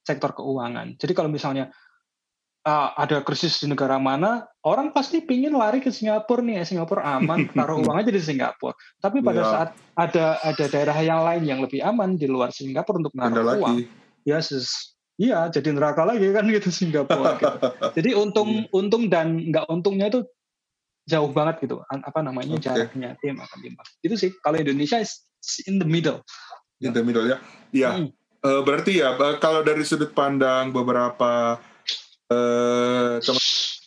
Sektor 0.05 0.31
keuangan. 0.37 0.95
Jadi 0.95 1.11
kalau 1.17 1.27
misalnya 1.27 1.67
uh, 2.65 2.89
ada 2.97 3.21
krisis 3.21 3.61
di 3.61 3.69
negara 3.69 4.01
mana, 4.01 4.49
orang 4.65 4.91
pasti 4.91 5.21
pingin 5.21 5.53
lari 5.53 5.79
ke 5.79 5.93
Singapura 5.93 6.41
nih, 6.41 6.65
Singapura 6.65 7.05
aman, 7.21 7.47
taruh 7.55 7.79
uang 7.79 7.95
aja 8.01 8.11
di 8.11 8.19
Singapura. 8.19 8.73
Tapi 8.99 9.21
pada 9.21 9.41
yeah. 9.41 9.51
saat 9.53 9.69
ada 9.95 10.25
ada 10.41 10.65
daerah 10.67 10.97
yang 10.99 11.21
lain 11.21 11.43
yang 11.45 11.59
lebih 11.61 11.79
aman 11.85 12.17
di 12.17 12.25
luar 12.25 12.49
Singapura 12.49 13.05
untuk 13.05 13.13
naruh 13.15 13.61
uang, 13.61 13.85
ya 14.25 14.41
yes, 14.41 14.51
iya 15.21 15.47
jadi 15.47 15.71
neraka 15.71 16.03
lagi 16.03 16.27
kan 16.33 16.43
gitu 16.49 16.73
Singapura. 16.73 17.37
gitu. 17.39 17.57
Jadi 18.01 18.09
untung 18.17 18.67
yeah. 18.67 18.75
untung 18.75 19.03
dan 19.07 19.39
nggak 19.39 19.69
untungnya 19.71 20.11
itu 20.11 20.27
jauh 21.05 21.29
banget 21.29 21.69
gitu 21.69 21.85
apa 21.85 22.19
namanya 22.25 22.57
okay. 22.57 22.65
jaraknya 22.65 23.13
tim 23.21 23.37
akan 23.37 23.57
timbang 23.61 23.87
itu 24.01 24.15
sih 24.17 24.29
kalau 24.41 24.57
Indonesia 24.57 24.97
is 24.97 25.21
in 25.69 25.77
the 25.77 25.85
middle 25.85 26.17
in 26.81 26.91
the 26.97 27.05
middle 27.05 27.29
ya 27.29 27.37
iya 27.69 27.89
hmm. 27.93 28.09
uh, 28.41 28.65
berarti 28.65 29.05
ya 29.05 29.13
kalau 29.37 29.61
dari 29.61 29.85
sudut 29.85 30.17
pandang 30.17 30.73
beberapa 30.73 31.61
uh, 32.31 33.21
teman 33.21 33.45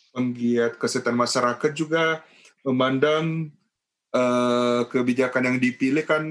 penggiat 0.09 0.73
kesehatan 0.75 1.15
masyarakat 1.15 1.71
juga 1.73 2.25
memandang 2.65 3.53
uh, 4.11 4.83
kebijakan 4.89 5.53
yang 5.53 5.57
dipilih 5.61 6.03
kan 6.03 6.23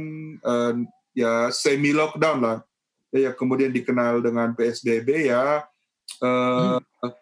uh, 0.45 0.75
ya 1.17 1.49
semi 1.55 1.95
lockdown 1.95 2.39
lah 2.43 2.59
ya 3.15 3.33
kemudian 3.33 3.73
dikenal 3.73 4.21
dengan 4.21 4.53
PSBB 4.53 5.33
ya 5.33 5.65
uh, 6.21 6.77
hmm 6.77 7.17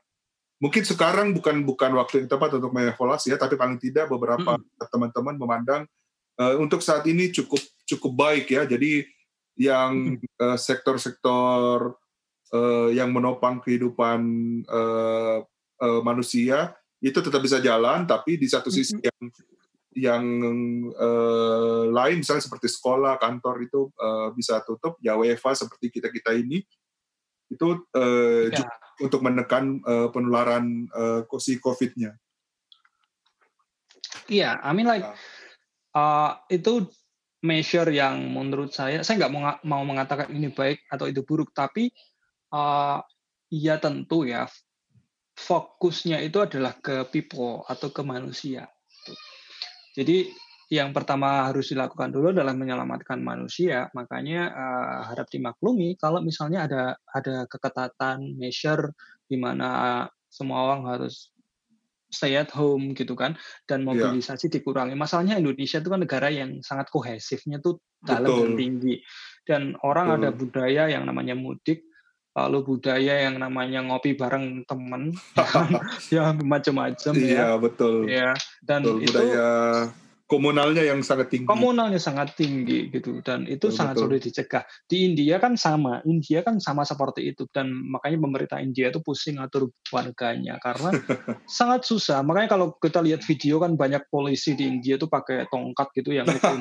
mungkin 0.56 0.82
sekarang 0.84 1.36
bukan 1.36 1.62
bukan 1.64 1.92
waktu 2.00 2.24
yang 2.24 2.28
tepat 2.32 2.56
untuk 2.56 2.72
mengevaluasi 2.72 3.32
ya, 3.32 3.38
tapi 3.40 3.60
paling 3.60 3.76
tidak 3.76 4.08
beberapa 4.08 4.56
hmm. 4.56 4.88
teman-teman 4.88 5.36
memandang 5.36 5.82
uh, 6.40 6.56
untuk 6.56 6.80
saat 6.80 7.04
ini 7.04 7.28
cukup 7.32 7.60
cukup 7.84 8.12
baik 8.16 8.46
ya. 8.48 8.64
Jadi 8.64 9.04
yang 9.56 10.16
hmm. 10.16 10.40
uh, 10.40 10.58
sektor-sektor 10.58 11.96
uh, 12.52 12.90
yang 12.92 13.10
menopang 13.10 13.58
kehidupan 13.62 14.20
uh, 14.68 15.42
uh, 15.80 16.00
manusia 16.04 16.76
itu 17.00 17.18
tetap 17.20 17.40
bisa 17.42 17.60
jalan, 17.60 18.04
tapi 18.04 18.40
di 18.40 18.48
satu 18.48 18.68
sisi 18.72 18.98
hmm. 18.98 19.04
yang 19.06 19.20
yang 19.96 20.24
uh, 20.92 21.88
lain 21.88 22.20
misalnya 22.20 22.44
seperti 22.44 22.68
sekolah, 22.68 23.16
kantor 23.16 23.64
itu 23.64 23.88
uh, 23.96 24.28
bisa 24.36 24.60
tutup, 24.68 25.00
ya 25.00 25.16
WFA 25.16 25.56
seperti 25.56 25.88
kita 25.88 26.12
kita 26.12 26.36
ini 26.36 26.60
itu 27.46 27.68
uh, 27.96 28.50
ya. 28.50 28.66
untuk 29.00 29.22
menekan 29.22 29.80
uh, 29.86 30.10
penularan 30.12 30.90
uh, 30.92 31.22
si 31.40 31.56
COVID-nya. 31.62 32.12
Iya, 34.26 34.52
yeah, 34.52 34.54
I 34.60 34.74
mean 34.74 34.90
like 34.90 35.06
uh, 35.94 36.30
itu 36.50 36.90
measure 37.46 37.88
yang 37.88 38.34
menurut 38.34 38.74
saya, 38.74 39.06
saya 39.06 39.22
nggak 39.22 39.32
mau, 39.32 39.42
mau 39.62 39.82
mengatakan 39.86 40.28
ini 40.34 40.50
baik 40.50 40.82
atau 40.90 41.06
itu 41.06 41.22
buruk, 41.22 41.54
tapi 41.54 41.94
uh, 42.52 43.00
ya 43.50 43.78
tentu 43.78 44.26
ya 44.26 44.50
fokusnya 45.36 46.24
itu 46.24 46.40
adalah 46.40 46.74
ke 46.80 47.04
people 47.12 47.62
atau 47.68 47.92
ke 47.92 48.00
manusia. 48.00 48.66
Jadi 49.96 50.32
yang 50.66 50.90
pertama 50.90 51.46
harus 51.46 51.70
dilakukan 51.70 52.10
dulu 52.10 52.34
adalah 52.34 52.56
menyelamatkan 52.56 53.22
manusia. 53.22 53.86
Makanya 53.94 54.50
uh, 54.50 54.98
harap 55.12 55.30
dimaklumi 55.30 55.94
kalau 56.00 56.18
misalnya 56.24 56.66
ada 56.66 56.82
ada 57.14 57.46
keketatan 57.46 58.34
measure 58.34 58.96
di 59.30 59.38
mana 59.38 60.04
semua 60.26 60.66
orang 60.66 60.88
harus 60.90 61.30
stay 62.10 62.38
at 62.38 62.50
home 62.54 62.94
gitu 62.94 63.18
kan 63.18 63.34
dan 63.66 63.82
iya. 63.82 63.86
mobilisasi 63.86 64.48
yeah. 64.48 64.54
dikurangi. 64.58 64.94
Masalahnya 64.98 65.38
Indonesia 65.38 65.78
itu 65.78 65.88
kan 65.90 66.00
negara 66.02 66.28
yang 66.30 66.62
sangat 66.62 66.90
kohesifnya 66.90 67.62
tuh 67.62 67.82
dalam 68.02 68.26
Betul. 68.26 68.42
dan 68.42 68.50
tinggi. 68.58 68.94
Dan 69.46 69.62
orang 69.86 70.10
Betul. 70.10 70.18
ada 70.18 70.28
budaya 70.34 70.82
yang 70.90 71.06
namanya 71.06 71.38
mudik, 71.38 71.85
lalu 72.36 72.76
budaya 72.76 73.24
yang 73.24 73.40
namanya 73.40 73.80
ngopi 73.80 74.12
bareng 74.12 74.68
temen, 74.68 75.16
ya 76.14 76.36
macam-macam 76.36 77.14
ya. 77.16 77.24
Iya, 77.24 77.48
betul. 77.56 77.94
Ya, 78.04 78.36
dan 78.60 78.84
betul, 78.84 79.00
itu 79.00 79.16
budaya 79.16 79.48
komunalnya 80.26 80.82
yang 80.82 81.00
sangat 81.06 81.30
tinggi. 81.30 81.46
Komunalnya 81.46 82.02
sangat 82.02 82.34
tinggi 82.34 82.90
gitu 82.90 83.22
dan 83.22 83.46
itu 83.46 83.70
betul, 83.70 83.78
sangat 83.78 83.94
betul. 83.96 84.04
sulit 84.10 84.22
dicegah. 84.26 84.64
Di 84.84 85.06
India 85.06 85.38
kan 85.38 85.54
sama, 85.54 86.02
India 86.02 86.42
kan 86.42 86.58
sama 86.58 86.82
seperti 86.82 87.30
itu 87.30 87.46
dan 87.54 87.70
makanya 87.70 88.18
pemerintah 88.26 88.58
India 88.58 88.90
itu 88.90 88.98
pusing 89.00 89.38
atur 89.38 89.70
warganya 89.94 90.58
karena 90.58 90.90
sangat 91.58 91.86
susah. 91.86 92.26
Makanya 92.26 92.58
kalau 92.58 92.74
kita 92.76 92.98
lihat 93.00 93.22
video 93.22 93.62
kan 93.62 93.78
banyak 93.78 94.10
polisi 94.10 94.58
di 94.58 94.66
India 94.66 94.98
itu 94.98 95.06
pakai 95.06 95.46
tongkat 95.46 95.94
gitu 95.94 96.10
yang 96.10 96.26
itu, 96.26 96.54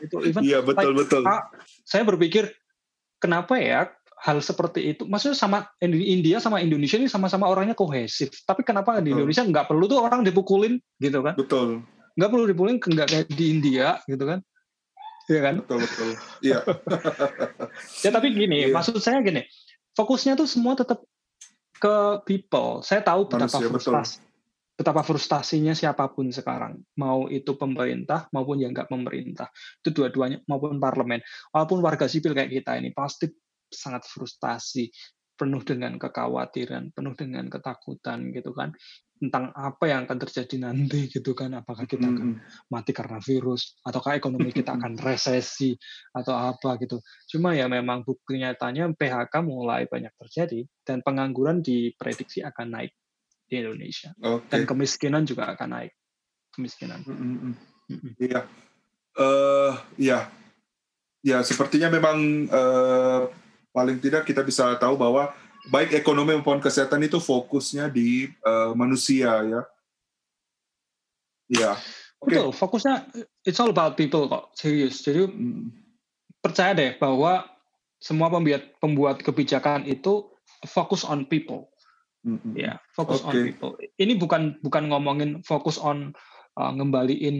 itu 0.00 0.16
even, 0.24 0.40
Iya 0.40 0.58
betul 0.64 0.96
like, 0.96 0.98
betul. 1.04 1.22
Ah, 1.28 1.44
saya 1.84 2.02
berpikir 2.08 2.48
kenapa 3.20 3.60
ya 3.60 3.92
hal 4.20 4.38
seperti 4.44 4.96
itu. 4.96 5.08
Maksudnya 5.08 5.36
sama 5.36 5.64
India 5.84 6.38
sama 6.38 6.60
Indonesia 6.60 7.00
ini 7.00 7.08
sama-sama 7.08 7.48
orangnya 7.48 7.72
kohesif. 7.72 8.44
Tapi 8.44 8.64
kenapa 8.64 9.00
di 9.00 9.16
Indonesia 9.16 9.42
nggak 9.42 9.66
perlu 9.68 9.88
tuh 9.88 10.04
orang 10.04 10.24
dipukulin 10.24 10.76
gitu 11.00 11.24
kan? 11.24 11.34
Betul 11.36 11.84
nggak 12.20 12.30
perlu 12.30 12.44
dipulin 12.44 12.76
nggak 12.76 13.08
kayak 13.08 13.26
di 13.32 13.44
India 13.48 13.96
gitu 14.04 14.24
kan 14.28 14.40
Iya 15.30 15.40
kan 15.46 15.54
betul 15.62 15.78
betul 15.78 16.08
iya 16.42 16.58
ya 18.04 18.10
tapi 18.10 18.34
gini 18.34 18.66
yeah. 18.66 18.74
maksud 18.74 18.98
saya 18.98 19.22
gini 19.22 19.46
fokusnya 19.94 20.34
tuh 20.34 20.50
semua 20.50 20.74
tetap 20.74 21.06
ke 21.78 21.96
people 22.26 22.82
saya 22.82 22.98
tahu 23.00 23.30
betapa 23.30 23.46
Manusia, 23.62 23.70
frustasi 23.70 24.14
betul. 24.18 24.74
betapa 24.74 25.00
frustasinya 25.06 25.72
siapa 25.72 26.10
pun 26.10 26.34
sekarang 26.34 26.82
mau 26.98 27.30
itu 27.30 27.54
pemerintah 27.54 28.26
maupun 28.34 28.58
yang 28.58 28.74
nggak 28.74 28.90
pemerintah 28.90 29.54
itu 29.54 29.94
dua-duanya 29.94 30.42
maupun 30.50 30.82
parlemen 30.82 31.22
walaupun 31.54 31.78
warga 31.78 32.10
sipil 32.10 32.34
kayak 32.34 32.50
kita 32.50 32.76
ini 32.82 32.90
pasti 32.90 33.30
sangat 33.72 34.04
frustasi 34.06 34.90
penuh 35.40 35.64
dengan 35.64 35.96
kekhawatiran, 35.96 36.92
penuh 36.92 37.16
dengan 37.16 37.48
ketakutan 37.48 38.28
gitu 38.28 38.52
kan. 38.52 38.76
Tentang 39.16 39.52
apa 39.56 39.88
yang 39.88 40.04
akan 40.04 40.20
terjadi 40.20 40.56
nanti 40.60 41.08
gitu 41.08 41.32
kan. 41.32 41.56
Apakah 41.56 41.88
kita 41.88 42.12
akan 42.12 42.40
mati 42.68 42.92
karena 42.92 43.16
virus 43.24 43.80
ataukah 43.80 44.20
ekonomi 44.20 44.52
kita 44.60 44.76
akan 44.76 45.00
resesi 45.00 45.72
atau 46.12 46.36
apa 46.36 46.76
gitu. 46.76 47.00
Cuma 47.24 47.56
ya 47.56 47.72
memang 47.72 48.04
bukti 48.04 48.36
nyatanya 48.36 48.92
PHK 48.92 49.32
mulai 49.40 49.88
banyak 49.88 50.12
terjadi 50.20 50.68
dan 50.84 51.00
pengangguran 51.00 51.64
diprediksi 51.64 52.44
akan 52.44 52.76
naik 52.76 52.92
di 53.48 53.64
Indonesia. 53.64 54.12
Okay. 54.20 54.44
dan 54.52 54.60
kemiskinan 54.68 55.24
juga 55.24 55.48
akan 55.56 55.68
naik. 55.72 55.92
Kemiskinan. 56.52 57.00
Iya. 58.20 58.44
Uh, 59.16 59.74
ya 59.98 60.30
ya 61.20 61.42
sepertinya 61.44 61.92
memang 61.92 62.48
uh, 62.48 63.28
paling 63.70 63.98
tidak 64.02 64.26
kita 64.26 64.42
bisa 64.42 64.74
tahu 64.78 64.98
bahwa 64.98 65.30
baik 65.68 65.92
ekonomi 65.92 66.34
maupun 66.38 66.62
kesehatan 66.62 67.04
itu 67.04 67.20
fokusnya 67.20 67.92
di 67.92 68.30
uh, 68.46 68.72
manusia 68.72 69.30
ya. 69.44 69.62
Ya. 71.50 71.72
Okay. 72.20 72.36
Betul, 72.36 72.52
fokusnya 72.52 73.10
it's 73.48 73.58
all 73.58 73.72
about 73.72 73.96
people 73.96 74.28
kok, 74.28 74.52
serius. 74.54 75.00
Jadi 75.02 75.26
hmm, 75.26 75.72
percaya 76.44 76.76
deh 76.76 76.92
bahwa 77.00 77.48
semua 78.00 78.32
pembuat 78.32 78.76
pembuat 78.80 79.16
kebijakan 79.20 79.84
itu 79.88 80.28
fokus 80.68 81.04
on 81.04 81.28
people. 81.28 81.68
Mm-hmm. 82.20 82.52
Ya, 82.56 82.76
fokus 82.92 83.24
okay. 83.24 83.28
on 83.28 83.34
people. 83.48 83.72
Ini 83.96 84.20
bukan 84.20 84.60
bukan 84.60 84.92
ngomongin 84.92 85.40
fokus 85.44 85.80
on 85.80 86.12
uh, 86.60 86.70
ngembaliin 86.76 87.36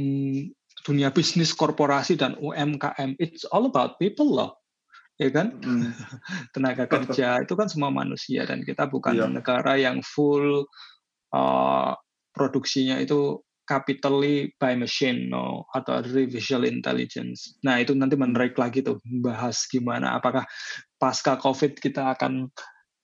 dunia 0.89 1.13
bisnis 1.13 1.53
korporasi 1.53 2.17
dan 2.17 2.41
UMKM. 2.41 3.21
It's 3.21 3.45
all 3.53 3.69
about 3.69 4.01
people 4.01 4.33
loh 4.33 4.60
ya 5.21 5.29
kan 5.29 5.53
hmm. 5.61 5.93
tenaga 6.57 6.89
kerja 6.89 7.45
itu 7.45 7.53
kan 7.53 7.69
semua 7.69 7.93
manusia 7.93 8.49
dan 8.49 8.65
kita 8.65 8.89
bukan 8.89 9.21
yeah. 9.21 9.29
negara 9.29 9.77
yang 9.77 10.01
full 10.01 10.65
uh, 11.37 11.93
produksinya 12.33 12.97
itu 12.97 13.45
capitally 13.69 14.51
by 14.59 14.75
machine 14.75 15.31
no 15.31 15.71
atau 15.71 16.03
artificial 16.03 16.67
intelligence. 16.67 17.55
Nah 17.63 17.79
itu 17.79 17.95
nanti 17.95 18.19
menarik 18.19 18.59
lagi 18.59 18.83
tuh 18.83 18.99
bahas 19.23 19.63
gimana 19.71 20.19
apakah 20.19 20.43
pasca 20.99 21.39
covid 21.39 21.79
kita 21.79 22.19
akan 22.19 22.51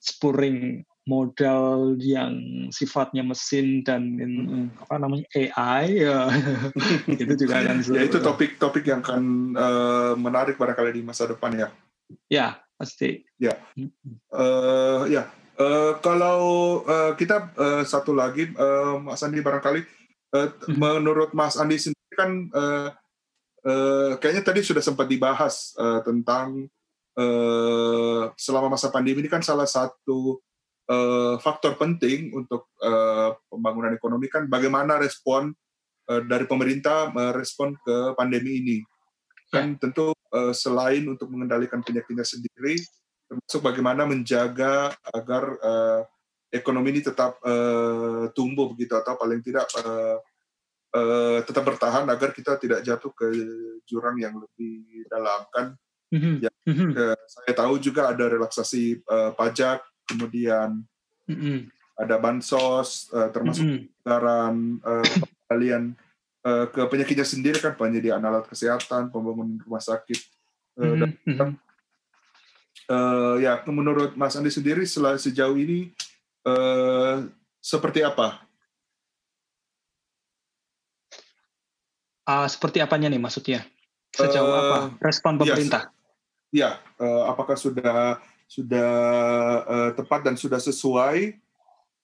spuring 0.03 0.83
modal 1.07 1.95
yang 2.03 2.35
sifatnya 2.75 3.23
mesin 3.23 3.87
dan 3.87 4.19
in, 4.19 4.35
apa 4.75 4.99
namanya 4.99 5.27
AI 5.39 6.03
ya 6.03 6.27
itu 7.23 7.47
juga 7.47 7.63
akan 7.63 7.79
ya 7.95 8.03
itu 8.03 8.19
topik-topik 8.19 8.83
yang 8.91 9.07
akan 9.07 9.55
uh, 9.55 10.13
menarik 10.19 10.59
barangkali 10.59 10.99
di 10.99 11.03
masa 11.07 11.31
depan 11.31 11.55
ya 11.55 11.71
Ya, 12.31 12.61
pasti. 12.77 13.27
Ya, 13.41 13.59
uh, 14.33 15.07
ya. 15.07 15.31
Uh, 15.57 15.97
kalau 16.05 16.41
uh, 16.85 17.17
kita 17.17 17.49
uh, 17.57 17.81
satu 17.81 18.13
lagi, 18.13 18.53
uh, 18.61 19.01
Mas 19.01 19.25
Andi 19.25 19.41
barangkali, 19.41 19.81
uh, 20.37 20.49
hmm. 20.53 20.77
menurut 20.77 21.33
Mas 21.33 21.57
Andi 21.57 21.81
sendiri 21.81 22.13
kan, 22.13 22.31
uh, 22.53 22.89
uh, 23.65 24.13
kayaknya 24.21 24.45
tadi 24.45 24.61
sudah 24.61 24.85
sempat 24.85 25.09
dibahas 25.09 25.73
uh, 25.81 26.05
tentang 26.05 26.69
uh, 27.17 28.31
selama 28.37 28.77
masa 28.77 28.93
pandemi 28.93 29.25
ini 29.25 29.31
kan 29.33 29.41
salah 29.41 29.67
satu 29.67 30.39
uh, 30.93 31.35
faktor 31.43 31.75
penting 31.81 32.31
untuk 32.37 32.71
uh, 32.81 33.35
pembangunan 33.51 33.93
ekonomi 33.97 34.31
kan 34.31 34.47
bagaimana 34.47 35.01
respon 35.01 35.51
uh, 36.09 36.23
dari 36.25 36.47
pemerintah 36.47 37.11
merespon 37.11 37.75
ke 37.81 38.15
pandemi 38.15 38.63
ini. 38.63 38.79
Kan 39.51 39.77
ya. 39.77 39.89
tentu 39.89 40.13
uh, 40.13 40.16
selain 40.53 41.05
untuk 41.07 41.31
mengendalikan 41.31 41.81
penyakitnya 41.85 42.27
sendiri, 42.27 42.81
termasuk 43.27 43.61
bagaimana 43.63 44.07
menjaga 44.07 44.95
agar 45.11 45.45
uh, 45.61 46.03
ekonomi 46.51 46.95
ini 46.97 47.03
tetap 47.03 47.37
uh, 47.43 48.31
tumbuh 48.33 48.71
begitu 48.73 48.95
atau 48.95 49.19
paling 49.19 49.43
tidak 49.43 49.67
uh, 49.83 50.19
uh, 50.95 51.39
tetap 51.43 51.65
bertahan 51.67 52.07
agar 52.07 52.31
kita 52.31 52.57
tidak 52.57 52.81
jatuh 52.87 53.13
ke 53.13 53.27
jurang 53.85 54.17
yang 54.17 54.39
lebih 54.39 55.05
dalam 55.11 55.43
kan. 55.51 55.67
Mm-hmm. 56.15 56.35
Ya, 56.39 56.51
mm-hmm. 56.71 56.91
Uh, 56.95 57.19
saya 57.27 57.53
tahu 57.53 57.83
juga 57.83 58.15
ada 58.15 58.25
relaksasi 58.31 59.03
uh, 59.11 59.35
pajak, 59.35 59.83
kemudian 60.07 60.87
mm-hmm. 61.27 61.67
ada 61.99 62.17
bansos, 62.23 63.11
uh, 63.11 63.29
termasuk 63.35 63.67
mm-hmm. 63.67 64.87
uh, 64.87 65.07
kalian 65.51 65.99
uh, 65.99 66.06
ke 66.47 66.83
penyakitnya 66.87 67.27
sendiri 67.27 67.59
kan 67.59 67.75
penyediaan 67.75 68.23
alat 68.23 68.47
kesehatan, 68.47 69.11
pembangunan 69.11 69.59
rumah 69.67 69.83
sakit 69.83 70.21
uh, 70.79 70.95
dan 70.95 71.11
uh, 72.91 73.35
ya 73.43 73.63
menurut 73.67 74.15
Mas 74.15 74.39
Andi 74.39 74.53
sendiri 74.53 74.87
sejauh 74.87 75.57
ini 75.59 75.91
uh, 76.47 77.27
seperti 77.59 78.07
apa? 78.07 78.43
Uh, 82.27 82.47
seperti 82.51 82.83
apanya 82.83 83.07
nih 83.07 83.23
maksudnya? 83.23 83.63
Sejauh 84.15 84.51
uh, 84.51 84.59
apa 84.59 84.79
respon 85.03 85.39
pemerintah? 85.39 85.91
Ya, 86.51 86.79
ya 86.99 87.03
uh, 87.03 87.31
apakah 87.31 87.55
sudah 87.55 88.19
sudah 88.47 88.93
uh, 89.67 89.91
tepat 89.95 90.23
dan 90.23 90.39
sudah 90.39 90.63
sesuai 90.63 91.39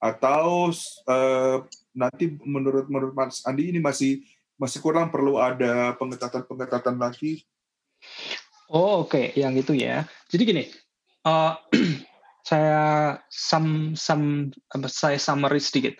atau 0.03 0.67
uh, 1.07 1.57
nanti 1.95 2.35
menurut 2.43 2.91
menurut 2.91 3.15
Mas 3.15 3.39
Andi 3.47 3.71
ini 3.71 3.79
masih 3.79 4.19
masih 4.57 4.79
kurang 4.79 5.09
perlu 5.09 5.41
ada 5.41 5.97
pengetatan-pengetatan 5.97 6.95
lagi? 6.97 7.43
Oh 8.73 9.05
oke, 9.05 9.13
okay. 9.13 9.25
yang 9.37 9.53
itu 9.57 9.75
ya. 9.75 10.07
Jadi 10.29 10.43
gini, 10.43 10.63
uh, 11.27 11.53
saya 12.49 13.17
sum, 13.29 13.97
sum, 13.97 14.51
saya 14.89 15.19
summary 15.19 15.61
sedikit. 15.61 15.93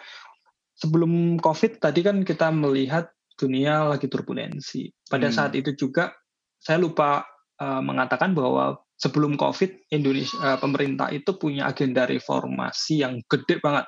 Sebelum 0.73 1.37
COVID 1.39 1.79
tadi 1.79 2.01
kan 2.03 2.25
kita 2.25 2.49
melihat 2.51 3.13
dunia 3.37 3.87
lagi 3.87 4.09
turbulensi. 4.09 4.89
Pada 5.07 5.29
hmm. 5.29 5.35
saat 5.35 5.53
itu 5.57 5.73
juga 5.73 6.13
saya 6.59 6.79
lupa 6.79 7.23
uh, 7.59 7.81
mengatakan 7.83 8.31
bahwa 8.35 8.79
sebelum 8.97 9.35
COVID 9.35 9.91
Indonesia 9.91 10.37
uh, 10.39 10.57
pemerintah 10.59 11.11
itu 11.11 11.35
punya 11.35 11.67
agenda 11.67 12.07
reformasi 12.07 13.03
yang 13.03 13.19
gede 13.27 13.59
banget. 13.59 13.85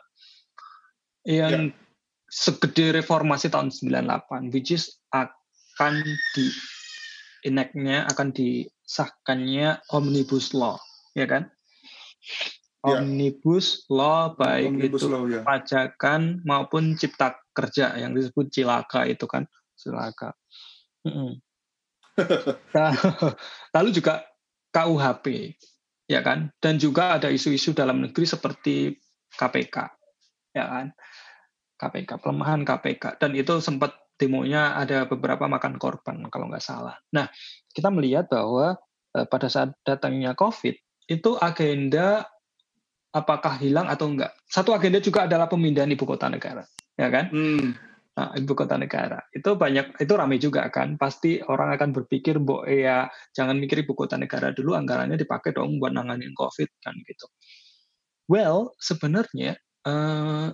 Yang 1.26 1.74
yeah. 1.74 1.85
Segede 2.36 3.00
reformasi 3.00 3.48
tahun 3.48 3.72
98 3.72 4.52
which 4.52 4.76
is 4.76 5.00
akan 5.16 6.04
di 6.36 6.52
enaknya 7.48 8.04
akan 8.12 8.36
disahkannya 8.36 9.80
omnibus 9.96 10.52
law, 10.52 10.76
ya 11.16 11.30
kan? 11.30 11.48
Ya. 12.84 13.00
Omnibus 13.02 13.88
law 13.88 14.36
baik 14.36 14.76
Omnibus 14.76 15.02
itu 15.02 15.08
law, 15.08 15.24
ya. 15.32 15.42
pajakan 15.48 16.44
maupun 16.44 17.00
cipta 17.00 17.40
kerja 17.56 17.96
yang 17.96 18.12
disebut 18.12 18.52
cilaka 18.52 19.08
itu 19.08 19.24
kan 19.30 19.48
cilaka. 19.80 20.36
Lalu 23.76 23.90
juga 23.96 24.24
KUHP, 24.76 25.56
ya 26.12 26.20
kan? 26.20 26.52
Dan 26.60 26.76
juga 26.80 27.16
ada 27.16 27.32
isu-isu 27.32 27.72
dalam 27.72 28.04
negeri 28.04 28.26
seperti 28.28 28.92
KPK, 29.36 29.76
ya 30.56 30.66
kan? 30.68 30.88
KPK, 31.76 32.20
pelemahan 32.20 32.64
KPK. 32.64 33.20
Dan 33.20 33.36
itu 33.36 33.60
sempat 33.60 33.96
demonya 34.16 34.80
ada 34.80 35.04
beberapa 35.06 35.46
makan 35.46 35.76
korban 35.76 36.28
kalau 36.32 36.48
nggak 36.48 36.64
salah. 36.64 36.96
Nah, 37.12 37.28
kita 37.72 37.92
melihat 37.92 38.32
bahwa 38.32 38.80
eh, 39.16 39.28
pada 39.28 39.48
saat 39.52 39.76
datangnya 39.84 40.34
COVID, 40.34 40.76
itu 41.12 41.32
agenda 41.38 42.26
apakah 43.16 43.60
hilang 43.60 43.88
atau 43.88 44.12
enggak. 44.12 44.36
Satu 44.48 44.76
agenda 44.76 45.00
juga 45.00 45.28
adalah 45.28 45.48
pemindahan 45.48 45.92
ibu 45.92 46.04
kota 46.04 46.28
negara, 46.28 46.64
ya 47.00 47.08
kan? 47.12 47.32
Hmm. 47.32 47.76
Nah, 48.16 48.32
ibu 48.32 48.56
kota 48.56 48.80
negara 48.80 49.20
itu 49.36 49.60
banyak 49.60 50.00
itu 50.00 50.14
ramai 50.16 50.40
juga 50.40 50.72
kan 50.72 50.96
pasti 50.96 51.44
orang 51.44 51.76
akan 51.76 51.92
berpikir 51.92 52.40
bo 52.40 52.64
ya 52.64 53.12
jangan 53.36 53.60
mikir 53.60 53.84
ibu 53.84 53.92
kota 53.92 54.16
negara 54.16 54.56
dulu 54.56 54.72
anggarannya 54.72 55.20
dipakai 55.20 55.52
dong 55.52 55.84
buat 55.84 55.92
nanganin 55.92 56.32
covid 56.32 56.72
kan 56.80 56.96
gitu 57.04 57.28
well 58.32 58.72
sebenarnya 58.80 59.60
uh, 59.84 60.48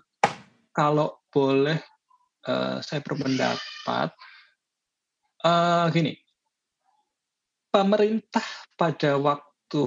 kalau 0.72 1.20
boleh 1.32 1.80
uh, 2.48 2.80
saya 2.84 3.00
berpendapat 3.04 4.10
uh, 5.46 5.86
gini. 5.92 6.18
Pemerintah 7.72 8.44
pada 8.76 9.16
waktu 9.16 9.86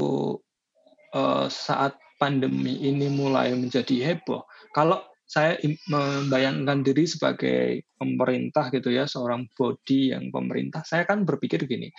uh, 1.13 1.47
saat 1.53 2.01
pandemi 2.17 2.81
ini 2.81 3.13
mulai 3.13 3.53
menjadi 3.53 4.15
heboh. 4.15 4.41
Kalau 4.73 5.05
saya 5.25 5.61
membayangkan 5.89 6.85
diri 6.85 7.05
sebagai 7.05 7.85
pemerintah 7.97 8.73
gitu 8.73 8.89
ya, 8.89 9.05
seorang 9.05 9.49
body 9.53 10.17
yang 10.17 10.33
pemerintah, 10.33 10.81
saya 10.85 11.05
kan 11.05 11.25
berpikir 11.29 11.65
gini, 11.69 11.93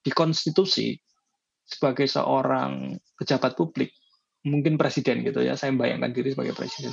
di 0.00 0.10
konstitusi 0.12 0.96
sebagai 1.64 2.08
seorang 2.08 2.98
pejabat 3.16 3.54
publik, 3.56 3.94
mungkin 4.48 4.76
presiden 4.80 5.22
gitu 5.24 5.44
ya, 5.44 5.56
saya 5.56 5.72
membayangkan 5.72 6.12
diri 6.12 6.32
sebagai 6.32 6.56
presiden. 6.56 6.92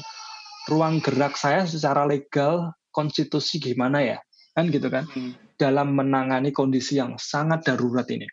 Ruang 0.67 0.99
gerak 0.99 1.39
saya 1.39 1.63
secara 1.63 2.03
legal 2.03 2.75
konstitusi 2.91 3.57
gimana 3.57 4.03
ya? 4.03 4.17
Kan 4.51 4.67
gitu 4.67 4.91
kan? 4.91 5.07
Hmm. 5.07 5.33
Dalam 5.55 5.95
menangani 5.95 6.51
kondisi 6.53 6.99
yang 6.99 7.15
sangat 7.15 7.65
darurat 7.65 8.05
ini. 8.11 8.27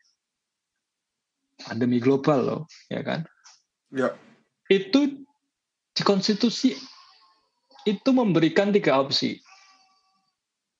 Pandemi 1.54 2.02
global 2.02 2.40
loh, 2.42 2.62
ya 2.90 3.00
kan? 3.06 3.22
Ya. 3.94 4.12
Itu 4.66 5.24
di 5.94 6.02
konstitusi 6.02 6.74
itu 7.86 8.10
memberikan 8.10 8.74
tiga 8.74 8.98
opsi. 8.98 9.38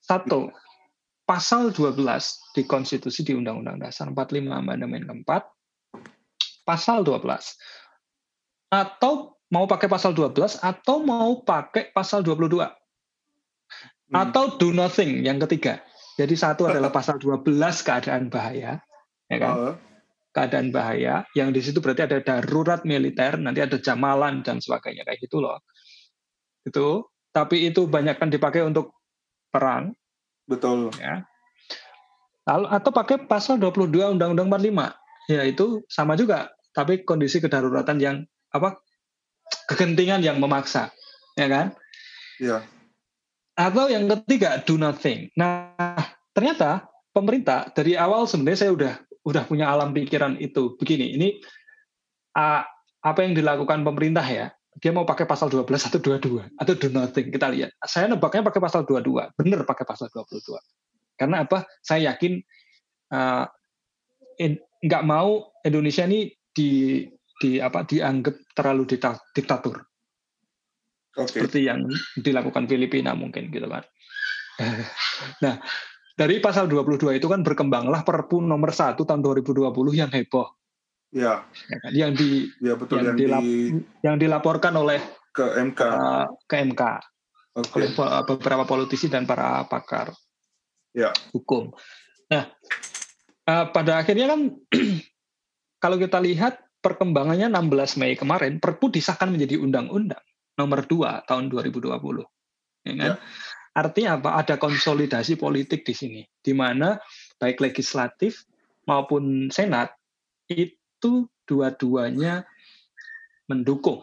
Satu, 0.03 0.51
pasal 1.25 1.73
12 1.73 2.01
di 2.53 2.63
konstitusi 2.69 3.25
di 3.25 3.33
Undang-Undang 3.33 3.89
Dasar 3.89 4.09
45 4.13 4.53
amandemen 4.53 5.05
keempat, 5.09 5.49
pasal 6.65 7.05
12. 7.05 7.57
Atau 8.73 9.34
mau 9.55 9.71
pakai 9.71 9.87
pasal 9.87 10.11
12 10.11 10.59
atau 10.59 10.99
mau 11.07 11.39
pakai 11.47 11.95
pasal 11.95 12.27
22. 12.27 12.67
Hmm. 12.67 12.75
Atau 14.11 14.59
do 14.59 14.75
nothing 14.75 15.23
yang 15.23 15.39
ketiga. 15.39 15.79
Jadi 16.19 16.35
satu 16.35 16.67
adalah 16.67 16.91
pasal 16.99 17.23
12 17.23 17.47
keadaan 17.87 18.27
bahaya, 18.27 18.83
ya 19.31 19.39
kan? 19.39 19.55
Uh. 19.55 19.75
Keadaan 20.35 20.75
bahaya 20.75 21.23
yang 21.39 21.55
di 21.55 21.63
situ 21.63 21.79
berarti 21.79 22.11
ada 22.11 22.19
darurat 22.19 22.83
militer, 22.83 23.39
nanti 23.39 23.63
ada 23.63 23.79
jamalan 23.79 24.43
dan 24.43 24.59
sebagainya 24.59 25.07
kayak 25.07 25.23
gitu 25.23 25.39
loh 25.39 25.63
itu 26.65 27.05
tapi 27.31 27.69
itu 27.69 27.85
banyak 27.85 28.17
kan 28.17 28.33
dipakai 28.33 28.65
untuk 28.65 28.97
perang 29.53 29.93
betul 30.49 30.91
ya 30.97 31.25
lalu 32.49 32.67
atau 32.69 32.91
pakai 32.93 33.25
pasal 33.25 33.61
22 33.61 34.17
Undang-Undang 34.17 34.49
45 34.49 35.33
ya 35.33 35.43
itu 35.45 35.85
sama 35.89 36.17
juga 36.17 36.53
tapi 36.77 37.05
kondisi 37.05 37.41
kedaruratan 37.41 38.01
yang 38.01 38.17
apa 38.53 38.81
kegentingan 39.71 40.21
yang 40.21 40.39
memaksa 40.43 40.91
ya 41.39 41.47
kan? 41.51 41.67
Ya 42.39 42.63
atau 43.55 43.87
yang 43.87 44.11
ketiga 44.11 44.59
do 44.67 44.75
nothing 44.75 45.31
nah 45.39 45.71
ternyata 46.35 46.91
pemerintah 47.15 47.71
dari 47.71 47.95
awal 47.95 48.27
sebenarnya 48.27 48.67
saya 48.67 48.73
udah 48.75 48.95
udah 49.25 49.43
punya 49.49 49.73
alam 49.73 49.97
pikiran 49.97 50.37
itu. 50.37 50.77
Begini 50.77 51.17
ini 51.17 51.41
uh, 52.37 52.63
apa 53.01 53.21
yang 53.25 53.33
dilakukan 53.33 53.81
pemerintah 53.87 54.27
ya 54.27 54.53
dia 54.83 54.91
mau 54.91 55.07
pakai 55.07 55.25
pasal 55.25 55.47
12 55.47 55.71
atau 55.71 56.01
22 56.03 56.51
atau 56.59 56.73
do 56.75 56.89
nothing 56.91 57.31
kita 57.31 57.47
lihat. 57.55 57.71
Saya 57.87 58.11
nebaknya 58.11 58.43
pakai 58.45 58.61
pasal 58.61 58.83
22 58.85 59.39
benar 59.39 59.61
pakai 59.65 59.87
pasal 59.87 60.11
22 60.13 60.59
karena 61.17 61.47
apa? 61.47 61.65
Saya 61.81 62.13
yakin 62.13 62.43
uh, 63.15 63.47
nggak 64.85 65.05
mau 65.07 65.55
Indonesia 65.63 66.05
ini 66.05 66.35
di 66.51 67.07
di 67.41 67.59
apa 67.59 67.83
dianggap 67.83 68.55
terlalu 68.55 68.99
diktatur 69.35 69.77
okay. 71.15 71.27
seperti 71.27 71.67
yang 71.67 71.87
dilakukan 72.19 72.67
Filipina 72.71 73.15
mungkin 73.15 73.51
gitu 73.51 73.67
kan 73.67 73.85
nah 75.45 75.59
dari 76.15 76.39
pasal 76.39 76.71
22 76.71 77.19
itu 77.19 77.27
kan 77.27 77.43
berkembanglah 77.43 78.07
Perpu 78.07 78.39
nomor 78.39 78.71
1 78.71 78.95
tahun 78.95 79.21
2020 79.23 79.75
yang 79.99 80.11
heboh 80.15 80.47
Ya. 81.15 81.47
ya 81.71 81.77
kan? 81.79 81.91
Yang 81.95 82.11
di 82.19 82.31
ya, 82.59 82.75
betul, 82.75 82.99
yang, 82.99 83.15
yang, 83.15 83.17
dilap, 83.17 83.43
di, 83.47 83.55
yang 84.03 84.17
dilaporkan 84.19 84.75
oleh 84.75 84.99
ke 85.31 85.47
MK. 85.63 85.81
Uh, 85.81 86.27
ke 86.51 86.57
MK. 86.59 86.83
Okay. 87.55 87.87
Oleh 87.87 87.91
beberapa 88.27 88.67
politisi 88.67 89.07
dan 89.07 89.23
para 89.23 89.63
pakar 89.71 90.11
ya. 90.91 91.15
hukum. 91.31 91.71
Nah, 92.27 92.51
uh, 93.47 93.65
pada 93.71 94.03
akhirnya 94.03 94.35
kan 94.35 94.59
kalau 95.83 96.03
kita 96.03 96.19
lihat 96.19 96.59
perkembangannya 96.85 97.49
16 97.49 97.97
Mei 97.97 98.13
kemarin 98.13 98.61
Perpu 98.61 98.93
disahkan 98.93 99.33
menjadi 99.33 99.57
undang-undang 99.57 100.21
nomor 100.61 100.85
2 100.85 101.25
tahun 101.25 101.49
2020. 101.49 101.89
Ya 102.85 102.93
kan? 102.93 103.01
Ya. 103.01 103.15
Artinya 103.75 104.11
apa? 104.21 104.31
Ada 104.45 104.55
konsolidasi 104.61 105.41
politik 105.41 105.83
di 105.89 105.97
sini 105.97 106.23
di 106.45 106.53
mana 106.53 107.01
baik 107.41 107.65
legislatif 107.65 108.45
maupun 108.85 109.49
senat 109.49 109.97
itu 110.53 110.77
itu 111.05 111.29
dua-duanya 111.45 112.49
mendukung 113.45 114.01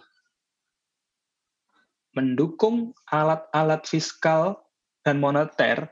mendukung 2.14 2.94
alat-alat 3.10 3.90
fiskal 3.90 4.62
dan 5.02 5.18
moneter 5.18 5.90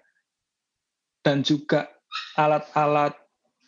dan 1.25 1.41
juga 1.41 1.89
alat-alat 2.37 3.17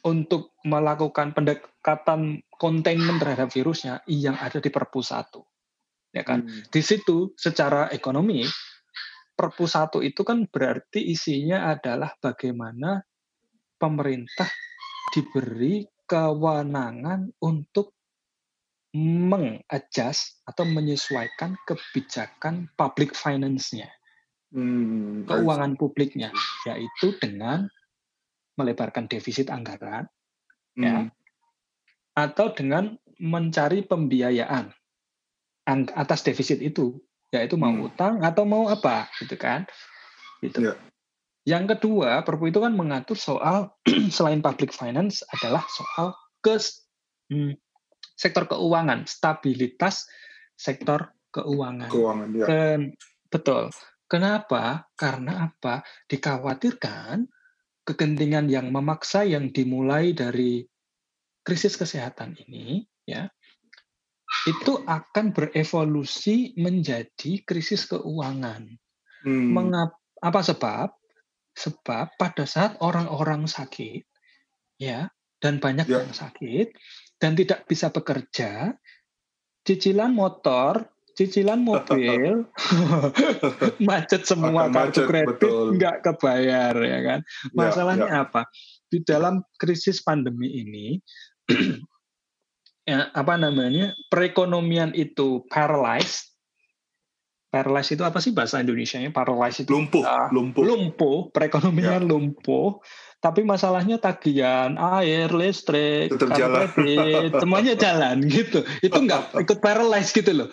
untuk 0.02 0.58
melakukan 0.66 1.34
pendekatan 1.34 2.41
containment 2.58 3.22
terhadap 3.22 3.49
virusnya 3.54 4.02
yang 4.10 4.38
ada 4.38 4.58
di 4.58 4.70
Perpu 4.70 5.02
1. 5.02 5.28
Ya 6.12 6.24
kan? 6.28 6.45
Hmm. 6.45 6.62
Di 6.68 6.82
situ 6.84 7.34
secara 7.38 7.88
ekonomi 7.93 8.43
Perpu 9.32 9.66
satu 9.66 10.06
itu 10.06 10.22
kan 10.22 10.45
berarti 10.45 11.02
isinya 11.02 11.74
adalah 11.74 12.14
bagaimana 12.22 13.02
pemerintah 13.80 14.45
diberi 15.10 15.82
kewenangan 16.06 17.26
untuk 17.41 17.97
mengadjust 18.93 20.43
atau 20.43 20.68
menyesuaikan 20.68 21.56
kebijakan 21.64 22.70
public 22.76 23.16
finance-nya, 23.16 23.88
hmm, 24.52 25.26
keuangan 25.26 25.80
publiknya, 25.80 26.30
yaitu 26.68 27.16
dengan 27.18 27.72
melebarkan 28.60 29.08
defisit 29.08 29.47
anggaran, 29.47 30.08
ya, 30.76 31.08
hmm. 31.08 31.08
ya, 31.08 31.14
atau 32.18 32.52
dengan 32.52 32.95
mencari 33.22 33.86
pembiayaan 33.86 34.74
atas 35.95 36.26
defisit 36.26 36.60
itu, 36.60 36.99
yaitu 37.32 37.56
mau 37.56 37.72
hmm. 37.72 37.88
utang 37.88 38.14
atau 38.26 38.43
mau 38.43 38.68
apa, 38.68 39.08
gitu 39.22 39.39
kan? 39.39 39.64
Gitu. 40.43 40.68
Ya. 40.68 40.76
Yang 41.47 41.78
kedua, 41.78 42.22
Perpu 42.22 42.54
itu 42.54 42.62
kan 42.62 42.74
mengatur 42.76 43.18
soal 43.18 43.74
selain 44.16 44.43
public 44.43 44.76
finance 44.76 45.26
adalah 45.34 45.66
soal 45.70 46.14
kes 46.43 46.86
hmm, 47.32 47.58
sektor 48.14 48.45
keuangan, 48.45 49.10
stabilitas 49.10 50.06
sektor 50.54 51.14
keuangan. 51.34 51.89
Keuangan, 51.89 52.30
ya. 52.38 52.45
Ken, 52.45 52.82
betul. 53.32 53.74
Kenapa? 54.06 54.91
Karena 54.93 55.49
apa? 55.49 55.82
Dikhawatirkan 56.06 57.26
kegentingan 57.92 58.48
yang 58.48 58.72
memaksa 58.72 59.28
yang 59.28 59.52
dimulai 59.52 60.16
dari 60.16 60.64
krisis 61.44 61.76
kesehatan 61.76 62.39
ini, 62.48 62.88
ya, 63.04 63.28
itu 64.48 64.80
akan 64.88 65.36
berevolusi 65.36 66.56
menjadi 66.56 67.44
krisis 67.44 67.86
keuangan. 67.92 68.72
Hmm. 69.28 69.52
Mengapa? 69.52 70.00
Apa 70.22 70.42
sebab? 70.46 70.89
Sebab 71.52 72.16
pada 72.16 72.46
saat 72.48 72.78
orang-orang 72.80 73.50
sakit, 73.50 74.06
ya, 74.80 75.10
dan 75.42 75.60
banyak 75.60 75.89
ya. 75.89 76.06
yang 76.06 76.14
sakit, 76.14 76.72
dan 77.18 77.36
tidak 77.36 77.66
bisa 77.66 77.89
bekerja, 77.89 78.78
cicilan 79.66 80.14
motor, 80.14 80.88
cicilan 81.22 81.61
mobil, 81.61 82.49
macet 83.88 84.26
semua 84.26 84.74
kartu 84.74 85.05
kredit 85.05 85.78
nggak 85.78 86.01
kebayar 86.01 86.74
ya 86.74 86.99
kan. 87.05 87.19
Ya, 87.22 87.53
Masalahnya 87.53 88.07
ya, 88.09 88.17
ya. 88.17 88.22
apa? 88.26 88.41
Di 88.89 89.05
dalam 89.05 89.45
krisis 89.61 90.01
pandemi 90.01 90.49
ini 90.49 90.97
ya, 92.89 93.13
apa 93.13 93.38
namanya 93.38 93.93
perekonomian 94.09 94.97
itu 94.97 95.45
paralyzed 95.45 96.34
paralyzed 97.51 97.99
itu 97.99 98.03
apa 98.07 98.17
sih 98.24 98.32
bahasa 98.34 98.63
Indonesia-nya? 98.63 99.11
Paralyzed 99.13 99.67
itu 99.67 99.76
lumpuh, 99.76 100.01
uh, 100.07 100.32
lumpuh. 100.32 100.63
Lumpuh, 100.63 101.17
perekonomian 101.30 102.01
ya. 102.01 102.09
lumpuh. 102.09 102.80
Tapi 103.22 103.45
masalahnya 103.45 104.01
tagihan 104.01 104.74
air, 104.97 105.30
listrik, 105.30 106.09
kredit, 106.17 107.38
semuanya 107.38 107.78
jalan 107.78 108.26
gitu. 108.26 108.65
Itu 108.82 108.97
enggak 108.97 109.30
ikut 109.38 109.61
paralyzed 109.61 110.17
gitu 110.17 110.34
loh. 110.34 110.49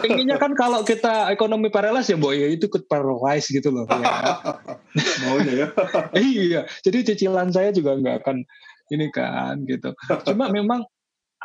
Intinya 0.00 0.40
kan 0.40 0.56
kalau 0.56 0.80
kita 0.80 1.28
ekonomi 1.28 1.68
paralyzed 1.68 2.08
ya 2.08 2.16
boy 2.16 2.40
itu 2.40 2.72
ikut 2.72 2.88
paralyzed 2.88 3.52
gitu 3.52 3.68
loh. 3.68 3.84
Ya. 3.84 4.40
Maunya 5.28 5.52
ya. 5.52 5.66
iya, 6.16 6.60
jadi 6.80 7.04
cicilan 7.12 7.52
saya 7.52 7.68
juga 7.76 7.92
enggak 8.00 8.24
akan 8.24 8.48
ini 8.96 9.12
kan 9.12 9.60
gitu. 9.68 9.92
Cuma 10.24 10.48
memang 10.48 10.88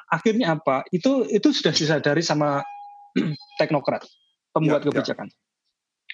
akhirnya 0.07 0.55
apa? 0.55 0.88
Itu 0.88 1.28
itu 1.28 1.51
sudah 1.51 1.76
disadari 1.76 2.24
sama 2.24 2.63
teknokrat 3.59 4.07
pembuat 4.55 4.84
ya, 4.84 4.88
ya. 4.88 4.91
kebijakan. 4.91 5.28
Ya. 5.28 5.36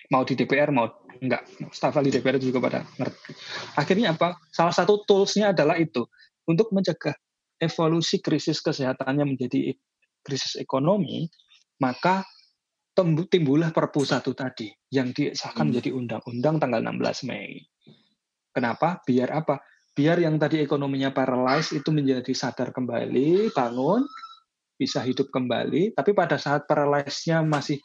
Mau 0.10 0.26
di 0.26 0.34
DPR 0.34 0.74
mau 0.74 0.90
enggak, 1.20 1.44
staf 1.74 1.98
ahli 1.98 2.14
DPR 2.14 2.38
juga 2.42 2.62
pada 2.64 2.80
ngerti. 2.98 3.32
Akhirnya 3.78 4.14
apa? 4.14 4.38
Salah 4.50 4.74
satu 4.74 5.04
toolsnya 5.04 5.52
adalah 5.52 5.76
itu 5.78 6.06
untuk 6.48 6.72
mencegah 6.72 7.16
evolusi 7.58 8.22
krisis 8.22 8.62
kesehatannya 8.62 9.26
menjadi 9.26 9.74
krisis 10.22 10.60
ekonomi, 10.60 11.28
maka 11.82 12.26
timbullah 13.30 13.70
Perpu 13.70 14.02
satu 14.02 14.34
tadi 14.34 14.74
yang 14.90 15.14
disahkan 15.14 15.66
hmm. 15.66 15.70
menjadi 15.70 15.90
undang-undang 15.94 16.56
tanggal 16.58 16.82
16 16.82 17.30
Mei. 17.30 17.62
Kenapa? 18.50 19.06
Biar 19.06 19.30
apa? 19.38 19.62
Biar 19.94 20.18
yang 20.22 20.38
tadi 20.38 20.62
ekonominya 20.62 21.14
paralyzed 21.14 21.78
itu 21.78 21.90
menjadi 21.94 22.30
sadar 22.34 22.74
kembali, 22.74 23.54
bangun, 23.54 24.06
bisa 24.78 25.02
hidup 25.02 25.30
kembali. 25.34 25.94
Tapi 25.94 26.12
pada 26.14 26.38
saat 26.38 26.66
paralyzed-nya 26.70 27.42
masih 27.46 27.82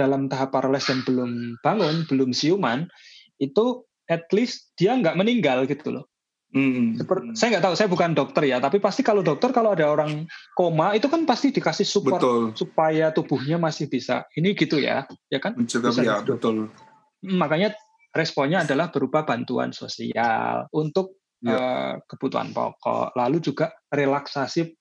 dalam 0.00 0.32
tahap 0.32 0.56
paralysis 0.56 0.88
dan 0.88 1.04
belum 1.04 1.60
bangun, 1.60 2.08
belum 2.08 2.32
siuman, 2.32 2.88
itu 3.36 3.84
at 4.08 4.24
least 4.32 4.72
dia 4.80 4.96
nggak 4.96 5.20
meninggal 5.20 5.68
gitu 5.68 6.00
loh. 6.00 6.08
Hmm. 6.50 6.98
Seperti, 6.98 7.38
saya 7.38 7.48
nggak 7.54 7.64
tahu, 7.70 7.74
saya 7.78 7.86
bukan 7.86 8.10
dokter 8.10 8.42
ya, 8.50 8.58
tapi 8.58 8.82
pasti 8.82 9.06
kalau 9.06 9.22
dokter 9.22 9.54
kalau 9.54 9.70
ada 9.70 9.86
orang 9.86 10.26
koma 10.58 10.98
itu 10.98 11.06
kan 11.06 11.22
pasti 11.22 11.54
dikasih 11.54 11.86
support 11.86 12.18
betul. 12.18 12.42
supaya 12.58 13.14
tubuhnya 13.14 13.54
masih 13.54 13.86
bisa. 13.86 14.26
Ini 14.34 14.58
gitu 14.58 14.82
ya, 14.82 15.06
ya 15.30 15.38
kan? 15.38 15.54
Mencegah 15.54 15.94
ya, 16.02 16.26
betul. 16.26 16.74
Hmm, 17.22 17.38
makanya 17.38 17.70
responnya 18.10 18.66
adalah 18.66 18.90
berupa 18.90 19.22
bantuan 19.22 19.70
sosial 19.70 20.66
untuk 20.74 21.22
ya. 21.38 21.54
uh, 21.54 21.94
kebutuhan 22.10 22.50
pokok, 22.50 23.14
lalu 23.14 23.38
juga 23.38 23.70
relaksasi 23.86 24.74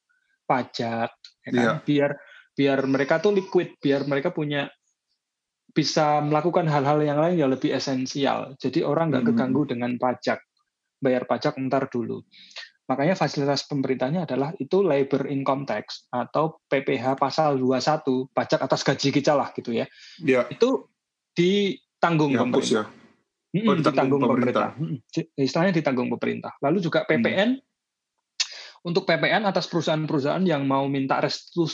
pajak, 0.49 1.13
ya 1.45 1.49
kan? 1.53 1.61
Ya. 1.61 1.73
Biar 1.85 2.11
biar 2.57 2.79
mereka 2.89 3.21
tuh 3.21 3.37
liquid, 3.37 3.77
biar 3.77 4.09
mereka 4.09 4.33
punya 4.33 4.65
bisa 5.79 6.19
melakukan 6.19 6.67
hal-hal 6.67 6.99
yang 6.99 7.23
lain 7.23 7.39
yang 7.39 7.47
lebih 7.55 7.71
esensial. 7.71 8.59
Jadi 8.59 8.83
orang 8.83 9.15
nggak 9.15 9.23
hmm. 9.23 9.31
keganggu 9.31 9.63
dengan 9.63 9.95
pajak, 9.95 10.43
bayar 10.99 11.23
pajak 11.23 11.55
ntar 11.55 11.87
dulu. 11.87 12.19
Makanya 12.91 13.15
fasilitas 13.15 13.63
pemerintahnya 13.63 14.27
adalah 14.27 14.51
itu 14.59 14.83
labor 14.83 15.31
income 15.31 15.63
tax 15.63 16.11
atau 16.11 16.59
PPH 16.67 17.15
pasal 17.15 17.55
21, 17.55 18.27
pajak 18.35 18.59
atas 18.59 18.81
gaji 18.83 19.09
kita 19.15 19.39
lah 19.39 19.55
gitu 19.55 19.71
ya. 19.71 19.87
ya. 20.19 20.43
Itu 20.51 20.91
ditanggung 21.31 22.35
ya, 22.35 22.43
pemerintah. 22.43 22.83
Ya. 22.83 23.63
Oh, 23.63 23.73
ditanggung, 23.79 23.79
ditanggung 23.79 24.21
pemerintah. 24.27 24.67
pemerintah. 24.75 25.39
Istilahnya 25.39 25.73
ditanggung 25.79 26.09
pemerintah. 26.11 26.51
Lalu 26.59 26.77
juga 26.83 27.07
PPN 27.07 27.55
hmm. 27.55 27.67
Untuk 28.79 29.03
PPN 29.03 29.43
atas 29.43 29.67
perusahaan-perusahaan 29.67 30.39
yang 30.47 30.63
mau 30.63 30.87
minta 30.87 31.19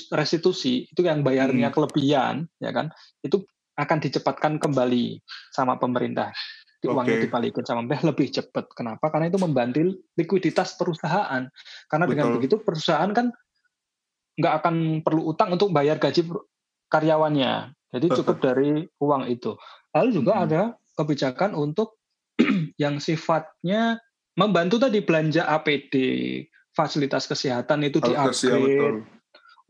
restitusi 0.10 0.89
itu 0.89 1.06
yang 1.06 1.22
bayarnya 1.22 1.70
hmm. 1.70 1.76
kelebihan, 1.78 2.49
ya 2.58 2.74
kan? 2.74 2.89
Itu 3.22 3.45
akan 3.76 3.97
dicepatkan 3.99 4.57
kembali 4.57 5.19
sama 5.51 5.76
pemerintah. 5.76 6.32
Di 6.80 6.91
uangnya 6.91 7.17
okay. 7.19 7.26
dibalikin 7.28 7.63
sama 7.65 7.84
pemerintah 7.84 8.07
lebih 8.11 8.28
cepat. 8.32 8.65
Kenapa? 8.76 9.05
Karena 9.11 9.28
itu 9.32 9.39
membantu 9.39 9.80
likuiditas 10.15 10.80
perusahaan. 10.80 11.43
Karena 11.91 12.05
Betul. 12.05 12.13
dengan 12.15 12.28
begitu 12.39 12.55
perusahaan 12.63 13.11
kan 13.11 13.32
nggak 14.36 14.53
akan 14.63 14.76
perlu 15.01 15.32
utang 15.32 15.55
untuk 15.55 15.71
bayar 15.71 15.99
gaji 15.99 16.28
karyawannya. 16.91 17.76
Jadi 17.95 18.07
cukup 18.11 18.38
dari 18.43 18.84
uang 18.99 19.23
itu. 19.32 19.55
Lalu 19.95 20.09
juga 20.11 20.34
hmm. 20.36 20.43
ada 20.47 20.61
kebijakan 20.99 21.55
untuk 21.55 21.99
yang 22.84 22.99
sifatnya 22.99 23.99
membantu 24.36 24.76
tadi 24.84 24.99
belanja 24.99 25.47
APD, 25.47 25.95
fasilitas 26.76 27.23
kesehatan 27.28 27.88
itu 27.88 28.03
di 28.03 28.11
upgrade. 28.11 29.07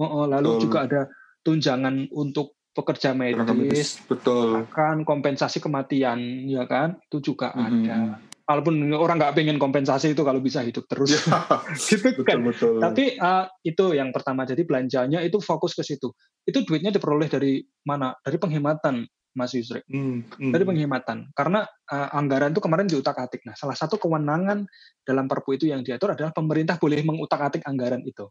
Lalu 0.01 0.49
Betul. 0.57 0.61
juga 0.65 0.77
ada 0.89 1.01
tunjangan 1.45 2.09
untuk 2.09 2.57
pekerja 2.75 3.15
medis, 3.15 4.03
betul. 4.03 4.67
Akan 4.67 5.07
kompensasi 5.07 5.63
kematian, 5.63 6.19
ya 6.43 6.67
kan? 6.67 6.99
Itu 7.07 7.23
juga 7.23 7.55
mm-hmm. 7.55 7.87
ada. 7.87 7.97
Walaupun 8.45 8.77
orang 8.93 9.17
nggak 9.17 9.33
pengen 9.33 9.57
kompensasi 9.57 10.13
itu 10.13 10.21
kalau 10.21 10.37
bisa 10.37 10.61
hidup 10.61 10.85
terus, 10.85 11.17
ya, 11.17 11.41
gitu 11.89 12.13
betul, 12.13 12.27
kan. 12.27 12.37
Betul. 12.45 12.77
Tapi 12.77 13.03
uh, 13.17 13.49
itu 13.65 13.97
yang 13.97 14.13
pertama. 14.13 14.45
Jadi 14.45 14.61
belanjanya 14.67 15.23
itu 15.25 15.41
fokus 15.41 15.73
ke 15.73 15.81
situ. 15.81 16.13
Itu 16.45 16.61
duitnya 16.61 16.93
diperoleh 16.93 17.25
dari 17.25 17.65
mana? 17.81 18.13
Dari 18.21 18.37
penghematan, 18.37 19.01
Mas 19.33 19.57
Yusri. 19.57 19.81
Mm, 19.89 20.29
mm. 20.29 20.51
Dari 20.53 20.61
penghematan. 20.61 21.33
Karena 21.33 21.65
uh, 21.65 22.09
anggaran 22.13 22.53
itu 22.53 22.61
kemarin 22.61 22.85
diutak-atik. 22.85 23.41
Nah, 23.49 23.57
salah 23.57 23.73
satu 23.73 23.97
kewenangan 23.97 24.61
dalam 25.01 25.25
Perpu 25.25 25.57
itu 25.57 25.65
yang 25.65 25.81
diatur 25.81 26.13
adalah 26.13 26.29
pemerintah 26.29 26.77
boleh 26.77 27.01
mengutak-atik 27.01 27.65
anggaran 27.65 28.05
itu. 28.05 28.29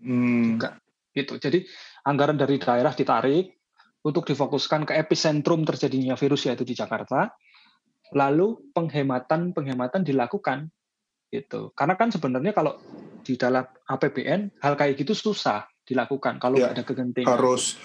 Mm. 0.00 0.56
Juga 0.56 0.80
gitu. 1.18 1.34
Jadi 1.42 1.66
anggaran 2.08 2.40
dari 2.40 2.56
daerah 2.56 2.96
ditarik 2.96 3.52
untuk 4.00 4.24
difokuskan 4.24 4.88
ke 4.88 4.96
epicentrum 4.96 5.68
terjadinya 5.68 6.16
virus 6.16 6.48
yaitu 6.48 6.64
di 6.64 6.72
Jakarta. 6.72 7.36
Lalu 8.16 8.72
penghematan-penghematan 8.72 10.00
dilakukan 10.00 10.72
gitu. 11.28 11.76
Karena 11.76 11.94
kan 12.00 12.08
sebenarnya 12.08 12.56
kalau 12.56 12.80
di 13.20 13.36
dalam 13.36 13.68
APBN 13.84 14.64
hal 14.64 14.74
kayak 14.80 14.96
gitu 14.96 15.12
susah 15.12 15.68
dilakukan 15.84 16.40
kalau 16.40 16.56
ya, 16.56 16.72
ada 16.72 16.80
kegentingan. 16.80 17.28
Harus 17.28 17.76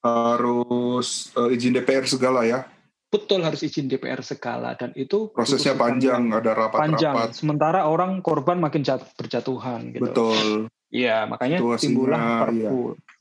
harus 0.00 1.28
uh, 1.36 1.52
izin 1.52 1.76
DPR 1.76 2.08
segala 2.08 2.48
ya. 2.48 2.64
Betul 3.12 3.44
harus 3.44 3.60
izin 3.60 3.86
DPR 3.86 4.24
segala 4.24 4.72
dan 4.74 4.96
itu 4.96 5.28
prosesnya 5.30 5.76
panjang, 5.76 6.32
ada 6.32 6.52
rapat-rapat. 6.56 6.96
Panjang. 6.96 7.14
Sementara 7.36 7.84
orang 7.84 8.24
korban 8.24 8.58
makin 8.58 8.80
jat, 8.80 9.04
berjatuhan 9.14 9.92
gitu. 9.92 10.08
Betul. 10.08 10.72
Iya, 10.90 11.26
makanya 11.26 11.58
Situasinya, 11.60 11.82
timbullah 11.82 12.22
perpu. 12.46 12.80
Ya. 12.96 13.15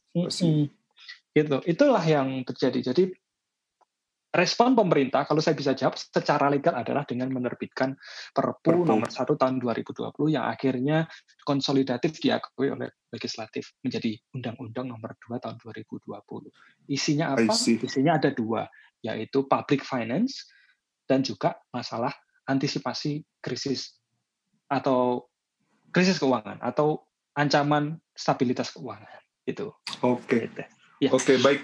Gitu. 1.35 1.57
Itulah 1.67 2.03
yang 2.07 2.47
terjadi. 2.47 2.95
Jadi 2.95 3.11
respon 4.31 4.71
pemerintah, 4.71 5.27
kalau 5.27 5.43
saya 5.43 5.55
bisa 5.55 5.75
jawab, 5.75 5.99
secara 5.99 6.47
legal 6.47 6.75
adalah 6.75 7.03
dengan 7.03 7.27
menerbitkan 7.31 7.95
Perpu, 8.31 8.87
nomor 8.87 9.11
1 9.11 9.35
tahun 9.35 9.59
2020 9.59 10.31
yang 10.31 10.47
akhirnya 10.47 11.07
konsolidatif 11.43 12.19
diakui 12.23 12.71
oleh 12.71 12.87
legislatif 13.11 13.75
menjadi 13.83 14.15
Undang-Undang 14.35 14.95
nomor 14.95 15.15
2 15.27 15.43
tahun 15.43 15.59
2020. 15.59 16.07
Isinya 16.87 17.35
apa? 17.35 17.51
Isinya 17.51 18.15
ada 18.15 18.31
dua, 18.31 18.67
yaitu 19.03 19.43
public 19.47 19.83
finance 19.83 20.47
dan 21.07 21.23
juga 21.23 21.59
masalah 21.71 22.11
antisipasi 22.47 23.23
krisis 23.43 23.99
atau 24.71 25.27
krisis 25.91 26.19
keuangan 26.19 26.59
atau 26.59 27.07
ancaman 27.35 27.99
stabilitas 28.15 28.73
keuangan 28.73 29.24
itu. 29.45 29.71
Oke. 30.01 30.25
Okay. 30.25 30.39
Gitu. 30.49 30.63
Ya. 31.05 31.09
Oke, 31.13 31.23
okay, 31.23 31.37
baik. 31.41 31.63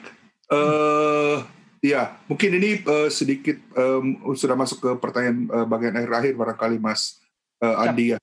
Uh, 0.52 1.44
Ya, 1.82 2.14
mungkin 2.30 2.62
ini 2.62 2.86
uh, 2.86 3.10
sedikit 3.10 3.58
um, 3.74 4.38
sudah 4.38 4.54
masuk 4.54 4.86
ke 4.86 4.90
pertanyaan 5.02 5.50
uh, 5.50 5.66
bagian 5.66 5.98
akhir-akhir 5.98 6.38
barangkali 6.38 6.78
Mas 6.78 7.18
uh, 7.58 7.82
Andi 7.82 8.14
ya. 8.14 8.20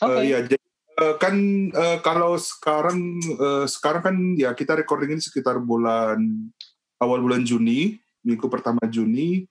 Okay. 0.00 0.16
Uh, 0.16 0.24
ya, 0.24 0.38
jadi 0.48 0.66
uh, 1.04 1.14
kan 1.20 1.36
uh, 1.76 2.00
kalau 2.00 2.40
sekarang 2.40 3.20
uh, 3.36 3.68
sekarang 3.68 4.00
kan 4.00 4.16
ya 4.40 4.56
kita 4.56 4.80
recording 4.80 5.12
ini 5.12 5.20
sekitar 5.20 5.60
bulan 5.60 6.16
awal 6.96 7.20
bulan 7.20 7.44
Juni, 7.44 8.00
minggu 8.24 8.48
pertama 8.48 8.80
Juni, 8.88 9.44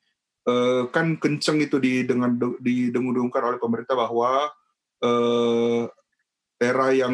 uh, 0.49 0.89
kan 0.89 1.13
kenceng 1.13 1.61
itu 1.61 1.77
di 1.77 2.01
dengan 2.01 2.33
didengung-dengungkan 2.57 3.45
oleh 3.45 3.59
pemerintah 3.61 3.93
bahwa 3.93 4.49
uh, 5.05 5.85
era 6.55 6.95
yang 6.95 7.13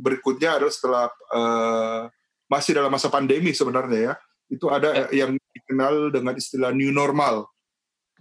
berikutnya 0.00 0.60
adalah 0.60 0.72
setelah 0.72 1.04
uh, 1.34 2.02
masih 2.46 2.78
dalam 2.78 2.90
masa 2.90 3.10
pandemi 3.10 3.50
sebenarnya 3.50 4.12
ya 4.12 4.14
itu 4.46 4.70
ada 4.70 5.10
ya. 5.10 5.26
yang 5.26 5.34
dikenal 5.34 6.14
dengan 6.14 6.34
istilah 6.38 6.70
new 6.70 6.94
normal. 6.94 7.50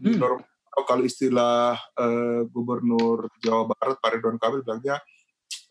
New 0.01 0.17
hmm. 0.17 0.21
normal 0.21 0.49
kalau 0.83 1.07
istilah 1.07 1.79
uh, 1.95 2.43
Gubernur 2.51 3.31
Jawa 3.39 3.71
Barat 3.71 3.95
Pak 4.01 4.09
Ridwan 4.17 4.35
Kamil 4.35 4.65
bilangnya 4.65 4.99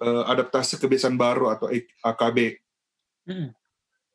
uh, 0.00 0.24
adaptasi 0.30 0.80
kebiasaan 0.80 1.20
baru 1.20 1.52
atau 1.52 1.68
AKB. 2.00 2.38
Hmm. 3.28 3.52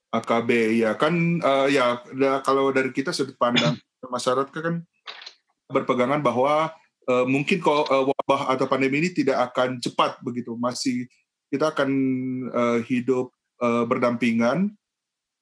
AKB 0.09 0.81
ya 0.81 0.97
kan 0.97 1.13
uh, 1.43 1.69
ya 1.69 2.01
kalau 2.41 2.73
dari 2.73 2.89
kita 2.89 3.13
sudut 3.13 3.37
pandang 3.37 3.77
masyarakat 4.15 4.49
kan 4.49 4.81
berpegangan 5.69 6.25
bahwa 6.25 6.73
uh, 7.09 7.25
mungkin 7.25 7.57
kalau 7.59 7.83
uh, 7.89 8.05
wabah 8.13 8.53
atau 8.53 8.69
pandemi 8.69 9.01
ini 9.01 9.09
tidak 9.09 9.51
akan 9.51 9.81
cepat 9.81 10.21
begitu 10.21 10.53
masih 10.53 11.09
kita 11.49 11.73
akan 11.73 11.89
uh, 12.53 12.79
hidup 12.85 13.33
uh, 13.59 13.83
berdampingan 13.89 14.77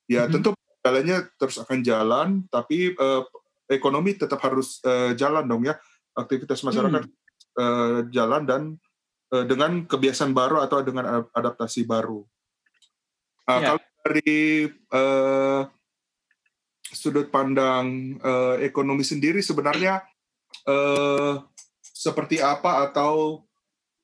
ya 0.08 0.24
-hmm. 0.26 0.32
tentu 0.32 0.58
jalannya 0.88 1.18
terus 1.36 1.60
akan 1.60 1.80
jalan, 1.84 2.28
tapi 2.48 2.96
uh, 2.96 3.28
ekonomi 3.68 4.16
tetap 4.16 4.40
harus 4.40 4.80
uh, 4.88 5.12
jalan 5.20 5.44
dong 5.44 5.68
ya, 5.68 5.76
aktivitas 6.16 6.64
masyarakat 6.64 7.04
hmm. 7.04 7.60
uh, 7.60 8.00
jalan 8.08 8.42
dan 8.48 8.62
uh, 9.36 9.44
dengan 9.44 9.84
kebiasaan 9.84 10.32
baru 10.32 10.64
atau 10.64 10.80
dengan 10.80 11.28
adaptasi 11.36 11.84
baru. 11.84 12.24
Uh, 13.44 13.60
ya. 13.60 13.76
Kalau 13.76 13.82
dari 14.08 14.72
uh, 14.96 15.62
sudut 16.88 17.28
pandang 17.28 18.16
uh, 18.24 18.56
ekonomi 18.64 19.04
sendiri 19.04 19.44
sebenarnya 19.44 20.00
uh, 20.64 21.44
seperti 22.08 22.40
apa 22.40 22.88
atau 22.88 23.44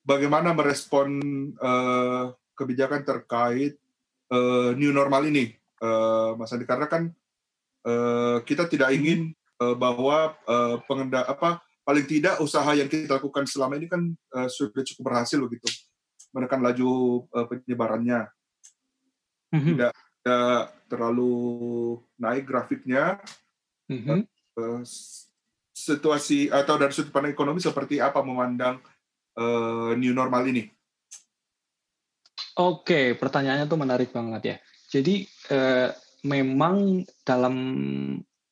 bagaimana 0.04 0.52
merespon 0.52 1.20
uh, 1.56 2.36
kebijakan 2.60 3.08
terkait 3.08 3.80
uh, 4.28 4.76
new 4.76 4.92
normal 4.92 5.24
ini? 5.24 5.56
uh, 5.84 6.32
Mas 6.40 6.56
Andi 6.56 6.64
karena 6.64 6.88
kan 6.88 7.12
uh, 7.84 8.40
kita 8.48 8.72
tidak 8.72 8.90
hmm. 8.92 8.98
ingin 9.04 9.20
uh, 9.60 9.76
bahwa 9.76 10.40
uh, 10.48 10.80
pengenda 10.88 11.28
apa 11.28 11.60
paling 11.84 12.08
tidak 12.08 12.40
usaha 12.40 12.72
yang 12.72 12.88
kita 12.88 13.20
lakukan 13.20 13.44
selama 13.44 13.76
ini 13.76 13.92
kan 13.92 14.02
uh, 14.40 14.48
sudah 14.48 14.88
cukup 14.88 15.12
berhasil 15.12 15.40
begitu 15.44 15.68
menekan 16.32 16.64
laju 16.64 17.24
uh, 17.30 17.46
penyebarannya 17.46 18.32
mm-hmm. 19.52 19.68
tidak 19.76 19.94
tidak 20.24 20.72
terlalu 20.88 21.36
naik 22.16 22.48
grafiknya 22.48 23.20
mm-hmm. 23.92 24.24
uh, 24.56 24.80
situasi 25.84 26.48
atau 26.48 26.80
dari 26.80 26.96
sudut 26.96 27.12
pandang 27.12 27.36
ekonomi 27.36 27.60
seperti 27.60 28.00
apa 28.00 28.24
memandang 28.24 28.80
uh, 29.36 29.92
new 30.00 30.16
normal 30.16 30.48
ini? 30.48 30.64
Oke, 32.54 33.18
pertanyaannya 33.18 33.66
tuh 33.66 33.82
menarik 33.82 34.14
banget 34.14 34.42
ya. 34.46 34.58
Jadi 34.94 35.26
eh, 35.50 35.90
memang 36.22 37.02
dalam 37.26 37.56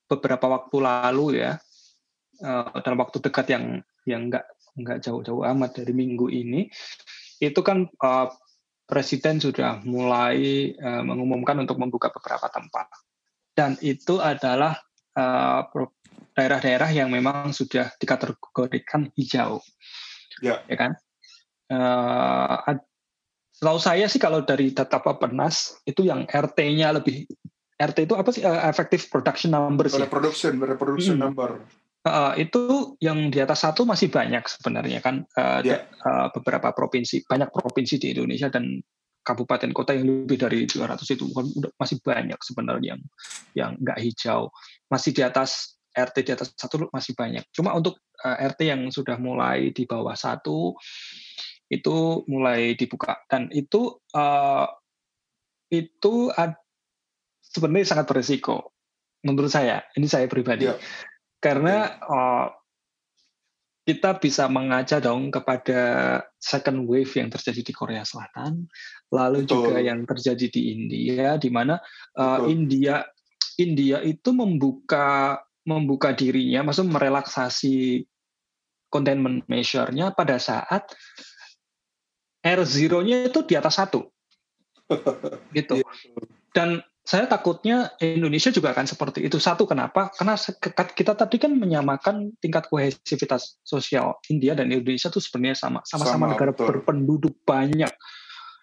beberapa 0.09 0.49
waktu 0.49 0.77
lalu 0.81 1.37
ya, 1.37 1.53
eh, 2.41 2.77
dalam 2.81 2.97
waktu 2.97 3.21
dekat 3.21 3.53
yang 3.53 3.65
yang 4.09 4.33
nggak 4.33 4.45
nggak 4.73 4.97
jauh-jauh 5.05 5.45
amat 5.53 5.85
dari 5.85 5.93
minggu 5.93 6.33
ini, 6.33 6.65
itu 7.37 7.61
kan 7.61 7.85
eh, 7.85 8.27
presiden 8.89 9.37
sudah 9.37 9.85
mulai 9.85 10.73
eh, 10.73 11.03
mengumumkan 11.05 11.61
untuk 11.61 11.77
membuka 11.77 12.09
beberapa 12.09 12.49
tempat, 12.49 12.89
dan 13.53 13.77
itu 13.85 14.17
adalah 14.17 14.81
eh, 15.13 15.61
daerah-daerah 16.33 16.89
yang 16.95 17.11
memang 17.11 17.51
sudah 17.51 17.91
dikategorikan 17.99 19.11
hijau, 19.15 19.59
ya, 20.39 20.63
ya 20.65 20.77
kan? 20.79 20.91
Uh, 21.71 22.79
Setahu 23.61 23.77
saya 23.77 24.09
sih 24.09 24.17
kalau 24.17 24.41
dari 24.41 24.73
data 24.73 24.97
Bapenas 24.97 25.77
itu 25.85 26.01
yang 26.01 26.25
RT-nya 26.25 26.97
lebih 26.97 27.29
RT 27.77 28.09
itu 28.09 28.17
apa 28.17 28.29
sih 28.33 28.41
uh, 28.41 28.65
effective 28.65 29.05
production 29.05 29.53
number 29.53 29.85
sih? 29.85 30.01
Reproduction, 30.01 30.57
reproduction 30.57 31.21
hmm. 31.21 31.23
number. 31.29 31.61
Uh, 32.01 32.33
itu 32.41 32.97
yang 32.97 33.29
di 33.29 33.37
atas 33.37 33.61
satu 33.61 33.85
masih 33.85 34.09
banyak 34.09 34.41
sebenarnya 34.49 35.05
kan 35.05 35.21
uh, 35.37 35.61
yeah. 35.61 35.85
uh, 36.01 36.33
beberapa 36.33 36.73
provinsi 36.73 37.21
banyak 37.29 37.53
provinsi 37.53 38.01
di 38.01 38.17
Indonesia 38.17 38.49
dan 38.49 38.81
kabupaten 39.21 39.69
kota 39.69 39.93
yang 39.93 40.25
lebih 40.25 40.41
dari 40.41 40.65
200 40.65 40.97
itu 40.97 41.29
masih 41.77 42.01
banyak 42.01 42.41
sebenarnya 42.41 42.97
yang 42.97 43.01
yang 43.53 43.71
nggak 43.77 44.01
hijau 44.01 44.49
masih 44.89 45.13
di 45.13 45.21
atas 45.21 45.77
RT 45.91 46.15
di 46.23 46.31
atas 46.31 46.55
satu 46.55 46.87
masih 46.91 47.13
banyak. 47.13 47.43
Cuma 47.51 47.75
untuk 47.75 47.99
uh, 48.23 48.37
RT 48.39 48.59
yang 48.67 48.81
sudah 48.89 49.19
mulai 49.19 49.75
di 49.75 49.83
bawah 49.83 50.15
satu 50.15 50.75
itu 51.71 51.95
mulai 52.27 52.75
dibuka. 52.75 53.23
Dan 53.27 53.47
itu 53.51 53.99
uh, 54.15 54.67
itu 55.71 56.31
ad, 56.35 56.59
sebenarnya 57.39 57.95
sangat 57.95 58.05
beresiko 58.11 58.75
menurut 59.23 59.51
saya. 59.51 59.83
Ini 59.95 60.07
saya 60.07 60.27
pribadi. 60.27 60.67
Ya. 60.67 60.75
karena 61.41 61.97
uh, 62.05 62.53
kita 63.81 64.21
bisa 64.21 64.45
mengaca 64.45 65.01
dong 65.01 65.33
kepada 65.33 65.81
second 66.37 66.85
wave 66.85 67.09
yang 67.17 67.33
terjadi 67.33 67.65
di 67.65 67.73
Korea 67.73 68.05
Selatan 68.05 68.69
lalu 69.09 69.43
Betul. 69.43 69.73
juga 69.73 69.81
yang 69.81 70.05
terjadi 70.05 70.47
di 70.53 70.61
India 70.69 71.41
di 71.41 71.49
mana 71.49 71.81
uh, 72.13 72.45
India 72.45 73.01
India 73.57 73.99
itu 74.05 74.29
membuka 74.31 75.41
membuka 75.67 76.13
dirinya 76.13 76.65
maksud 76.65 76.89
merelaksasi 76.89 78.05
containment 78.91 79.47
measure-nya 79.47 80.11
pada 80.11 80.35
saat 80.41 80.89
R0-nya 82.41 83.29
itu 83.29 83.39
di 83.45 83.53
atas 83.55 83.77
satu. 83.77 84.09
gitu. 85.55 85.79
Iya, 85.79 85.87
Dan 86.51 86.69
saya 87.01 87.25
takutnya 87.25 87.95
Indonesia 87.97 88.53
juga 88.53 88.75
akan 88.75 88.85
seperti 88.85 89.25
itu. 89.25 89.41
Satu, 89.41 89.65
kenapa? 89.65 90.11
Karena 90.13 90.37
kita 90.93 91.17
tadi 91.17 91.41
kan 91.41 91.53
menyamakan 91.55 92.35
tingkat 92.37 92.69
kohesivitas 92.69 93.57
sosial 93.65 94.21
India 94.29 94.53
dan 94.53 94.69
Indonesia 94.69 95.09
itu 95.09 95.21
sebenarnya 95.23 95.57
sama. 95.57 95.79
Sama-sama 95.87 96.29
negara 96.29 96.51
betul. 96.53 96.67
berpenduduk 96.69 97.41
banyak. 97.41 97.89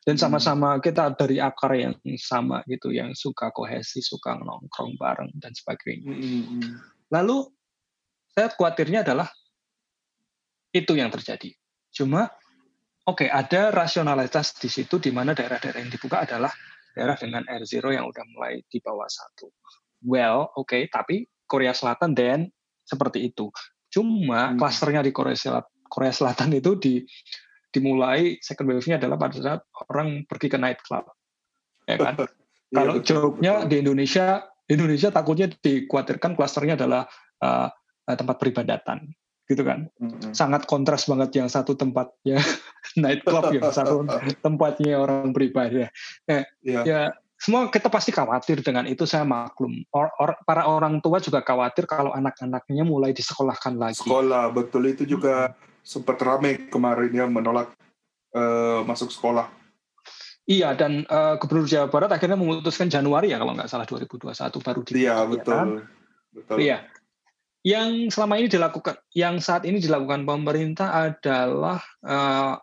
Dan 0.09 0.17
hmm. 0.17 0.25
sama-sama 0.25 0.81
kita 0.81 1.13
dari 1.13 1.37
akar 1.37 1.77
yang 1.77 1.93
sama 2.17 2.65
gitu, 2.65 2.89
yang 2.89 3.13
suka 3.13 3.53
kohesi, 3.53 4.01
suka 4.01 4.41
nongkrong 4.41 4.97
bareng, 4.97 5.29
dan 5.37 5.53
sebagainya. 5.53 6.17
Hmm, 6.17 6.25
hmm, 6.25 6.45
hmm. 6.49 6.73
Lalu, 7.13 7.53
saya 8.33 8.49
khawatirnya 8.49 9.05
adalah 9.05 9.29
itu 10.73 10.97
yang 10.97 11.13
terjadi. 11.13 11.53
Cuma 11.93 12.33
Oke, 13.09 13.25
okay, 13.25 13.33
ada 13.33 13.73
rasionalitas 13.73 14.53
di 14.61 14.69
situ 14.69 15.01
di 15.01 15.09
mana 15.09 15.33
daerah-daerah 15.33 15.81
yang 15.81 15.89
dibuka 15.89 16.29
adalah 16.29 16.53
daerah 16.93 17.17
dengan 17.17 17.41
R0 17.49 17.81
yang 17.97 18.05
udah 18.05 18.25
mulai 18.37 18.61
di 18.69 18.85
bawah 18.85 19.09
satu. 19.09 19.49
Well, 20.05 20.53
oke, 20.53 20.69
okay, 20.69 20.93
tapi 20.93 21.25
Korea 21.49 21.73
Selatan 21.73 22.13
dan 22.13 22.53
seperti 22.85 23.33
itu. 23.33 23.49
Cuma 23.89 24.53
hmm. 24.53 24.61
klasternya 24.61 25.01
di 25.01 25.17
Korea 25.17 25.33
Selatan, 25.33 25.73
Korea 25.89 26.13
Selatan 26.13 26.53
itu 26.53 26.77
di 26.77 27.01
dimulai 27.73 28.41
second 28.41 28.69
wave-nya 28.71 28.97
adalah 28.97 29.17
pada 29.21 29.37
saat 29.39 29.61
orang 29.93 30.25
pergi 30.25 30.49
ke 30.49 30.59
night 30.59 30.81
club. 30.85 31.07
Ya 31.89 31.97
kan? 31.99 32.17
Iya, 32.69 32.85
Kalau 32.85 32.95
joke-nya 33.01 33.65
di 33.65 33.81
Indonesia, 33.81 34.45
Indonesia 34.69 35.09
takutnya 35.09 35.49
dikhawatirkan 35.49 36.37
klasternya 36.37 36.77
adalah 36.77 37.09
uh, 37.41 37.73
tempat 38.05 38.37
peribadatan 38.37 39.09
gitu 39.49 39.65
kan 39.65 39.89
mm-hmm. 39.97 40.37
sangat 40.37 40.69
kontras 40.69 41.09
banget 41.09 41.41
yang 41.41 41.49
satu 41.49 41.73
tempatnya 41.73 42.37
night 43.01 43.25
club 43.25 43.49
yang 43.49 43.73
satu 43.73 44.05
tempatnya 44.45 45.01
orang 45.01 45.33
beribadah 45.33 45.89
ya, 46.29 46.45
yeah. 46.61 46.85
ya 46.85 47.01
semua 47.39 47.71
kita 47.71 47.87
pasti 47.87 48.11
khawatir 48.11 48.67
dengan 48.67 48.83
itu 48.91 49.07
saya 49.07 49.23
maklum. 49.23 49.87
Or, 49.95 50.11
or, 50.19 50.35
para 50.43 50.67
orang 50.67 50.99
tua 50.99 51.23
juga 51.23 51.39
khawatir 51.39 51.87
kalau 51.87 52.11
anak-anaknya 52.11 52.83
mulai 52.83 53.15
disekolahkan 53.15 53.79
lagi. 53.79 54.03
Sekolah 54.03 54.51
betul 54.51 54.91
itu 54.91 55.07
juga. 55.07 55.55
Sempat 55.89 56.21
ramai 56.21 56.69
kemarin 56.69 57.09
ya 57.09 57.25
menolak 57.25 57.73
uh, 58.37 58.85
masuk 58.85 59.09
sekolah. 59.09 59.49
Iya 60.45 60.77
dan 60.77 61.09
uh, 61.09 61.41
Gubernur 61.41 61.65
Jawa 61.65 61.89
Barat 61.89 62.13
akhirnya 62.13 62.37
memutuskan 62.37 62.93
Januari 62.93 63.33
ya 63.33 63.41
kalau 63.41 63.57
nggak 63.57 63.69
salah 63.73 63.89
2021 63.89 64.37
baru 64.61 64.81
di. 64.85 64.93
Iya 65.01 65.17
betul. 65.25 65.57
Kan? 65.57 65.69
Betul. 66.33 66.57
Iya. 66.61 66.79
Yang 67.65 68.17
selama 68.17 68.41
ini 68.41 68.49
dilakukan, 68.49 68.97
yang 69.13 69.41
saat 69.45 69.65
ini 69.69 69.81
dilakukan 69.81 70.25
pemerintah 70.25 70.89
adalah 71.09 71.81
uh, 72.05 72.57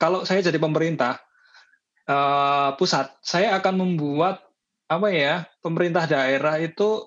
kalau 0.00 0.24
saya 0.24 0.40
jadi 0.40 0.56
pemerintah, 0.56 1.20
uh, 2.08 2.74
pusat, 2.74 3.12
saya 3.20 3.54
akan 3.60 3.84
membuat 3.84 4.40
apa 4.90 5.12
ya 5.14 5.46
pemerintah 5.62 6.10
daerah 6.10 6.58
itu 6.58 7.06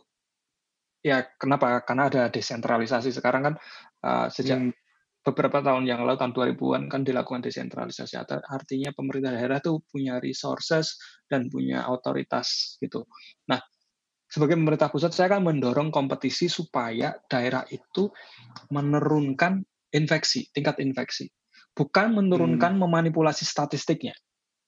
ya 1.03 1.27
kenapa? 1.35 1.83
Karena 1.83 2.07
ada 2.07 2.31
desentralisasi 2.31 3.11
sekarang 3.11 3.41
kan 3.51 3.55
uh, 4.03 4.27
sejak 4.29 4.59
hmm. 4.59 4.73
beberapa 5.23 5.63
tahun 5.63 5.87
yang 5.87 6.03
lalu 6.03 6.19
tahun 6.19 6.35
2000-an 6.35 6.83
kan 6.91 7.01
dilakukan 7.07 7.41
desentralisasi. 7.47 8.19
Artinya 8.27 8.91
pemerintah 8.91 9.31
daerah 9.33 9.63
itu 9.63 9.79
punya 9.87 10.19
resources 10.19 10.99
dan 11.31 11.47
punya 11.47 11.87
otoritas 11.87 12.75
gitu. 12.83 13.07
Nah, 13.47 13.63
sebagai 14.27 14.59
pemerintah 14.59 14.91
pusat 14.91 15.15
saya 15.15 15.33
akan 15.33 15.55
mendorong 15.55 15.89
kompetisi 15.89 16.51
supaya 16.51 17.15
daerah 17.31 17.63
itu 17.71 18.11
menurunkan 18.69 19.63
infeksi, 19.95 20.51
tingkat 20.51 20.83
infeksi. 20.83 21.31
Bukan 21.73 22.13
menurunkan 22.13 22.77
hmm. 22.77 22.81
memanipulasi 22.85 23.47
statistiknya 23.47 24.13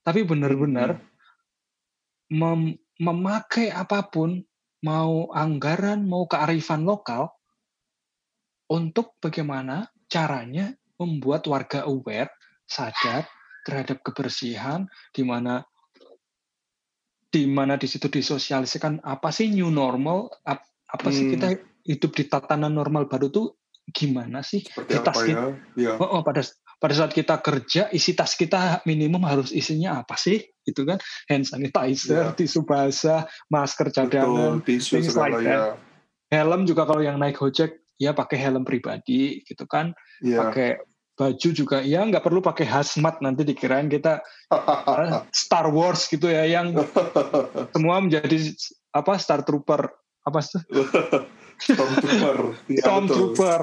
tapi 0.05 0.21
benar-benar 0.21 1.01
hmm. 1.01 2.37
mem 2.37 2.61
memakai 2.95 3.75
apa 3.75 4.07
pun, 4.07 4.39
mau 4.79 5.27
anggaran, 5.35 6.07
mau 6.07 6.23
kearifan 6.31 6.87
lokal, 6.87 7.27
untuk 8.71 9.17
bagaimana 9.21 9.89
caranya 10.09 10.73
membuat 10.95 11.45
warga 11.51 11.85
aware, 11.85 12.31
sadar 12.65 13.27
terhadap 13.65 14.01
kebersihan, 14.05 14.85
di 15.11 15.25
mana 15.25 15.65
di 17.29 17.43
mana 17.49 17.75
di 17.75 17.87
situ 17.89 18.07
disosialisasikan 18.07 19.03
apa 19.03 19.27
sih 19.33 19.51
new 19.51 19.67
normal, 19.67 20.31
apa 20.45 21.09
sih 21.11 21.35
kita 21.35 21.51
hmm. 21.51 21.83
hidup 21.83 22.11
di 22.15 22.23
tatanan 22.31 22.71
normal 22.71 23.11
baru 23.11 23.27
tuh 23.27 23.59
gimana 23.91 24.39
sih? 24.39 24.63
Seperti 24.63 24.93
apa 24.95 25.19
ya? 25.27 25.51
ya. 25.75 25.91
Oh, 25.99 26.19
oh, 26.19 26.21
pada 26.23 26.41
pada 26.79 26.93
saat 26.95 27.11
kita 27.15 27.39
kerja 27.39 27.87
isi 27.91 28.15
tas 28.15 28.35
kita 28.35 28.83
minimum 28.83 29.23
harus 29.23 29.51
isinya 29.55 30.03
apa 30.03 30.19
sih 30.19 30.43
itu 30.67 30.83
kan 30.83 30.99
hand 31.31 31.47
sanitizer 31.47 32.31
ya. 32.31 32.35
tisu 32.35 32.67
basah 32.67 33.23
masker 33.47 33.95
cadangan 33.95 34.59
Betul, 34.59 34.99
tisu 34.99 35.15
like 35.15 35.39
ya. 35.45 35.79
helm 36.29 36.67
juga 36.67 36.83
kalau 36.83 36.99
yang 36.99 37.15
naik 37.15 37.39
gojek 37.39 37.84
ya 37.95 38.11
pakai 38.11 38.37
helm 38.39 38.63
pribadi 38.67 39.43
gitu 39.47 39.63
kan 39.65 39.95
ya. 40.19 40.47
pakai 40.47 40.79
baju 41.15 41.49
juga 41.55 41.79
ya 41.79 42.03
nggak 42.03 42.23
perlu 42.27 42.43
pakai 42.43 42.67
hazmat 42.67 43.23
nanti 43.23 43.47
dikirain 43.47 43.87
kita 43.87 44.19
eh, 44.51 45.11
Star 45.31 45.71
Wars 45.71 46.11
gitu 46.11 46.27
ya 46.27 46.43
yang 46.43 46.75
semua 47.73 48.03
menjadi 48.03 48.51
apa 48.91 49.15
Star 49.15 49.47
Trooper 49.47 49.87
apa 50.27 50.39
sih 50.43 50.59
Stormtrooper 51.55 52.37
ya, 52.75 52.83
Stormtrooper 52.83 53.59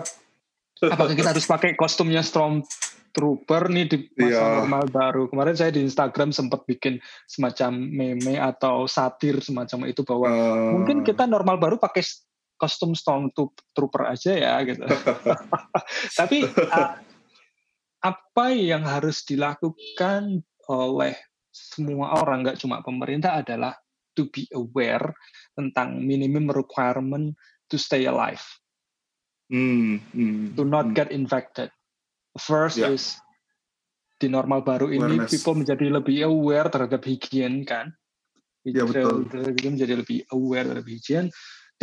apakah 0.97 1.13
kita 1.13 1.37
harus 1.37 1.45
pakai 1.45 1.77
kostumnya 1.77 2.25
Storm 2.25 2.65
trooper 3.13 3.69
nih 3.69 3.87
di 3.93 3.97
masa 4.17 4.41
yeah. 4.41 4.53
normal 4.65 4.85
baru. 4.89 5.23
Kemarin 5.29 5.53
saya 5.53 5.71
di 5.71 5.85
Instagram 5.85 6.33
sempat 6.33 6.65
bikin 6.65 6.97
semacam 7.29 7.71
meme 7.77 8.41
atau 8.41 8.89
satir 8.89 9.39
semacam 9.45 9.85
itu 9.85 10.01
bahwa 10.03 10.27
uh. 10.33 10.73
mungkin 10.81 11.05
kita 11.05 11.29
normal 11.29 11.61
baru 11.61 11.77
pakai 11.77 12.01
kostum 12.63 12.95
trooper 13.75 14.03
aja 14.07 14.33
ya 14.39 14.55
gitu. 14.63 14.87
Tapi 16.23 16.47
uh, 16.47 16.95
apa 18.03 18.47
yang 18.55 18.87
harus 18.87 19.27
dilakukan 19.27 20.47
oleh 20.71 21.19
semua 21.51 22.23
orang 22.23 22.47
nggak 22.47 22.63
cuma 22.63 22.87
pemerintah 22.87 23.43
adalah 23.43 23.75
to 24.15 24.31
be 24.31 24.47
aware 24.55 25.11
tentang 25.59 25.99
minimum 25.99 26.55
requirement 26.55 27.35
to 27.67 27.75
stay 27.75 28.07
alive. 28.07 28.47
Mm, 29.51 29.99
mm, 30.15 30.55
to 30.55 30.63
not 30.63 30.89
mm. 30.89 30.95
get 30.97 31.11
infected 31.11 31.69
First 32.39 32.81
yeah. 32.81 32.93
is 32.93 33.21
di 34.17 34.31
normal 34.31 34.65
baru 34.65 34.89
ini 34.89 35.19
Awareness. 35.19 35.33
people 35.35 35.59
menjadi 35.59 35.87
lebih 35.93 36.25
aware 36.25 36.69
terhadap 36.73 37.03
higien 37.05 37.67
kan. 37.67 37.93
Ya, 38.63 38.87
betul. 38.87 39.27
menjadi 39.67 39.99
lebih 39.99 40.23
aware 40.31 40.71
terhadap 40.71 40.87
higien 40.87 41.27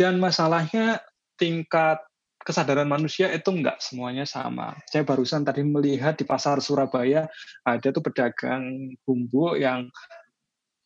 dan 0.00 0.16
masalahnya 0.16 1.04
tingkat 1.36 2.00
kesadaran 2.40 2.88
manusia 2.88 3.28
itu 3.28 3.52
enggak 3.52 3.84
semuanya 3.84 4.24
sama. 4.24 4.72
Saya 4.88 5.04
barusan 5.04 5.44
tadi 5.44 5.60
melihat 5.60 6.16
di 6.16 6.24
pasar 6.24 6.56
Surabaya 6.64 7.28
ada 7.68 7.88
tuh 7.92 8.00
pedagang 8.00 8.96
bumbu 9.04 9.60
yang 9.60 9.92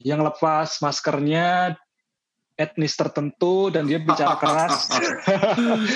yang 0.03 0.19
lepas 0.27 0.83
maskernya 0.83 1.79
etnis 2.59 2.99
tertentu 2.99 3.71
dan 3.71 3.87
dia 3.87 4.03
bicara 4.03 4.35
keras. 4.43 4.91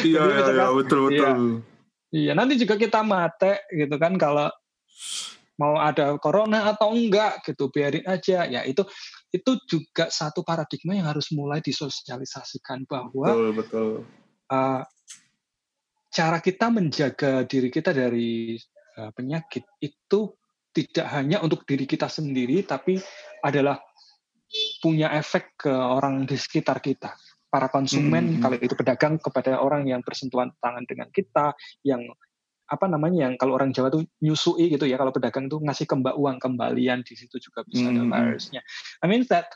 Iya, 0.06 0.22
iya, 0.22 0.44
iya, 0.54 0.66
betul 0.70 1.10
betul. 1.10 1.18
Iya. 1.18 1.34
Iya, 2.08 2.32
nanti 2.38 2.54
juga 2.54 2.78
kita 2.78 3.02
mate 3.02 3.66
gitu 3.74 3.98
kan 3.98 4.14
kalau 4.14 4.46
mau 5.58 5.74
ada 5.74 6.14
corona 6.22 6.70
atau 6.70 6.94
enggak 6.94 7.42
gitu, 7.42 7.66
biarin 7.74 8.06
aja. 8.06 8.46
Ya 8.46 8.62
itu 8.62 8.86
itu 9.28 9.60
juga 9.68 10.08
satu 10.08 10.40
paradigma 10.40 10.96
yang 10.96 11.08
harus 11.08 11.28
mulai 11.36 11.60
disosialisasikan 11.60 12.88
bahwa 12.88 13.28
betul, 13.28 13.50
betul. 13.52 13.90
Uh, 14.48 14.80
cara 16.08 16.40
kita 16.40 16.72
menjaga 16.72 17.44
diri 17.44 17.68
kita 17.68 17.92
dari 17.92 18.56
uh, 18.96 19.12
penyakit 19.12 19.68
itu 19.84 20.32
tidak 20.72 21.06
hanya 21.12 21.44
untuk 21.44 21.68
diri 21.68 21.84
kita 21.84 22.08
sendiri, 22.08 22.64
tapi 22.64 22.96
adalah 23.44 23.76
punya 24.80 25.12
efek 25.12 25.60
ke 25.60 25.72
orang 25.72 26.24
di 26.24 26.36
sekitar 26.40 26.80
kita 26.80 27.12
para 27.48 27.68
konsumen 27.72 28.36
hmm. 28.36 28.40
kalau 28.44 28.56
itu 28.60 28.74
pedagang 28.76 29.16
kepada 29.16 29.60
orang 29.60 29.88
yang 29.88 30.04
bersentuhan 30.04 30.52
tangan 30.60 30.84
dengan 30.84 31.08
kita 31.08 31.56
yang 31.84 32.04
apa 32.68 32.84
namanya 32.84 33.28
yang 33.28 33.34
kalau 33.40 33.56
orang 33.56 33.72
Jawa 33.72 33.88
tuh 33.88 34.04
nyusui 34.20 34.68
gitu 34.68 34.84
ya 34.84 35.00
kalau 35.00 35.10
pedagang 35.10 35.48
tuh 35.48 35.58
ngasih 35.64 35.88
kembali 35.88 36.14
uang 36.16 36.36
kembalian 36.36 37.00
di 37.00 37.16
situ 37.16 37.40
juga 37.40 37.64
bisa 37.64 37.88
ada 37.88 38.04
virusnya. 38.04 38.60
I 39.00 39.06
mean 39.08 39.24
that 39.32 39.48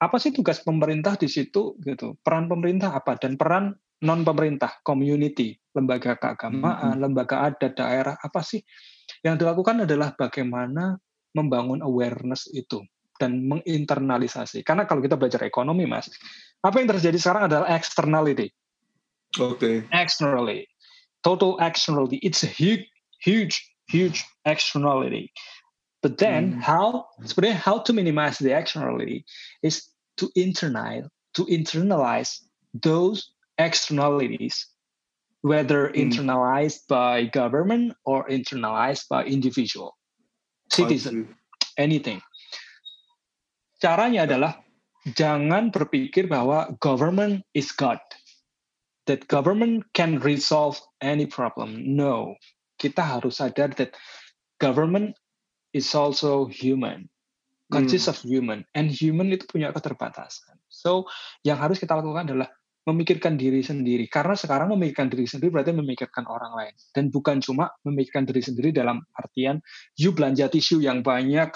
apa 0.00 0.16
sih 0.16 0.32
tugas 0.32 0.64
pemerintah 0.64 1.20
di 1.20 1.28
situ 1.28 1.76
gitu 1.84 2.16
peran 2.24 2.48
pemerintah 2.48 2.96
apa 2.96 3.20
dan 3.20 3.36
peran 3.36 3.76
non 4.00 4.24
pemerintah 4.24 4.80
community 4.80 5.60
lembaga 5.76 6.16
keagamaan 6.16 6.96
hmm. 6.96 7.04
lembaga 7.04 7.52
adat 7.52 7.76
daerah 7.76 8.16
apa 8.16 8.40
sih 8.40 8.64
yang 9.20 9.36
dilakukan 9.36 9.84
adalah 9.84 10.16
bagaimana 10.16 10.96
membangun 11.36 11.84
awareness 11.84 12.48
itu 12.48 12.80
dan 13.20 13.44
menginternalisasi 13.44 14.64
karena 14.64 14.88
kalau 14.88 15.04
kita 15.04 15.20
belajar 15.20 15.44
ekonomi 15.44 15.84
mas 15.84 16.08
apa 16.64 16.76
yang 16.80 16.88
terjadi 16.92 17.16
sekarang 17.20 17.44
adalah 17.48 17.68
externality. 17.72 18.52
Oke. 19.40 19.56
Okay. 19.56 19.76
Externality. 19.92 20.68
Total 21.22 21.58
externality. 21.60 22.16
It's 22.22 22.42
a 22.42 22.48
huge, 22.48 22.88
huge, 23.20 23.60
huge 23.88 24.24
externality. 24.44 25.32
But 26.00 26.16
then 26.16 26.56
hmm. 26.56 26.60
how 26.64 27.12
sebenarnya 27.20 27.60
how 27.60 27.84
to 27.84 27.92
minimize 27.92 28.40
the 28.40 28.56
externality 28.56 29.28
is 29.60 29.84
to 30.16 30.32
internalize 30.32 31.08
to 31.36 31.44
internalize 31.46 32.40
those 32.72 33.36
externalities, 33.60 34.66
whether 35.44 35.92
hmm. 35.92 36.00
internalized 36.00 36.88
by 36.88 37.28
government 37.28 37.92
or 38.08 38.24
internalized 38.28 39.12
by 39.12 39.28
individual 39.28 39.96
citizen, 40.72 41.36
anything. 41.76 42.24
Caranya 43.80 44.24
adalah 44.24 44.60
jangan 45.16 45.72
berpikir 45.72 46.28
bahwa 46.28 46.76
government 46.80 47.44
is 47.56 47.72
God. 47.72 48.00
That 49.10 49.26
government 49.26 49.90
can 49.90 50.22
resolve 50.22 50.78
any 51.02 51.26
problem. 51.26 51.98
No, 51.98 52.38
kita 52.78 53.02
harus 53.02 53.42
sadar 53.42 53.74
that 53.82 53.98
government 54.62 55.18
is 55.74 55.90
also 55.98 56.46
human, 56.46 57.10
consists 57.74 58.06
hmm. 58.06 58.14
of 58.14 58.18
human, 58.22 58.60
and 58.70 58.86
human 58.86 59.34
itu 59.34 59.50
punya 59.50 59.74
keterbatasan. 59.74 60.62
So, 60.70 61.10
yang 61.42 61.58
harus 61.58 61.82
kita 61.82 61.98
lakukan 61.98 62.30
adalah 62.30 62.54
memikirkan 62.86 63.34
diri 63.34 63.66
sendiri. 63.66 64.06
Karena 64.06 64.38
sekarang 64.38 64.70
memikirkan 64.78 65.10
diri 65.10 65.26
sendiri 65.26 65.58
berarti 65.58 65.74
memikirkan 65.74 66.30
orang 66.30 66.54
lain. 66.54 66.74
Dan 66.94 67.10
bukan 67.10 67.42
cuma 67.42 67.74
memikirkan 67.82 68.30
diri 68.30 68.46
sendiri 68.46 68.70
dalam 68.70 69.02
artian 69.18 69.58
you 69.98 70.14
belanja 70.14 70.46
tisu 70.46 70.86
yang 70.86 71.02
banyak, 71.02 71.50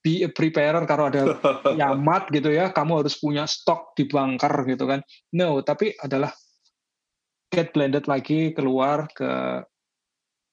be 0.00 0.24
a 0.24 0.30
preparer 0.32 0.84
kalau 0.88 1.12
ada 1.12 1.36
yamat 1.80 2.32
gitu 2.32 2.50
ya 2.50 2.72
kamu 2.72 3.04
harus 3.04 3.20
punya 3.20 3.44
stok 3.44 3.92
di 3.92 4.08
bunker 4.08 4.64
gitu 4.64 4.88
kan 4.88 5.04
no 5.36 5.60
tapi 5.60 5.92
adalah 6.00 6.32
get 7.50 7.74
blended 7.74 8.06
lagi 8.06 8.54
keluar 8.54 9.10
ke 9.10 9.66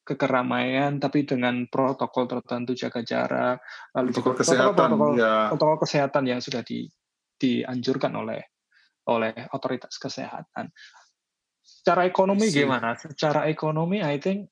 kekeramaian 0.07 0.98
tapi 1.03 1.28
dengan 1.28 1.68
protokol 1.68 2.26
tertentu 2.32 2.72
jaga 2.74 3.03
jarak 3.03 3.57
lalu 3.91 4.15
protokol 4.15 4.36
kesehatan 4.40 4.90
protokol, 4.95 5.11
ya. 5.19 5.52
protokol 5.52 5.78
kesehatan 5.84 6.24
yang 6.26 6.40
sudah 6.40 6.64
di, 6.64 6.88
dianjurkan 7.36 8.15
oleh 8.15 8.41
oleh 9.07 9.36
otoritas 9.56 9.95
kesehatan. 9.99 10.72
Secara 11.64 12.07
ekonomi 12.07 12.48
gimana? 12.52 12.95
Secara 12.95 13.48
ekonomi 13.48 14.03
I 14.03 14.19
think 14.19 14.48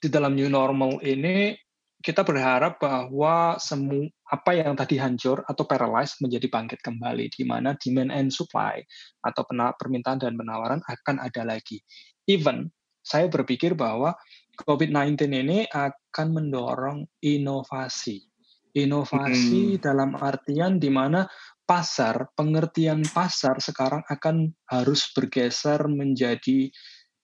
di 0.00 0.08
dalam 0.12 0.36
new 0.36 0.48
normal 0.48 1.00
ini 1.04 1.56
kita 2.06 2.22
berharap 2.22 2.78
bahwa 2.78 3.58
semua 3.58 4.06
apa 4.30 4.54
yang 4.54 4.78
tadi 4.78 4.94
hancur 4.94 5.42
atau 5.42 5.66
paralyzed 5.66 6.22
menjadi 6.22 6.46
bangkit 6.46 6.78
kembali 6.78 7.34
di 7.34 7.42
mana 7.42 7.74
demand 7.74 8.14
and 8.14 8.30
supply 8.30 8.78
atau 9.26 9.42
permintaan 9.74 10.22
dan 10.22 10.38
penawaran 10.38 10.78
akan 10.86 11.18
ada 11.18 11.42
lagi. 11.42 11.82
Even 12.30 12.70
saya 13.02 13.26
berpikir 13.26 13.74
bahwa 13.74 14.14
COVID-19 14.54 15.18
ini 15.34 15.58
akan 15.66 16.26
mendorong 16.30 17.10
inovasi. 17.26 18.22
Inovasi 18.70 19.74
hmm. 19.74 19.82
dalam 19.82 20.14
artian 20.14 20.78
di 20.78 20.94
mana 20.94 21.26
pasar, 21.66 22.30
pengertian 22.38 23.02
pasar 23.02 23.58
sekarang 23.58 24.06
akan 24.06 24.54
harus 24.70 25.10
bergeser 25.10 25.90
menjadi 25.90 26.70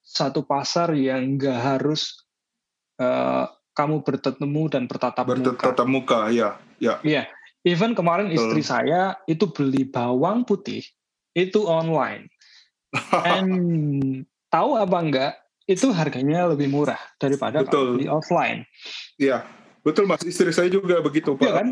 satu 0.02 0.42
pasar 0.42 0.90
yang 0.98 1.38
nggak 1.38 1.60
harus 1.78 2.26
uh, 2.98 3.46
kamu 3.72 4.04
bertemu 4.04 4.62
dan 4.68 4.84
bertatap, 4.84 5.24
bertatap 5.24 5.86
muka. 5.88 6.28
muka, 6.28 6.34
ya, 6.34 6.60
ya. 6.76 7.00
Iya, 7.00 7.28
even 7.64 7.96
kemarin 7.96 8.28
istri 8.28 8.60
saya 8.60 9.16
itu 9.24 9.48
beli 9.48 9.88
bawang 9.88 10.44
putih 10.44 10.84
itu 11.32 11.64
online. 11.64 12.28
And 13.24 14.24
tahu 14.52 14.76
apa 14.76 14.98
enggak? 15.00 15.32
itu 15.70 15.94
harganya 15.94 16.50
lebih 16.50 16.66
murah 16.66 16.98
daripada 17.22 17.62
betul. 17.62 18.02
di 18.02 18.10
offline. 18.10 18.66
Iya, 19.18 19.46
betul 19.86 20.10
mas. 20.10 20.26
Istri 20.26 20.50
saya 20.50 20.68
juga 20.68 20.98
begitu 20.98 21.38
pak. 21.38 21.46
Iya 21.46 21.52
kan? 21.54 21.68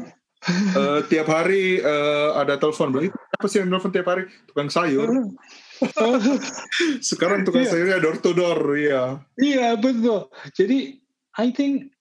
uh, 0.77 1.01
tiap 1.11 1.29
hari 1.29 1.83
uh, 1.85 2.39
ada 2.41 2.57
telepon 2.57 2.89
beli 2.95 3.09
apa 3.13 3.47
sih 3.49 3.61
yang 3.61 3.69
telepon 3.73 3.93
tiap 3.93 4.07
hari 4.09 4.23
tukang 4.49 4.71
sayur. 4.71 5.09
Sekarang 7.11 7.43
tukang 7.43 7.65
iya. 7.65 7.73
sayurnya 7.73 7.99
door 8.05 8.17
to 8.21 8.31
door, 8.37 8.61
iya. 8.77 9.21
Iya 9.41 9.75
betul. 9.81 10.29
Jadi 10.53 11.00
I 11.41 11.49
think 11.57 11.97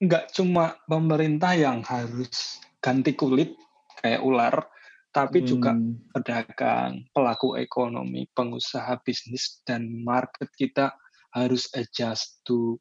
nggak 0.00 0.32
cuma 0.32 0.80
pemerintah 0.88 1.52
yang 1.52 1.84
harus 1.84 2.60
ganti 2.80 3.12
kulit 3.12 3.52
kayak 4.00 4.24
ular, 4.24 4.64
tapi 5.12 5.44
hmm. 5.44 5.48
juga 5.48 5.72
pedagang, 6.16 7.04
pelaku 7.12 7.60
ekonomi, 7.60 8.24
pengusaha 8.32 8.96
bisnis 9.04 9.60
dan 9.68 9.88
market 10.04 10.48
kita 10.56 10.96
harus 11.36 11.68
adjust 11.76 12.40
to 12.48 12.80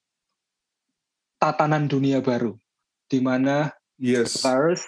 tatanan 1.44 1.92
dunia 1.92 2.24
baru 2.24 2.56
di 3.12 3.20
mana 3.20 3.76
yes. 4.00 4.40
virus 4.40 4.82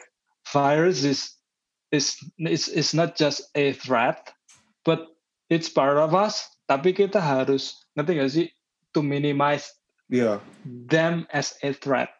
virus 0.48 1.04
is 1.04 1.22
is 1.92 2.16
is 2.40 2.72
is 2.72 2.96
not 2.96 3.20
just 3.20 3.46
a 3.60 3.76
threat 3.76 4.32
but 4.88 5.12
it's 5.52 5.68
part 5.68 6.00
of 6.00 6.16
us 6.16 6.48
tapi 6.66 6.96
kita 6.96 7.20
harus 7.20 7.76
ngerti 7.94 8.12
gak 8.16 8.32
sih 8.32 8.48
to 8.96 9.04
minimize 9.04 9.68
yeah. 10.08 10.40
them 10.64 11.28
as 11.32 11.56
a 11.64 11.72
threat 11.72 12.12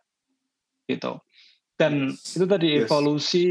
gitu 0.88 1.20
dan 1.78 2.12
yes. 2.12 2.36
itu 2.36 2.46
tadi 2.50 2.68
yes. 2.74 2.90
evolusi 2.90 3.46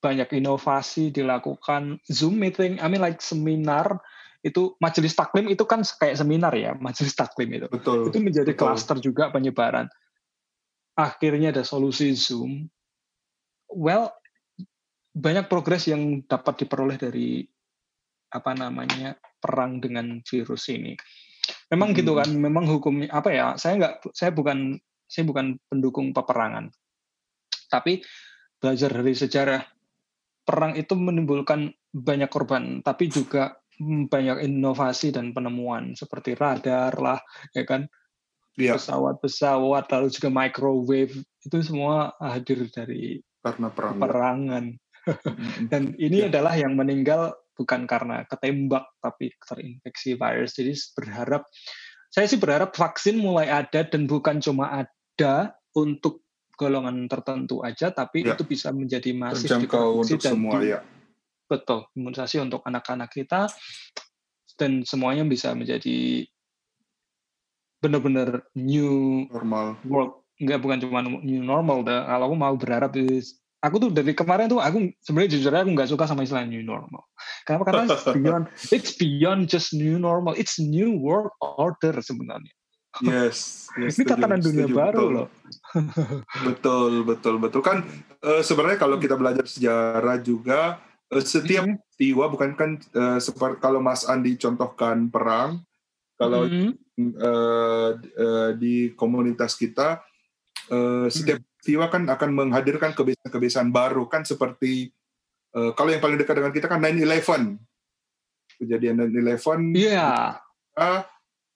banyak 0.00 0.40
inovasi 0.40 1.12
dilakukan 1.12 2.00
Zoom 2.08 2.40
meeting, 2.40 2.80
I 2.80 2.88
mean 2.88 3.04
like 3.04 3.20
seminar 3.20 4.00
itu 4.40 4.72
majelis 4.80 5.12
taklim 5.12 5.52
itu 5.52 5.68
kan 5.68 5.84
kayak 5.84 6.16
seminar 6.16 6.56
ya 6.56 6.72
majelis 6.80 7.12
taklim 7.12 7.52
itu. 7.52 7.68
Betul. 7.68 8.08
Itu 8.08 8.18
menjadi 8.24 8.56
klaster 8.56 8.96
juga 8.96 9.28
penyebaran. 9.28 9.92
Akhirnya 10.96 11.52
ada 11.52 11.60
solusi 11.60 12.16
Zoom. 12.16 12.64
Well, 13.68 14.08
banyak 15.12 15.46
progres 15.52 15.84
yang 15.86 16.24
dapat 16.24 16.64
diperoleh 16.64 16.96
dari 16.96 17.44
apa 18.32 18.56
namanya 18.56 19.20
perang 19.36 19.84
dengan 19.84 20.24
virus 20.24 20.72
ini. 20.72 20.96
Memang 21.70 21.94
gitu 21.94 22.12
hmm. 22.14 22.18
gitu 22.18 22.18
kan, 22.18 22.30
memang 22.34 22.64
hukumnya 22.66 23.08
apa 23.14 23.30
ya? 23.30 23.46
Saya 23.54 23.78
nggak, 23.78 23.94
saya 24.10 24.30
bukan, 24.34 24.78
saya 25.06 25.24
bukan 25.26 25.54
pendukung 25.70 26.10
peperangan. 26.10 26.70
Tapi 27.70 28.02
belajar 28.58 28.90
dari 28.90 29.14
sejarah 29.14 29.62
perang 30.42 30.74
itu 30.74 30.98
menimbulkan 30.98 31.70
banyak 31.94 32.26
korban, 32.26 32.82
tapi 32.82 33.06
juga 33.06 33.54
banyak 33.80 34.44
inovasi 34.44 35.14
dan 35.14 35.32
penemuan 35.32 35.96
seperti 35.96 36.36
radar 36.36 36.92
lah, 37.00 37.22
ya 37.56 37.64
kan, 37.64 37.86
ya. 38.58 38.76
pesawat-pesawat, 38.76 39.88
lalu 39.88 40.08
juga 40.12 40.28
microwave 40.28 41.14
itu 41.40 41.56
semua 41.64 42.12
hadir 42.20 42.68
dari 42.68 43.22
karena 43.40 43.68
perang. 43.72 43.96
Perangan. 43.96 44.64
dan 45.72 45.96
ini 45.96 46.26
ya. 46.26 46.28
adalah 46.28 46.54
yang 46.60 46.76
meninggal 46.76 47.32
bukan 47.60 47.84
karena 47.84 48.24
ketembak 48.24 48.88
tapi 49.04 49.36
terinfeksi 49.44 50.16
virus. 50.16 50.56
Jadi 50.56 50.72
berharap 50.96 51.44
saya 52.08 52.24
sih 52.24 52.40
berharap 52.40 52.72
vaksin 52.72 53.20
mulai 53.20 53.52
ada 53.52 53.84
dan 53.84 54.08
bukan 54.08 54.40
cuma 54.40 54.72
ada 54.72 55.52
untuk 55.76 56.24
golongan 56.56 57.04
tertentu 57.08 57.60
aja, 57.60 57.92
tapi 57.92 58.24
ya. 58.24 58.32
itu 58.36 58.44
bisa 58.48 58.72
menjadi 58.72 59.12
masif 59.12 59.48
Terjangkau 59.48 60.00
untuk 60.00 60.20
dan 60.20 60.32
semua 60.32 60.56
ya. 60.64 60.80
Betul, 61.46 61.88
imunisasi 61.96 62.40
untuk 62.40 62.64
anak-anak 62.64 63.12
kita 63.12 63.48
dan 64.56 64.84
semuanya 64.84 65.24
bisa 65.24 65.52
menjadi 65.56 66.28
benar-benar 67.80 68.44
new 68.52 69.24
normal 69.32 69.80
world. 69.88 70.20
Enggak 70.40 70.60
bukan 70.60 70.78
cuma 70.84 71.00
new 71.04 71.44
normal, 71.44 71.84
dah. 71.84 72.08
kalau 72.08 72.32
aku 72.32 72.36
mau 72.36 72.54
berharap 72.56 72.92
aku 73.60 73.76
tuh 73.76 73.90
dari 73.92 74.16
kemarin 74.16 74.48
tuh 74.48 74.60
aku 74.60 74.88
sebenarnya 75.04 75.36
jujur 75.36 75.52
aku 75.52 75.70
nggak 75.76 75.90
suka 75.92 76.04
sama 76.08 76.24
istilah 76.24 76.48
new 76.48 76.64
normal. 76.64 77.04
Kenapa? 77.44 77.64
Karena 77.68 77.84
it's 77.92 78.08
beyond, 78.16 78.44
it's 78.72 78.92
beyond 78.96 79.40
just 79.46 79.68
new 79.76 80.00
normal, 80.00 80.32
it's 80.34 80.56
new 80.56 80.96
world 80.96 81.32
order 81.40 82.00
sebenarnya. 82.00 82.52
Yes, 83.04 83.68
yes 83.80 84.00
ini 84.00 84.04
tatanan 84.08 84.42
dunia 84.42 84.66
setuju, 84.66 84.74
baru 84.74 84.96
betul. 84.98 85.10
loh. 85.14 85.28
betul, 86.48 86.92
betul, 87.06 87.34
betul. 87.38 87.60
Kan 87.62 87.86
uh, 88.24 88.42
sebenarnya 88.42 88.78
kalau 88.80 88.96
kita 88.98 89.14
belajar 89.14 89.46
sejarah 89.46 90.18
juga 90.18 90.82
uh, 91.12 91.22
setiap 91.22 91.68
mm-hmm. 91.68 91.78
peristiwa 91.84 92.24
bukan 92.32 92.50
kan 92.58 92.70
uh, 92.96 93.18
seperti 93.22 93.62
kalau 93.62 93.78
Mas 93.78 94.02
Andi 94.08 94.34
contohkan 94.40 95.06
perang, 95.12 95.62
kalau 96.18 96.48
mm-hmm. 96.48 96.72
uh, 97.14 97.92
uh, 97.94 98.50
di 98.58 98.90
komunitas 98.98 99.54
kita 99.54 100.02
uh, 100.74 101.06
setiap 101.06 101.38
peristiwa 101.60 101.92
kan 101.92 102.08
akan 102.08 102.30
menghadirkan 102.32 102.96
kebiasaan-kebiasaan 102.96 103.68
baru 103.68 104.08
kan 104.08 104.24
seperti 104.24 104.88
uh, 105.52 105.76
kalau 105.76 105.92
yang 105.92 106.00
paling 106.00 106.16
dekat 106.16 106.40
dengan 106.40 106.56
kita 106.56 106.72
kan 106.72 106.80
9/11 106.80 107.60
kejadian 108.56 108.96
9/11. 109.12 109.76
Iya. 109.76 110.40
Yeah 110.72 111.04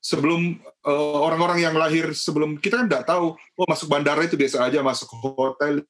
sebelum 0.04 0.60
uh, 0.84 1.16
orang-orang 1.24 1.64
yang 1.64 1.72
lahir 1.72 2.12
sebelum 2.12 2.60
kita 2.60 2.84
kan 2.84 2.86
nggak 2.92 3.08
tahu 3.08 3.32
oh 3.32 3.64
masuk 3.64 3.88
bandara 3.88 4.20
itu 4.20 4.36
biasa 4.36 4.68
aja 4.68 4.84
masuk 4.84 5.08
hotel 5.16 5.80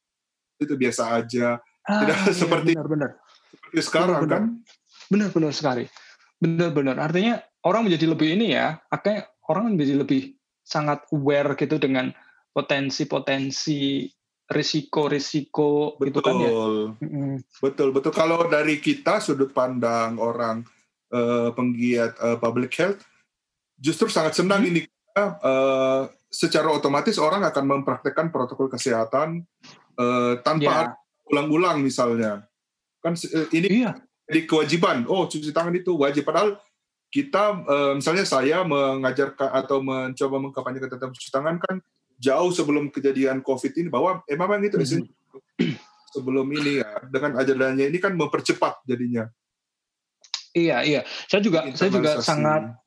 itu 0.63 0.75
biasa 0.79 1.19
aja 1.19 1.59
ah, 1.83 1.99
tidak 2.07 2.19
iya, 2.23 2.31
seperti 2.31 2.71
benar, 2.79 2.87
benar. 2.87 3.11
seperti 3.51 3.79
sekarang 3.83 4.23
benar, 4.23 4.31
kan 4.31 4.43
benar-benar 5.11 5.51
sekali 5.51 5.85
benar-benar 6.39 6.97
artinya 7.03 7.43
orang 7.67 7.91
menjadi 7.91 8.07
lebih 8.15 8.39
ini 8.39 8.55
ya 8.55 8.79
akhirnya 8.87 9.27
orang 9.51 9.75
menjadi 9.75 10.07
lebih 10.07 10.39
sangat 10.63 11.03
aware 11.11 11.59
gitu 11.59 11.75
dengan 11.83 12.15
potensi-potensi 12.55 14.07
risiko-risiko 14.45 15.99
betul, 15.99 16.07
gitu 16.07 16.21
kan 16.23 16.35
ya. 16.39 16.51
Betul, 17.59 17.89
betul. 17.91 18.13
Kalau 18.13 18.47
dari 18.47 18.79
kita 18.79 19.19
sudut 19.19 19.51
pandang 19.51 20.21
orang 20.21 20.63
uh, 21.11 21.51
penggiat 21.57 22.15
uh, 22.21 22.37
public 22.37 22.71
health, 22.77 23.01
justru 23.81 24.07
sangat 24.07 24.37
senang 24.37 24.63
hmm. 24.63 24.71
ini 24.71 24.81
uh, 25.17 26.07
secara 26.29 26.69
otomatis 26.71 27.17
orang 27.17 27.43
akan 27.47 27.65
mempraktekkan 27.65 28.29
protokol 28.29 28.71
kesehatan 28.71 29.43
uh, 29.99 30.39
tanpa 30.43 30.95
yeah. 30.95 31.31
ulang-ulang 31.31 31.83
misalnya 31.83 32.47
kan 33.03 33.15
uh, 33.15 33.49
ini 33.55 33.87
yeah. 33.87 33.95
jadi 34.27 34.41
kewajiban 34.47 35.07
oh 35.07 35.27
cuci 35.31 35.51
tangan 35.55 35.75
itu 35.75 35.95
wajib 35.95 36.27
padahal 36.27 36.59
kita 37.15 37.63
misalnya 37.95 38.27
saya 38.27 38.67
mengajarkan 38.67 39.47
atau 39.55 39.79
mencoba 39.79 40.35
mengkampanyekan 40.35 40.99
tentang 40.99 41.15
cuci 41.15 41.31
tangan 41.31 41.63
kan 41.63 41.79
jauh 42.19 42.51
sebelum 42.55 42.89
kejadian 42.91 43.43
covid 43.43 43.73
ini 43.75 43.89
bahwa 43.91 44.23
eh 44.31 44.39
memang 44.39 44.63
itu 44.63 44.79
mm 44.79 44.85
-hmm. 44.85 45.75
sebelum 46.15 46.47
ini 46.51 46.81
ya 46.81 46.91
dengan 47.11 47.39
ajarannya 47.39 47.91
ini 47.91 47.99
kan 47.99 48.15
mempercepat 48.15 48.87
jadinya 48.87 49.27
iya 50.55 50.87
iya 50.87 51.01
saya 51.27 51.43
juga 51.43 51.67
saya 51.75 51.91
juga 51.91 52.23
sangat 52.23 52.85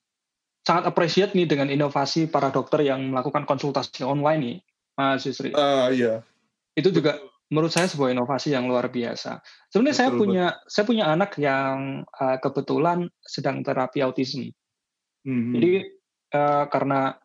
sangat 0.67 0.83
appreciate 0.91 1.31
nih 1.31 1.47
dengan 1.47 1.71
inovasi 1.71 2.27
para 2.27 2.51
dokter 2.51 2.83
yang 2.83 2.99
melakukan 3.07 3.47
konsultasi 3.47 4.03
online 4.03 4.41
nih, 4.43 4.57
Mas 4.99 5.23
Yusri. 5.23 5.55
Uh, 5.55 5.87
iya. 5.95 6.27
Itu 6.75 6.91
juga 6.91 7.15
menurut 7.47 7.71
saya 7.71 7.87
sebuah 7.87 8.11
inovasi 8.11 8.51
yang 8.51 8.67
luar 8.67 8.91
biasa. 8.91 9.39
Sebenarnya 9.71 9.95
saya 9.95 10.11
punya 10.11 10.45
betul. 10.51 10.67
saya 10.67 10.83
punya 10.83 11.05
anak 11.07 11.31
yang 11.39 12.03
uh, 12.19 12.35
kebetulan 12.43 13.07
sedang 13.23 13.63
terapi 13.63 14.03
autism. 14.03 14.51
Mm-hmm. 15.23 15.51
Jadi 15.55 15.71
uh, 16.35 16.65
karena 16.67 17.15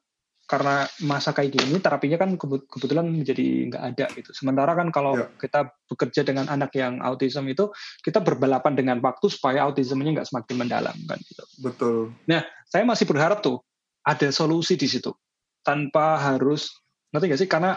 karena 0.46 0.84
masa 1.06 1.32
kayak 1.32 1.54
gini 1.54 1.80
terapinya 1.80 2.18
kan 2.20 2.36
kebetulan 2.36 3.08
menjadi 3.08 3.72
nggak 3.72 3.84
ada 3.94 4.06
gitu. 4.18 4.30
Sementara 4.36 4.76
kan 4.76 4.92
kalau 4.92 5.16
ya. 5.16 5.26
kita 5.38 5.70
bekerja 5.88 6.26
dengan 6.26 6.50
anak 6.50 6.74
yang 6.76 7.00
autism 7.00 7.48
itu 7.48 7.70
kita 8.02 8.20
berbalapan 8.20 8.76
dengan 8.76 8.98
waktu 9.00 9.32
supaya 9.32 9.64
autismnya 9.64 10.20
nggak 10.20 10.28
semakin 10.28 10.56
mendalam 10.58 10.96
kan 11.08 11.18
gitu. 11.24 11.44
Betul. 11.62 11.96
Nah, 12.28 12.44
saya 12.68 12.84
masih 12.84 13.08
berharap 13.08 13.40
tuh 13.40 13.62
ada 14.02 14.28
solusi 14.34 14.74
di 14.74 14.90
situ 14.90 15.14
tanpa 15.62 16.18
harus 16.18 16.74
ngerti 17.14 17.26
nggak 17.30 17.40
sih 17.46 17.50
karena 17.50 17.72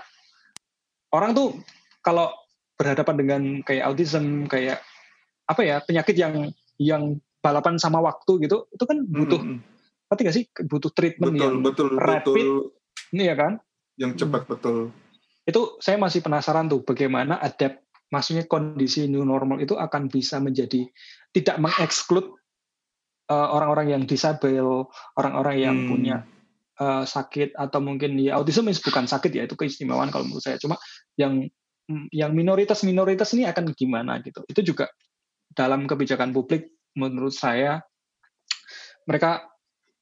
orang 1.14 1.38
tuh 1.38 1.54
kalau 2.02 2.34
berhadapan 2.76 3.16
dengan 3.16 3.42
kayak 3.62 3.88
autism 3.88 4.50
kayak 4.50 4.82
apa 5.46 5.62
ya 5.62 5.78
penyakit 5.86 6.18
yang 6.18 6.50
yang 6.82 7.22
balapan 7.40 7.78
sama 7.78 8.02
waktu 8.02 8.50
gitu 8.50 8.68
itu 8.74 8.84
kan 8.84 8.98
butuh 9.06 9.40
hmm 9.40 9.75
ngerti 10.10 10.22
gak 10.22 10.36
sih 10.36 10.46
butuh 10.70 10.92
treatment 10.94 11.34
betul, 11.36 11.44
yang 11.44 11.56
betul, 11.62 11.88
rapid 11.98 12.46
betul. 12.46 12.60
ini 13.14 13.24
ya 13.26 13.36
kan 13.36 13.54
yang 13.98 14.12
cepat 14.14 14.46
hmm. 14.46 14.52
betul 14.52 14.78
itu 15.46 15.62
saya 15.78 15.98
masih 16.02 16.26
penasaran 16.26 16.66
tuh 16.66 16.82
bagaimana 16.82 17.38
adapt 17.38 17.86
maksudnya 18.10 18.46
kondisi 18.46 19.10
new 19.10 19.26
normal 19.26 19.62
itu 19.62 19.78
akan 19.78 20.10
bisa 20.10 20.38
menjadi 20.42 20.86
tidak 21.34 21.58
mengeksklud 21.58 22.26
uh, 23.30 23.50
orang-orang 23.54 23.98
yang 23.98 24.04
disabel 24.06 24.90
orang-orang 25.18 25.56
yang 25.58 25.78
hmm. 25.78 25.90
punya 25.90 26.16
uh, 26.82 27.04
sakit 27.06 27.54
atau 27.58 27.80
mungkin 27.82 28.18
ya 28.22 28.38
autism 28.38 28.70
bukan 28.70 29.06
sakit 29.10 29.32
ya 29.34 29.44
itu 29.46 29.58
keistimewaan 29.58 30.10
kalau 30.14 30.26
menurut 30.26 30.44
saya 30.46 30.58
cuma 30.62 30.78
yang 31.18 31.46
yang 32.10 32.34
minoritas 32.34 32.82
minoritas 32.82 33.30
ini 33.38 33.46
akan 33.46 33.70
gimana 33.78 34.18
gitu 34.26 34.42
itu 34.50 34.74
juga 34.74 34.90
dalam 35.54 35.86
kebijakan 35.86 36.34
publik 36.34 36.74
menurut 36.98 37.34
saya 37.34 37.86
mereka 39.06 39.46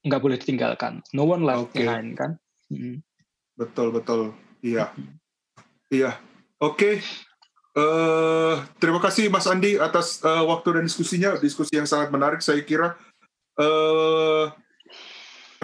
nggak 0.04 0.20
boleh 0.20 0.36
ditinggalkan. 0.36 1.00
No 1.16 1.24
one 1.24 1.42
left 1.42 1.72
okay. 1.72 1.88
behind 1.88 2.14
kan. 2.14 2.36
Hmm. 2.68 3.00
Betul 3.56 3.90
betul. 3.90 4.36
Iya. 4.60 4.92
Iya. 5.88 6.20
Oke. 6.60 6.78
Okay. 6.78 6.94
Uh, 7.74 7.82
eh, 7.82 8.54
terima 8.78 9.02
kasih 9.02 9.26
Mas 9.32 9.50
Andi 9.50 9.74
atas 9.80 10.22
uh, 10.22 10.46
waktu 10.46 10.78
dan 10.78 10.84
diskusinya. 10.86 11.34
Diskusi 11.40 11.74
yang 11.74 11.88
sangat 11.88 12.12
menarik 12.12 12.38
saya 12.44 12.62
kira. 12.62 12.94
Uh, 13.58 14.52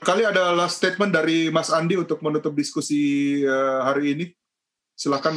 kali 0.01 0.25
ada 0.25 0.57
last 0.57 0.81
statement 0.81 1.12
dari 1.12 1.53
Mas 1.53 1.71
Andi 1.71 2.01
untuk 2.01 2.19
menutup 2.25 2.57
diskusi 2.57 3.39
uh, 3.47 3.87
hari 3.87 4.17
ini. 4.17 4.27
Silakan. 4.97 5.37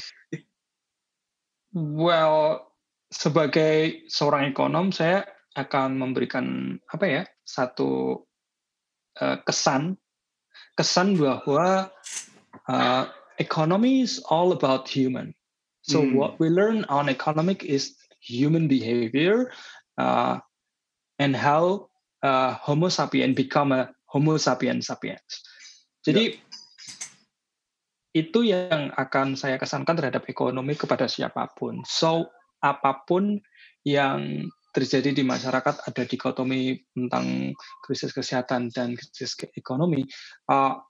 Well, 1.73 2.69
sebagai 3.13 4.05
seorang 4.09 4.49
ekonom 4.49 4.89
saya 4.89 5.25
akan 5.53 6.01
memberikan 6.01 6.77
apa 6.89 7.05
ya 7.05 7.23
satu 7.45 8.21
uh, 9.21 9.37
kesan 9.45 9.97
kesan 10.77 11.17
bahwa 11.17 11.89
uh, 12.65 13.03
economy 13.37 14.01
is 14.01 14.21
all 14.29 14.53
about 14.53 14.89
human. 14.89 15.33
So 15.83 16.01
hmm. 16.01 16.15
what 16.15 16.39
we 16.39 16.47
learn 16.49 16.87
on 16.87 17.11
economic 17.11 17.61
is 17.61 17.93
human 18.23 18.71
behavior 18.71 19.51
uh, 19.99 20.39
and 21.19 21.35
how 21.35 21.91
uh, 22.23 22.55
Homo 22.63 22.87
sapien 22.87 23.35
become 23.35 23.75
a 23.75 23.91
Homo 24.07 24.39
sapiens 24.39 24.87
sapiens. 24.87 25.43
Jadi 26.03 26.39
yeah. 26.39 26.39
itu 28.13 28.39
yang 28.47 28.93
akan 28.95 29.35
saya 29.35 29.59
kesankan 29.59 29.97
terhadap 29.97 30.23
ekonomi 30.29 30.77
kepada 30.77 31.09
siapa 31.09 31.51
pun. 31.51 31.83
So 31.83 32.31
apa 32.63 33.03
pun 33.03 33.43
yang 33.83 34.47
terjadi 34.73 35.13
di 35.13 35.23
masyarakat 35.23 35.85
ada 35.85 36.03
dikotomi 36.03 36.81
tentang 36.97 37.53
krisis 37.85 38.09
kesehatan 38.09 38.73
dan 38.73 38.97
krisis 38.97 39.37
ekonomi, 39.53 40.03
uh, 40.49 40.81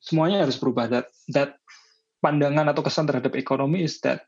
semuanya 0.00 0.48
harus 0.48 0.56
berubah. 0.56 0.88
That, 0.88 1.06
that 1.36 1.60
pandangan 2.24 2.72
atau 2.72 2.82
kesan 2.82 3.06
terhadap 3.06 3.36
ekonomi 3.36 3.84
is 3.84 4.00
that 4.02 4.24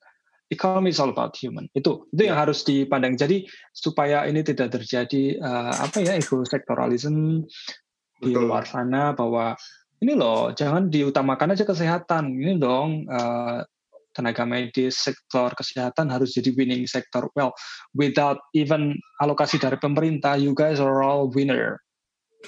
economy 0.52 0.92
is 0.92 1.00
all 1.00 1.10
about 1.10 1.32
human. 1.34 1.72
Itu 1.72 2.10
itu 2.12 2.28
yang 2.28 2.36
ya. 2.36 2.42
harus 2.44 2.60
dipandang. 2.62 3.16
Jadi 3.16 3.48
supaya 3.72 4.28
ini 4.28 4.44
tidak 4.44 4.76
terjadi 4.76 5.40
uh, 5.40 5.72
apa 5.74 6.04
ya 6.04 6.18
ego 6.18 6.44
sektoralisme 6.44 7.48
di 8.20 8.36
luar 8.36 8.68
sana 8.68 9.16
bahwa 9.16 9.56
ini 10.04 10.12
loh 10.12 10.52
jangan 10.52 10.92
diutamakan 10.92 11.56
aja 11.56 11.64
kesehatan 11.64 12.36
ini 12.36 12.60
dong 12.60 13.08
uh, 13.08 13.64
tenaga 14.20 14.44
medis, 14.44 15.00
sektor 15.00 15.48
kesehatan 15.56 16.12
harus 16.12 16.36
jadi 16.36 16.52
winning 16.52 16.84
sektor. 16.84 17.32
Well, 17.32 17.56
without 17.96 18.44
even 18.52 19.00
alokasi 19.24 19.56
dari 19.56 19.80
pemerintah, 19.80 20.36
you 20.36 20.52
guys 20.52 20.76
are 20.76 21.00
all 21.00 21.32
winner 21.32 21.80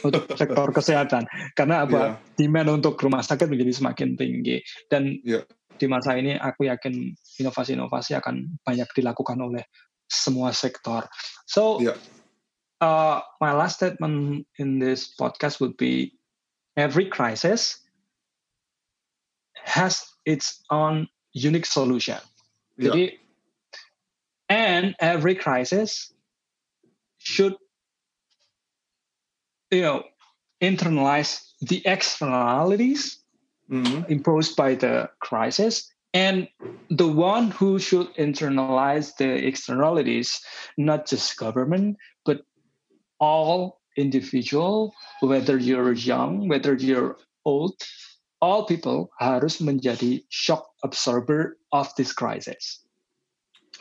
untuk 0.05 0.29
sektor 0.41 0.69
kesehatan. 0.69 1.25
Karena 1.57 1.89
apa? 1.89 2.21
Yeah. 2.21 2.45
Demand 2.45 2.85
untuk 2.85 3.01
rumah 3.01 3.25
sakit 3.25 3.49
menjadi 3.49 3.73
semakin 3.73 4.21
tinggi. 4.21 4.61
Dan 4.93 5.17
yeah. 5.25 5.49
di 5.81 5.89
masa 5.89 6.13
ini 6.21 6.37
aku 6.37 6.69
yakin 6.69 7.17
inovasi-inovasi 7.41 8.21
akan 8.21 8.61
banyak 8.61 8.89
dilakukan 8.93 9.41
oleh 9.41 9.65
semua 10.13 10.53
sektor. 10.53 11.09
So, 11.49 11.81
yeah. 11.81 11.97
uh, 12.85 13.25
my 13.41 13.57
last 13.57 13.81
statement 13.81 14.45
in 14.61 14.77
this 14.77 15.17
podcast 15.17 15.57
would 15.65 15.81
be 15.81 16.21
every 16.77 17.09
crisis 17.09 17.81
has 19.65 20.05
its 20.29 20.61
own 20.69 21.09
unique 21.33 21.67
solution. 21.67 22.19
Yeah. 22.77 22.91
Jadi, 22.91 23.19
and 24.49 24.95
every 25.01 25.35
crisis 25.35 26.13
should, 27.19 27.57
you 29.71 29.83
know, 29.83 30.05
internalize 30.61 31.41
the 31.61 31.83
externalities 31.87 33.19
mm-hmm. 33.71 34.11
imposed 34.11 34.57
by 34.57 34.75
the 34.75 35.09
crisis 35.21 35.91
and 36.15 36.49
the 36.91 37.09
one 37.09 37.51
who 37.51 37.79
should 37.79 38.13
internalize 38.15 39.17
the 39.17 39.47
externalities 39.47 40.41
not 40.77 41.07
just 41.07 41.37
government 41.37 41.97
but 42.25 42.43
all 43.19 43.81
individual 43.97 44.95
whether 45.21 45.57
you're 45.57 45.93
young 45.93 46.49
whether 46.49 46.75
you're 46.75 47.17
old 47.45 47.75
all 48.43 48.67
people 48.67 49.09
harus 49.23 49.63
menjadi 49.63 50.27
shock 50.29 50.67
absorber 50.83 51.57
of 51.71 51.87
this 51.95 52.11
crisis. 52.11 52.83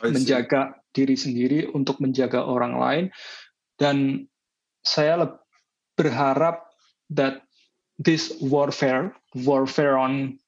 Menjaga 0.00 0.78
diri 0.94 1.18
sendiri 1.18 1.68
untuk 1.74 1.98
menjaga 1.98 2.40
orang 2.40 2.78
lain 2.78 3.04
dan 3.76 4.24
saya 4.86 5.18
berharap 5.98 6.62
that 7.10 7.44
this 7.98 8.32
warfare, 8.40 9.12
warfare 9.34 9.98
on 9.98 10.38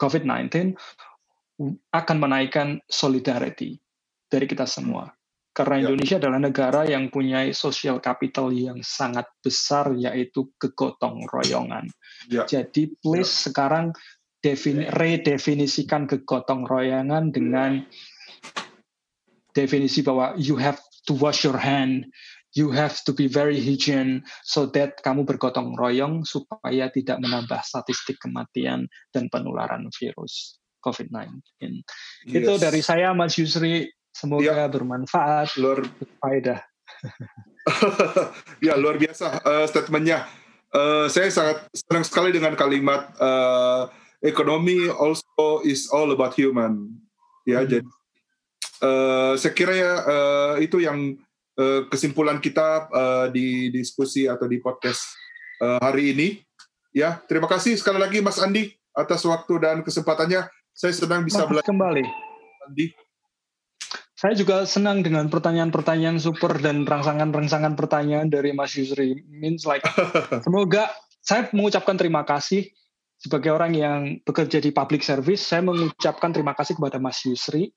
COVID-19 0.00 0.74
akan 1.92 2.16
menaikkan 2.16 2.80
solidarity 2.88 3.76
dari 4.32 4.48
kita 4.48 4.64
semua. 4.64 5.12
Karena 5.50 5.82
ya. 5.82 5.90
Indonesia 5.90 6.16
adalah 6.22 6.38
negara 6.38 6.80
yang 6.86 7.10
punya 7.10 7.50
social 7.50 7.98
capital 7.98 8.54
yang 8.54 8.78
sangat 8.86 9.26
besar 9.42 9.90
yaitu 9.98 10.54
kegotong 10.56 11.26
royongan. 11.26 11.90
Ya. 12.30 12.46
Jadi 12.46 12.94
please 13.02 13.30
ya. 13.30 13.50
sekarang 13.50 13.90
defini 14.40 14.86
redefinisikan 14.88 16.06
kegotong 16.06 16.64
royongan 16.64 17.34
dengan 17.34 17.82
definisi 19.52 20.00
bahwa 20.00 20.38
you 20.38 20.54
have 20.56 20.78
to 21.04 21.12
wash 21.18 21.42
your 21.42 21.58
hand, 21.58 22.06
you 22.54 22.70
have 22.70 23.02
to 23.02 23.12
be 23.12 23.26
very 23.26 23.58
hygiene 23.58 24.22
so 24.46 24.70
that 24.70 24.98
kamu 25.02 25.26
bergotong 25.26 25.74
royong 25.74 26.22
supaya 26.22 26.88
tidak 26.94 27.18
menambah 27.18 27.58
statistik 27.66 28.22
kematian 28.22 28.86
dan 29.10 29.26
penularan 29.28 29.90
virus 29.92 30.62
COVID-19. 30.80 31.42
Yes. 31.60 31.84
Itu 32.24 32.56
dari 32.56 32.80
saya 32.80 33.12
Mas 33.12 33.36
Yusri 33.36 33.92
Semoga 34.10 34.52
ya. 34.52 34.66
bermanfaat, 34.66 35.54
luar 35.56 35.86
faedah. 36.18 36.60
ya 38.66 38.74
luar 38.76 38.98
biasa 38.98 39.40
uh, 39.40 39.66
statementnya. 39.70 40.26
Uh, 40.70 41.10
saya 41.10 41.26
sangat 41.34 41.66
senang 41.74 42.06
sekali 42.06 42.30
dengan 42.30 42.54
kalimat 42.54 43.10
uh, 43.18 43.90
ekonomi 44.22 44.86
also 44.86 45.64
is 45.66 45.90
all 45.90 46.10
about 46.14 46.36
human. 46.36 46.90
Ya, 47.48 47.64
hmm. 47.64 47.68
jadi 47.70 47.86
uh, 48.84 49.32
saya 49.34 49.52
kira 49.56 49.74
ya 49.74 49.92
uh, 50.04 50.54
itu 50.60 50.78
yang 50.82 51.16
uh, 51.58 51.88
kesimpulan 51.88 52.38
kita 52.38 52.86
uh, 52.92 53.26
di 53.32 53.72
diskusi 53.72 54.28
atau 54.28 54.46
di 54.46 54.60
podcast 54.60 55.02
uh, 55.64 55.80
hari 55.82 56.14
ini. 56.14 56.28
Ya, 56.90 57.22
terima 57.30 57.46
kasih 57.46 57.78
sekali 57.78 58.02
lagi 58.02 58.18
Mas 58.18 58.38
Andi 58.42 58.74
atas 58.94 59.22
waktu 59.22 59.54
dan 59.62 59.76
kesempatannya. 59.86 60.46
Saya 60.70 60.94
senang 60.94 61.26
bisa 61.26 61.44
belajar 61.44 61.66
kembali. 61.70 62.04
Andi. 62.70 63.09
Saya 64.20 64.36
juga 64.36 64.68
senang 64.68 65.00
dengan 65.00 65.32
pertanyaan-pertanyaan 65.32 66.20
super 66.20 66.60
dan 66.60 66.84
rangsangan-rangsangan 66.84 67.72
pertanyaan 67.72 68.28
dari 68.28 68.52
Mas 68.52 68.76
Yusri. 68.76 69.16
Means 69.32 69.64
like, 69.64 69.80
semoga 70.44 70.92
saya 71.24 71.48
mengucapkan 71.56 71.96
terima 71.96 72.28
kasih 72.28 72.68
sebagai 73.16 73.56
orang 73.56 73.72
yang 73.72 74.20
bekerja 74.20 74.60
di 74.60 74.76
public 74.76 75.00
service. 75.00 75.40
Saya 75.40 75.64
mengucapkan 75.64 76.36
terima 76.36 76.52
kasih 76.52 76.76
kepada 76.76 77.00
Mas 77.00 77.24
Yusri 77.24 77.72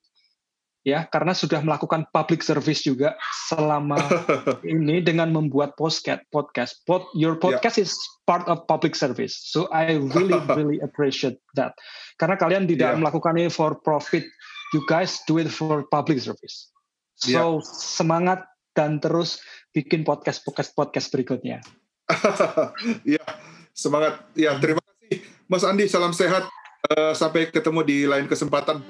ya 0.84 1.08
karena 1.08 1.32
sudah 1.32 1.64
melakukan 1.64 2.04
public 2.12 2.44
service 2.44 2.84
juga 2.84 3.16
selama 3.48 3.96
ini 4.68 5.00
dengan 5.00 5.32
membuat 5.32 5.72
podcast 5.80 6.20
podcast 6.28 6.84
Pod, 6.84 7.08
your 7.16 7.40
ya. 7.40 7.40
podcast 7.40 7.80
yeah. 7.80 7.88
is 7.88 7.96
part 8.28 8.44
of 8.52 8.68
public 8.68 8.92
service 8.92 9.32
so 9.32 9.64
I 9.72 9.96
really 9.96 10.36
really 10.60 10.78
appreciate 10.84 11.40
that 11.56 11.72
karena 12.20 12.36
kalian 12.36 12.68
tidak 12.68 12.94
yeah. 12.94 13.00
melakukan 13.00 13.32
ini 13.40 13.48
for 13.48 13.80
profit 13.80 14.28
you 14.74 14.82
guys 14.90 15.22
do 15.30 15.38
it 15.38 15.46
for 15.46 15.86
public 15.86 16.18
service. 16.18 16.74
So 17.14 17.30
yeah. 17.30 17.62
semangat 17.62 18.42
dan 18.74 18.98
terus 18.98 19.38
bikin 19.70 20.02
podcast 20.02 20.42
podcast 20.42 20.74
podcast 20.74 21.08
berikutnya. 21.14 21.62
Ya 23.06 23.24
semangat. 23.72 24.26
Ya 24.34 24.58
terima 24.58 24.82
kasih. 24.82 25.24
Mas 25.46 25.62
Andi 25.64 25.86
salam 25.86 26.12
sehat. 26.12 26.50
Uh, 26.84 27.16
sampai 27.16 27.48
ketemu 27.48 27.80
di 27.80 28.04
lain 28.04 28.28
kesempatan 28.28 28.84